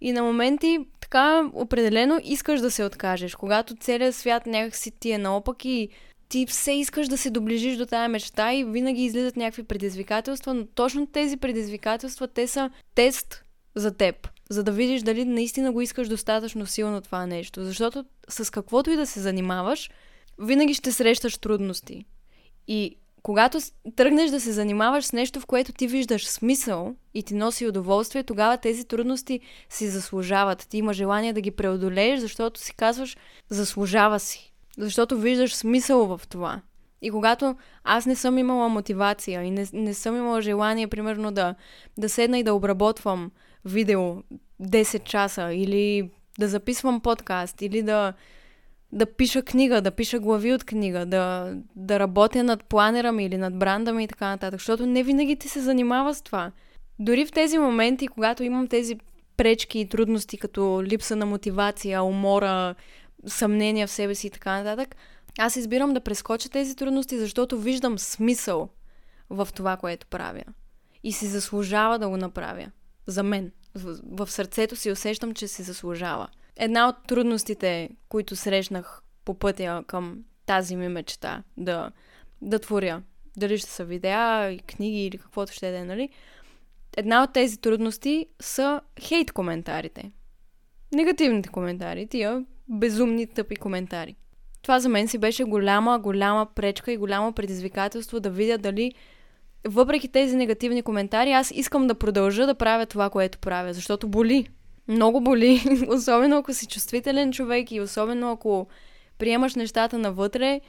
И 0.00 0.12
на 0.12 0.22
моменти 0.22 0.78
така 1.00 1.50
определено 1.54 2.20
искаш 2.24 2.60
да 2.60 2.70
се 2.70 2.84
откажеш. 2.84 3.34
Когато 3.34 3.76
целият 3.76 4.14
свят 4.14 4.46
някакси 4.46 4.90
ти 4.90 5.10
е 5.10 5.18
наопак 5.18 5.64
и 5.64 5.88
ти 6.28 6.46
все 6.46 6.72
искаш 6.72 7.08
да 7.08 7.18
се 7.18 7.30
доближиш 7.30 7.76
до 7.76 7.86
тая 7.86 8.08
мечта 8.08 8.54
и 8.54 8.64
винаги 8.64 9.04
излизат 9.04 9.36
някакви 9.36 9.62
предизвикателства, 9.62 10.54
но 10.54 10.66
точно 10.66 11.06
тези 11.06 11.36
предизвикателства, 11.36 12.28
те 12.28 12.46
са 12.46 12.70
тест 12.94 13.44
за 13.74 13.96
теб 13.96 14.28
за 14.50 14.64
да 14.64 14.72
видиш 14.72 15.02
дали 15.02 15.24
наистина 15.24 15.72
го 15.72 15.80
искаш 15.80 16.08
достатъчно 16.08 16.66
силно 16.66 17.00
това 17.00 17.26
нещо. 17.26 17.64
Защото 17.64 18.04
с 18.28 18.50
каквото 18.50 18.90
и 18.90 18.96
да 18.96 19.06
се 19.06 19.20
занимаваш, 19.20 19.90
винаги 20.38 20.74
ще 20.74 20.92
срещаш 20.92 21.38
трудности. 21.38 22.04
И 22.68 22.96
когато 23.22 23.58
тръгнеш 23.96 24.30
да 24.30 24.40
се 24.40 24.52
занимаваш 24.52 25.04
с 25.04 25.12
нещо, 25.12 25.40
в 25.40 25.46
което 25.46 25.72
ти 25.72 25.86
виждаш 25.86 26.28
смисъл 26.28 26.94
и 27.14 27.22
ти 27.22 27.34
носи 27.34 27.66
удоволствие, 27.66 28.22
тогава 28.22 28.56
тези 28.56 28.84
трудности 28.84 29.40
си 29.70 29.88
заслужават. 29.88 30.66
Ти 30.68 30.78
има 30.78 30.92
желание 30.92 31.32
да 31.32 31.40
ги 31.40 31.50
преодолееш, 31.50 32.20
защото 32.20 32.60
си 32.60 32.74
казваш, 32.74 33.16
заслужава 33.48 34.20
си. 34.20 34.52
Защото 34.78 35.18
виждаш 35.18 35.54
смисъл 35.54 36.06
в 36.06 36.20
това. 36.28 36.60
И 37.02 37.10
когато 37.10 37.56
аз 37.84 38.06
не 38.06 38.16
съм 38.16 38.38
имала 38.38 38.68
мотивация 38.68 39.42
и 39.42 39.50
не, 39.50 39.66
не 39.72 39.94
съм 39.94 40.16
имала 40.16 40.42
желание, 40.42 40.86
примерно, 40.86 41.32
да, 41.32 41.54
да 41.98 42.08
седна 42.08 42.38
и 42.38 42.42
да 42.42 42.54
обработвам 42.54 43.30
видео 43.66 44.22
10 44.62 45.04
часа 45.04 45.52
или 45.52 46.10
да 46.38 46.48
записвам 46.48 47.00
подкаст 47.00 47.62
или 47.62 47.82
да, 47.82 48.12
да 48.92 49.06
пиша 49.06 49.42
книга, 49.42 49.80
да 49.80 49.90
пиша 49.90 50.18
глави 50.18 50.52
от 50.52 50.64
книга, 50.64 51.06
да, 51.06 51.54
да 51.76 51.98
работя 52.00 52.44
над 52.44 52.64
планера 52.64 53.12
ми 53.12 53.24
или 53.24 53.36
над 53.36 53.58
бранда 53.58 53.92
ми 53.92 54.04
и 54.04 54.08
така 54.08 54.28
нататък, 54.28 54.60
защото 54.60 54.86
не 54.86 55.02
винаги 55.02 55.36
ти 55.36 55.48
се 55.48 55.60
занимава 55.60 56.14
с 56.14 56.22
това. 56.22 56.52
Дори 56.98 57.26
в 57.26 57.32
тези 57.32 57.58
моменти, 57.58 58.08
когато 58.08 58.42
имам 58.42 58.68
тези 58.68 58.98
пречки 59.36 59.78
и 59.78 59.88
трудности, 59.88 60.38
като 60.38 60.82
липса 60.84 61.16
на 61.16 61.26
мотивация, 61.26 62.02
умора, 62.02 62.74
съмнения 63.26 63.86
в 63.86 63.90
себе 63.90 64.14
си 64.14 64.26
и 64.26 64.30
така 64.30 64.62
нататък, 64.62 64.96
аз 65.38 65.56
избирам 65.56 65.94
да 65.94 66.00
прескоча 66.00 66.48
тези 66.48 66.76
трудности, 66.76 67.18
защото 67.18 67.58
виждам 67.58 67.98
смисъл 67.98 68.68
в 69.30 69.48
това, 69.54 69.76
което 69.76 70.06
правя. 70.06 70.42
И 71.04 71.12
си 71.12 71.26
заслужава 71.26 71.98
да 71.98 72.08
го 72.08 72.16
направя. 72.16 72.66
За 73.06 73.22
мен. 73.22 73.52
В, 73.74 73.98
в 74.02 74.30
сърцето 74.30 74.76
си 74.76 74.90
усещам, 74.90 75.34
че 75.34 75.48
се 75.48 75.62
заслужава. 75.62 76.28
Една 76.56 76.88
от 76.88 76.96
трудностите, 77.08 77.90
които 78.08 78.36
срещнах 78.36 79.02
по 79.24 79.34
пътя 79.34 79.84
към 79.86 80.24
тази 80.46 80.76
ми 80.76 80.88
мечта 80.88 81.42
да, 81.56 81.92
да 82.42 82.58
творя, 82.58 83.02
дали 83.36 83.58
ще 83.58 83.70
са 83.70 83.84
видеа, 83.84 84.58
книги 84.66 85.06
или 85.06 85.18
каквото 85.18 85.52
ще 85.52 85.70
да 85.70 85.78
е, 85.78 85.84
нали? 85.84 86.08
Една 86.96 87.22
от 87.22 87.32
тези 87.32 87.60
трудности 87.60 88.26
са 88.40 88.80
хейт 89.00 89.32
коментарите. 89.32 90.12
Негативните 90.94 91.48
коментари, 91.48 92.06
тия 92.06 92.44
безумни, 92.68 93.26
тъпи 93.26 93.56
коментари. 93.56 94.16
Това 94.62 94.80
за 94.80 94.88
мен 94.88 95.08
си 95.08 95.18
беше 95.18 95.44
голяма, 95.44 95.98
голяма 95.98 96.46
пречка 96.54 96.92
и 96.92 96.96
голямо 96.96 97.32
предизвикателство 97.32 98.20
да 98.20 98.30
видя 98.30 98.58
дали 98.58 98.92
въпреки 99.68 100.08
тези 100.08 100.36
негативни 100.36 100.82
коментари, 100.82 101.32
аз 101.32 101.50
искам 101.50 101.86
да 101.86 101.94
продължа 101.94 102.46
да 102.46 102.54
правя 102.54 102.86
това, 102.86 103.10
което 103.10 103.38
правя, 103.38 103.74
защото 103.74 104.08
боли. 104.08 104.48
Много 104.88 105.20
боли. 105.20 105.62
особено 105.88 106.36
ако 106.36 106.54
си 106.54 106.66
чувствителен 106.66 107.32
човек 107.32 107.72
и 107.72 107.80
особено 107.80 108.30
ако 108.30 108.66
приемаш 109.18 109.54
нещата 109.54 109.98
навътре, 109.98 110.60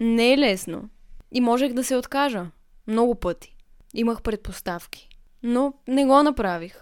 не 0.00 0.32
е 0.32 0.38
лесно. 0.38 0.88
И 1.32 1.40
можех 1.40 1.72
да 1.72 1.84
се 1.84 1.96
откажа. 1.96 2.46
Много 2.86 3.14
пъти. 3.14 3.56
Имах 3.94 4.22
предпоставки. 4.22 5.08
Но 5.42 5.74
не 5.88 6.04
го 6.04 6.22
направих. 6.22 6.80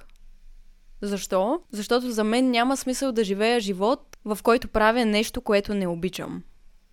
Защо? 1.03 1.61
Защото 1.73 2.11
за 2.11 2.25
мен 2.25 2.51
няма 2.51 2.77
смисъл 2.77 3.13
да 3.13 3.25
живея 3.25 3.61
живот, 3.61 4.17
в 4.25 4.39
който 4.43 4.69
правя 4.69 5.05
нещо, 5.05 5.41
което 5.41 5.75
не 5.75 5.87
обичам 5.87 6.43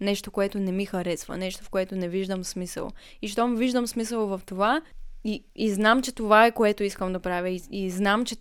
нещо, 0.01 0.31
което 0.31 0.59
не 0.59 0.71
ми 0.71 0.85
харесва, 0.85 1.37
нещо, 1.37 1.63
в 1.63 1.69
което 1.69 1.95
не 1.95 2.07
виждам 2.07 2.43
смисъл. 2.43 2.89
И 3.21 3.27
щом 3.27 3.55
виждам 3.55 3.87
смисъл 3.87 4.27
в 4.27 4.41
това 4.45 4.81
и, 5.23 5.43
и 5.55 5.69
знам, 5.69 6.01
че 6.01 6.11
това 6.11 6.45
е 6.45 6.51
което 6.51 6.83
искам 6.83 7.13
да 7.13 7.19
правя 7.19 7.49
и, 7.49 7.61
и 7.71 7.89
знам, 7.89 8.25
че 8.25 8.35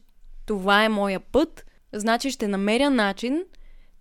това 0.47 0.85
е 0.85 0.89
моя 0.89 1.21
път, 1.21 1.67
значи 1.93 2.31
ще 2.31 2.49
намеря 2.49 2.91
начин 2.91 3.45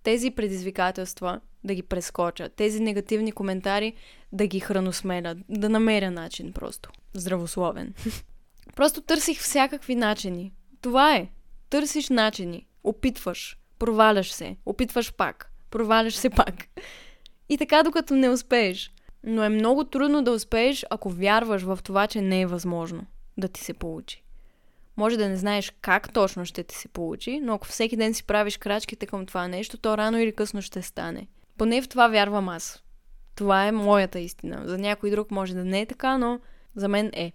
тези 0.04 0.32
предизвикателства 0.32 1.42
да 1.64 1.76
ги 1.76 1.84
прескоча, 1.84 2.50
тези 2.50 2.80
негативни 2.80 3.32
коментари 3.32 3.94
да 4.32 4.48
ги 4.48 4.60
храносмеля, 4.60 5.36
да 5.50 5.70
намеря 5.70 6.12
начин 6.12 6.54
просто. 6.54 6.90
Здравословен. 7.14 7.94
просто 8.76 9.02
търсих 9.02 9.40
всякакви 9.40 9.96
начини. 9.96 10.54
Това 10.82 11.16
е. 11.16 11.30
Търсиш 11.70 12.10
начини. 12.10 12.68
Опитваш. 12.84 13.58
Проваляш 13.80 14.32
се. 14.32 14.56
Опитваш 14.66 15.14
пак. 15.14 15.52
Проваляш 15.72 16.16
се 16.16 16.30
пак. 16.30 16.54
И 17.50 17.58
така 17.58 17.84
докато 17.84 18.16
не 18.16 18.30
успееш. 18.30 18.92
Но 19.24 19.44
е 19.44 19.50
много 19.50 19.84
трудно 19.84 20.24
да 20.24 20.32
успееш, 20.32 20.86
ако 20.90 21.10
вярваш 21.10 21.62
в 21.62 21.80
това, 21.84 22.08
че 22.08 22.22
не 22.22 22.42
е 22.42 22.46
възможно 22.46 23.06
да 23.38 23.48
ти 23.48 23.62
се 23.62 23.74
получи. 23.74 24.24
Може 24.98 25.18
да 25.18 25.30
не 25.30 25.38
знаеш 25.38 25.74
как 25.82 26.14
точно 26.14 26.46
ще 26.46 26.64
ти 26.64 26.76
се 26.76 26.88
получи, 26.88 27.40
но 27.40 27.54
ако 27.54 27.68
всеки 27.68 27.98
ден 27.98 28.14
си 28.14 28.24
правиш 28.24 28.58
крачките 28.58 29.06
към 29.06 29.26
това 29.26 29.48
нещо, 29.48 29.78
то 29.78 29.98
рано 29.98 30.20
или 30.20 30.36
късно 30.36 30.62
ще 30.62 30.82
стане. 30.82 31.28
Поне 31.58 31.82
в 31.82 31.88
това 31.88 32.08
вярвам 32.08 32.50
аз. 32.50 32.84
Това 33.36 33.66
е 33.66 33.72
моята 33.72 34.20
истина. 34.20 34.62
За 34.66 34.78
някой 34.78 35.10
друг 35.10 35.32
може 35.32 35.54
да 35.54 35.66
не 35.66 35.82
е 35.82 35.86
така, 35.86 36.18
но 36.18 36.40
за 36.76 36.88
мен 36.88 37.12
е. 37.14 37.32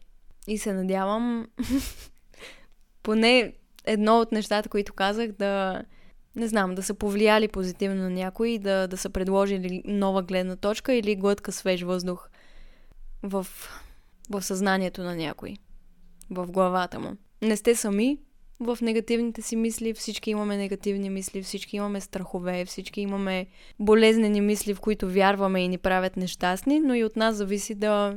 И 0.47 0.59
се 0.59 0.73
надявам 0.73 1.47
поне 3.03 3.53
едно 3.85 4.19
от 4.21 4.33
нещата, 4.33 4.69
които 4.69 4.93
казах, 4.93 5.33
да 5.33 5.83
не 6.37 6.49
знам, 6.49 6.75
да 6.75 6.83
са 6.83 6.95
повлияли 6.95 7.49
позитивно 7.49 8.03
на 8.03 8.11
някой, 8.11 8.59
да, 8.59 8.89
да 8.89 8.97
са 8.97 9.11
предложили 9.11 9.83
нова 9.85 10.23
гледна 10.23 10.57
точка 10.57 10.95
или 10.95 11.17
глътка 11.17 11.53
свеж 11.53 11.83
въздух 11.83 12.29
в, 13.23 13.47
в 14.31 14.43
съзнанието 14.43 15.03
на 15.03 15.17
някой, 15.17 15.57
в 16.31 16.47
главата 16.47 17.01
му. 17.01 17.17
Не 17.43 17.57
сте 17.57 17.75
сами 17.75 18.19
в 18.61 18.79
негативните 18.83 19.43
си 19.43 19.57
мисли, 19.57 19.95
всички 19.95 20.31
имаме 20.31 20.57
негативни 20.57 21.11
мисли, 21.11 21.43
всички 21.43 21.77
имаме 21.77 22.01
страхове, 22.01 22.65
всички 22.65 23.01
имаме 23.01 23.47
болезнени 23.79 24.41
мисли, 24.41 24.75
в 24.75 24.81
които 24.81 25.11
вярваме 25.11 25.61
и 25.61 25.69
ни 25.69 25.79
правят 25.79 26.17
нещастни, 26.17 26.81
но 26.81 26.95
и 26.95 27.05
от 27.05 27.17
нас 27.17 27.37
зависи 27.37 27.75
да, 27.75 28.17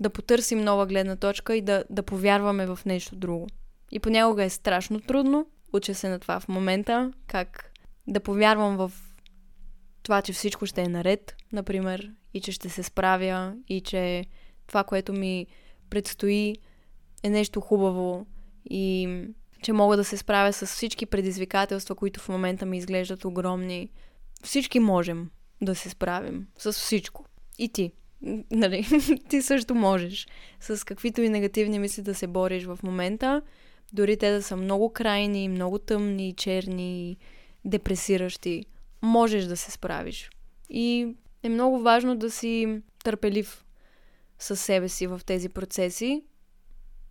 да 0.00 0.10
потърсим 0.10 0.60
нова 0.60 0.86
гледна 0.86 1.16
точка 1.16 1.56
и 1.56 1.60
да, 1.62 1.84
да 1.90 2.02
повярваме 2.02 2.66
в 2.66 2.78
нещо 2.86 3.16
друго. 3.16 3.46
И 3.92 4.00
понякога 4.00 4.44
е 4.44 4.50
страшно 4.50 5.00
трудно, 5.00 5.46
уча 5.74 5.94
се 5.94 6.08
на 6.08 6.18
това 6.18 6.40
в 6.40 6.48
момента, 6.48 7.12
как 7.26 7.72
да 8.06 8.20
повярвам 8.20 8.76
в 8.76 8.92
това, 10.02 10.22
че 10.22 10.32
всичко 10.32 10.66
ще 10.66 10.82
е 10.82 10.88
наред, 10.88 11.36
например, 11.52 12.12
и 12.34 12.40
че 12.40 12.52
ще 12.52 12.68
се 12.68 12.82
справя, 12.82 13.54
и 13.68 13.80
че 13.80 14.24
това, 14.66 14.84
което 14.84 15.12
ми 15.12 15.46
предстои 15.90 16.56
е 17.22 17.30
нещо 17.30 17.60
хубаво 17.60 18.26
и 18.70 19.08
че 19.62 19.72
мога 19.72 19.96
да 19.96 20.04
се 20.04 20.16
справя 20.16 20.52
с 20.52 20.66
всички 20.66 21.06
предизвикателства, 21.06 21.94
които 21.94 22.20
в 22.20 22.28
момента 22.28 22.66
ми 22.66 22.78
изглеждат 22.78 23.24
огромни. 23.24 23.88
Всички 24.42 24.80
можем 24.80 25.30
да 25.62 25.74
се 25.74 25.90
справим 25.90 26.46
с 26.58 26.72
всичко. 26.72 27.24
И 27.58 27.68
ти. 27.68 27.92
Нали? 28.50 28.86
ти 29.28 29.42
също 29.42 29.74
можеш. 29.74 30.26
С 30.60 30.86
каквито 30.86 31.22
и 31.22 31.28
негативни 31.28 31.78
мисли 31.78 32.02
да 32.02 32.14
се 32.14 32.26
бориш 32.26 32.64
в 32.64 32.78
момента 32.82 33.42
дори 33.94 34.16
те 34.16 34.30
да 34.30 34.42
са 34.42 34.56
много 34.56 34.92
крайни, 34.92 35.48
много 35.48 35.78
тъмни, 35.78 36.34
черни, 36.36 37.16
депресиращи, 37.64 38.64
можеш 39.02 39.44
да 39.44 39.56
се 39.56 39.70
справиш. 39.70 40.30
И 40.70 41.14
е 41.42 41.48
много 41.48 41.80
важно 41.80 42.16
да 42.16 42.30
си 42.30 42.82
търпелив 43.04 43.64
със 44.38 44.60
себе 44.60 44.88
си 44.88 45.06
в 45.06 45.20
тези 45.26 45.48
процеси. 45.48 46.24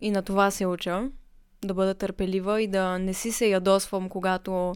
И 0.00 0.10
на 0.10 0.22
това 0.22 0.50
се 0.50 0.66
уча. 0.66 1.10
Да 1.64 1.74
бъда 1.74 1.94
търпелива 1.94 2.62
и 2.62 2.66
да 2.66 2.98
не 2.98 3.14
си 3.14 3.32
се 3.32 3.46
ядосвам, 3.46 4.08
когато 4.08 4.74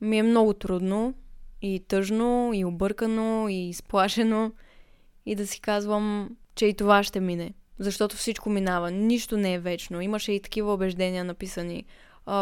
ми 0.00 0.18
е 0.18 0.22
много 0.22 0.54
трудно 0.54 1.14
и 1.62 1.84
тъжно, 1.88 2.50
и 2.54 2.64
объркано, 2.64 3.48
и 3.48 3.68
изплашено. 3.68 4.52
И 5.26 5.34
да 5.34 5.46
си 5.46 5.60
казвам, 5.60 6.36
че 6.54 6.66
и 6.66 6.74
това 6.74 7.02
ще 7.02 7.20
мине. 7.20 7.54
Защото 7.78 8.16
всичко 8.16 8.50
минава. 8.50 8.90
Нищо 8.90 9.36
не 9.36 9.54
е 9.54 9.58
вечно. 9.58 10.00
Имаше 10.00 10.32
и 10.32 10.40
такива 10.40 10.74
убеждения 10.74 11.24
написани. 11.24 11.84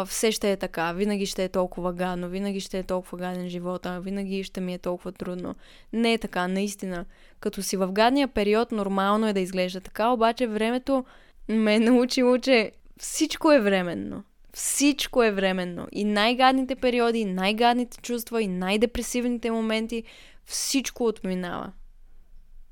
Все 0.05 0.31
ще 0.31 0.51
е 0.51 0.57
така. 0.57 0.91
Винаги 0.91 1.25
ще 1.25 1.43
е 1.43 1.49
толкова 1.49 1.93
гадно. 1.93 2.29
Винаги 2.29 2.59
ще 2.59 2.79
е 2.79 2.83
толкова 2.83 3.17
гаден 3.17 3.49
живота. 3.49 4.01
Винаги 4.01 4.43
ще 4.43 4.61
ми 4.61 4.73
е 4.73 4.77
толкова 4.77 5.11
трудно. 5.11 5.55
Не 5.93 6.13
е 6.13 6.17
така, 6.17 6.47
наистина. 6.47 7.05
Като 7.39 7.63
си 7.63 7.77
в 7.77 7.91
гадния 7.91 8.27
период, 8.27 8.71
нормално 8.71 9.27
е 9.27 9.33
да 9.33 9.39
изглежда 9.39 9.81
така, 9.81 10.09
обаче 10.09 10.47
времето 10.47 11.05
ме 11.49 11.75
е 11.75 11.79
научило, 11.79 12.37
че 12.37 12.71
всичко 12.99 13.51
е 13.51 13.61
временно. 13.61 14.23
Всичко 14.53 15.23
е 15.23 15.31
временно. 15.31 15.87
И 15.91 16.03
най-гадните 16.03 16.75
периоди, 16.75 17.19
и 17.19 17.25
най-гадните 17.25 17.97
чувства, 18.01 18.41
и 18.41 18.47
най-депресивните 18.47 19.51
моменти, 19.51 20.03
всичко 20.45 21.05
отминава. 21.05 21.71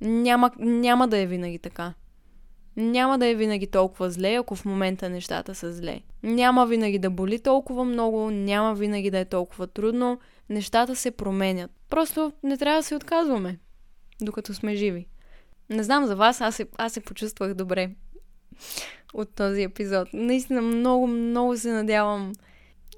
Няма, 0.02 0.52
няма 0.60 1.08
да 1.08 1.18
е 1.18 1.26
винаги 1.26 1.60
така. 1.60 1.94
Няма 2.78 3.20
да 3.20 3.28
е 3.28 3.36
винаги 3.36 3.68
толкова 3.68 4.12
зле, 4.12 4.34
ако 4.34 4.56
в 4.56 4.66
момента 4.66 5.10
нещата 5.10 5.56
са 5.56 5.74
зле. 5.74 6.02
Няма 6.24 6.68
винаги 6.68 7.00
да 7.00 7.10
боли 7.10 7.40
толкова 7.40 7.86
много, 7.86 8.32
няма 8.32 8.76
винаги 8.76 9.12
да 9.12 9.20
е 9.20 9.26
толкова 9.26 9.68
трудно. 9.68 10.20
Нещата 10.50 10.96
се 10.96 11.12
променят. 11.12 11.72
Просто 11.90 12.34
не 12.44 12.58
трябва 12.58 12.80
да 12.80 12.84
се 12.84 12.96
отказваме, 12.96 13.60
докато 14.22 14.54
сме 14.54 14.76
живи. 14.76 15.08
Не 15.70 15.84
знам 15.84 16.06
за 16.06 16.16
вас, 16.16 16.42
аз 16.42 16.56
се, 16.56 16.66
аз 16.78 16.94
се 16.94 17.02
почувствах 17.02 17.54
добре 17.54 17.90
от 19.14 19.36
този 19.36 19.64
епизод. 19.64 20.08
Наистина 20.14 20.62
много, 20.62 21.08
много 21.08 21.58
се 21.58 21.72
надявам 21.72 22.34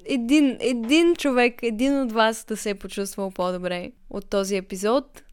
един, 0.06 0.58
един 0.60 1.16
човек, 1.16 1.64
един 1.64 2.02
от 2.02 2.12
вас 2.12 2.46
да 2.46 2.58
се 2.58 2.70
е 2.70 2.76
почувствал 2.76 3.32
по-добре 3.32 3.92
от 4.10 4.30
този 4.30 4.56
епизод. 4.56 5.24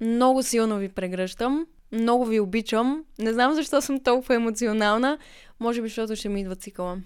Много 0.00 0.42
силно 0.42 0.76
ви 0.76 0.88
прегръщам. 0.88 1.66
Много 1.92 2.24
ви 2.24 2.40
обичам. 2.40 3.04
Не 3.18 3.32
знам 3.32 3.54
защо 3.54 3.82
съм 3.82 4.00
толкова 4.00 4.34
емоционална. 4.34 5.18
Може 5.60 5.82
би, 5.82 5.88
защото 5.88 6.16
ще 6.16 6.28
ми 6.28 6.40
идва 6.40 6.56
цикъла. 6.56 6.98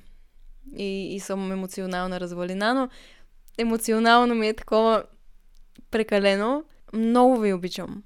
И, 0.76 1.14
и 1.14 1.20
съм 1.20 1.52
емоционална 1.52 2.20
развалина, 2.20 2.74
но 2.74 2.88
емоционално 3.58 4.34
ми 4.34 4.48
е 4.48 4.54
такова 4.54 5.04
прекалено. 5.90 6.64
Много 6.92 7.40
ви 7.40 7.52
обичам. 7.52 8.02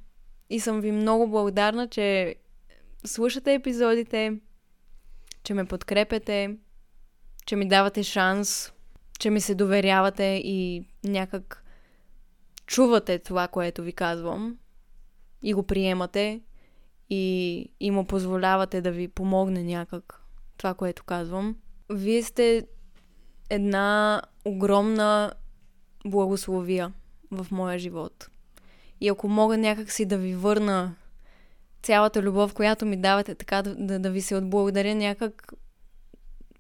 И 0.51 0.61
съм 0.61 0.81
ви 0.81 0.93
много 0.93 1.29
благодарна, 1.29 1.89
че 1.89 2.35
слушате 3.05 3.55
епизодите, 3.55 4.41
че 5.43 5.55
ме 5.55 5.65
подкрепяте, 5.65 6.57
че 7.47 7.57
ми 7.57 7.69
давате 7.69 8.03
шанс, 8.03 8.73
че 9.19 9.31
ми 9.31 9.41
се 9.41 9.55
доверявате 9.55 10.41
и 10.45 10.85
някак 11.05 11.65
чувате 12.67 13.19
това, 13.19 13.49
което 13.49 13.83
ви 13.83 13.93
казвам 13.93 14.59
и 15.43 15.53
го 15.53 15.63
приемате 15.63 16.41
и, 17.11 17.69
и 17.81 17.91
му 17.91 18.05
позволявате 18.05 18.81
да 18.81 18.91
ви 18.91 19.09
помогне 19.09 19.63
някак 19.63 20.21
това, 20.57 20.75
което 20.75 21.05
казвам. 21.05 21.57
Вие 21.91 22.23
сте 22.23 22.67
една 23.51 24.23
огромна 24.45 25.33
благословия 26.07 26.93
в 27.31 27.47
моя 27.51 27.79
живот. 27.79 28.29
И 29.01 29.09
ако 29.09 29.29
мога 29.29 29.57
някак 29.59 29.91
си 29.91 30.07
да 30.07 30.19
ви 30.19 30.35
върна 30.35 30.95
цялата 31.83 32.23
любов, 32.23 32.55
която 32.55 32.87
ми 32.87 32.97
давате, 32.97 33.35
така 33.35 33.63
да, 33.63 33.75
да, 33.75 33.99
да 33.99 34.11
ви 34.11 34.21
се 34.21 34.37
отблагодаря 34.37 34.95
някак, 34.95 35.53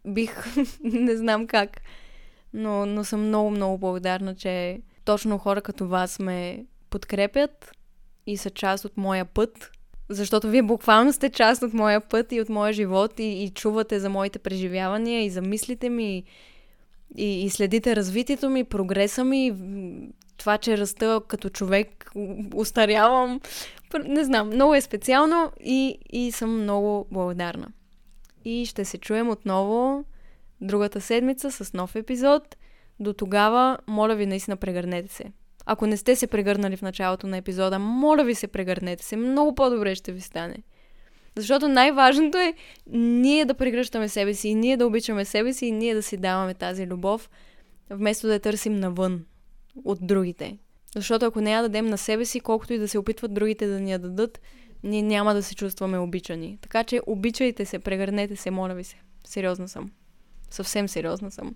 бих, 0.06 0.56
не 0.84 1.16
знам 1.16 1.46
как, 1.46 1.80
но, 2.52 2.86
но 2.86 3.04
съм 3.04 3.26
много, 3.26 3.50
много 3.50 3.78
благодарна, 3.78 4.34
че 4.34 4.80
точно 5.04 5.38
хора 5.38 5.62
като 5.62 5.88
вас 5.88 6.18
ме 6.18 6.66
подкрепят 6.90 7.72
и 8.26 8.36
са 8.36 8.50
част 8.50 8.84
от 8.84 8.96
моя 8.96 9.24
път 9.24 9.70
защото 10.08 10.48
вие 10.48 10.62
буквално 10.62 11.12
сте 11.12 11.30
част 11.30 11.62
от 11.62 11.74
моя 11.74 12.00
път 12.00 12.32
и 12.32 12.40
от 12.40 12.48
моя 12.48 12.72
живот 12.72 13.20
и, 13.20 13.22
и 13.22 13.50
чувате 13.50 14.00
за 14.00 14.08
моите 14.08 14.38
преживявания 14.38 15.24
и 15.24 15.30
за 15.30 15.42
мислите 15.42 15.88
ми 15.88 16.24
и, 17.16 17.44
и 17.44 17.50
следите 17.50 17.96
развитието 17.96 18.50
ми, 18.50 18.64
прогреса 18.64 19.24
ми, 19.24 19.54
това, 20.36 20.58
че 20.58 20.78
раста 20.78 21.20
като 21.28 21.48
човек, 21.48 22.12
устарявам. 22.54 23.40
Не 24.04 24.24
знам, 24.24 24.48
много 24.48 24.74
е 24.74 24.80
специално 24.80 25.52
и, 25.64 25.98
и 26.12 26.32
съм 26.32 26.62
много 26.62 27.06
благодарна. 27.10 27.68
И 28.44 28.66
ще 28.66 28.84
се 28.84 28.98
чуем 28.98 29.28
отново 29.28 30.04
другата 30.60 31.00
седмица 31.00 31.50
с 31.50 31.72
нов 31.72 31.96
епизод. 31.96 32.56
До 33.00 33.12
тогава, 33.12 33.78
моля 33.86 34.14
ви, 34.14 34.26
наистина 34.26 34.56
прегърнете 34.56 35.14
се. 35.14 35.24
Ако 35.66 35.86
не 35.86 35.96
сте 35.96 36.16
се 36.16 36.26
прегърнали 36.26 36.76
в 36.76 36.82
началото 36.82 37.26
на 37.26 37.36
епизода, 37.36 37.78
моля 37.78 38.24
ви 38.24 38.34
се 38.34 38.46
прегърнете 38.46 39.04
се. 39.04 39.16
Много 39.16 39.54
по-добре 39.54 39.94
ще 39.94 40.12
ви 40.12 40.20
стане. 40.20 40.56
Защото 41.36 41.68
най-важното 41.68 42.38
е 42.38 42.54
ние 42.90 43.44
да 43.44 43.54
прегръщаме 43.54 44.08
себе 44.08 44.34
си, 44.34 44.48
и 44.48 44.54
ние 44.54 44.76
да 44.76 44.86
обичаме 44.86 45.24
себе 45.24 45.52
си, 45.52 45.66
и 45.66 45.72
ние 45.72 45.94
да 45.94 46.02
си 46.02 46.16
даваме 46.16 46.54
тази 46.54 46.86
любов, 46.86 47.30
вместо 47.90 48.26
да 48.26 48.32
я 48.32 48.40
търсим 48.40 48.76
навън 48.76 49.24
от 49.84 49.98
другите. 50.02 50.58
Защото 50.96 51.26
ако 51.26 51.40
не 51.40 51.52
я 51.52 51.62
дадем 51.62 51.86
на 51.86 51.98
себе 51.98 52.24
си, 52.24 52.40
колкото 52.40 52.72
и 52.72 52.78
да 52.78 52.88
се 52.88 52.98
опитват 52.98 53.34
другите 53.34 53.66
да 53.66 53.80
ни 53.80 53.92
я 53.92 53.98
дадат, 53.98 54.40
ние 54.82 55.02
няма 55.02 55.34
да 55.34 55.42
се 55.42 55.54
чувстваме 55.54 55.98
обичани. 55.98 56.58
Така 56.62 56.84
че 56.84 57.00
обичайте 57.06 57.64
се, 57.64 57.78
прегърнете 57.78 58.36
се, 58.36 58.50
моля 58.50 58.74
ви 58.74 58.84
се. 58.84 58.96
Сериозна 59.24 59.68
съм. 59.68 59.90
Съвсем 60.50 60.88
сериозна 60.88 61.30
съм. 61.30 61.54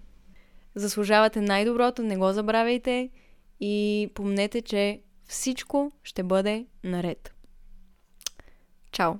Заслужавате 0.75 1.41
най-доброто, 1.41 2.03
не 2.03 2.17
го 2.17 2.33
забравяйте 2.33 3.11
и 3.61 4.09
помнете, 4.15 4.63
че 4.63 5.01
всичко 5.29 5.93
ще 6.03 6.23
бъде 6.23 6.67
наред. 6.85 7.35
Чао! 8.93 9.15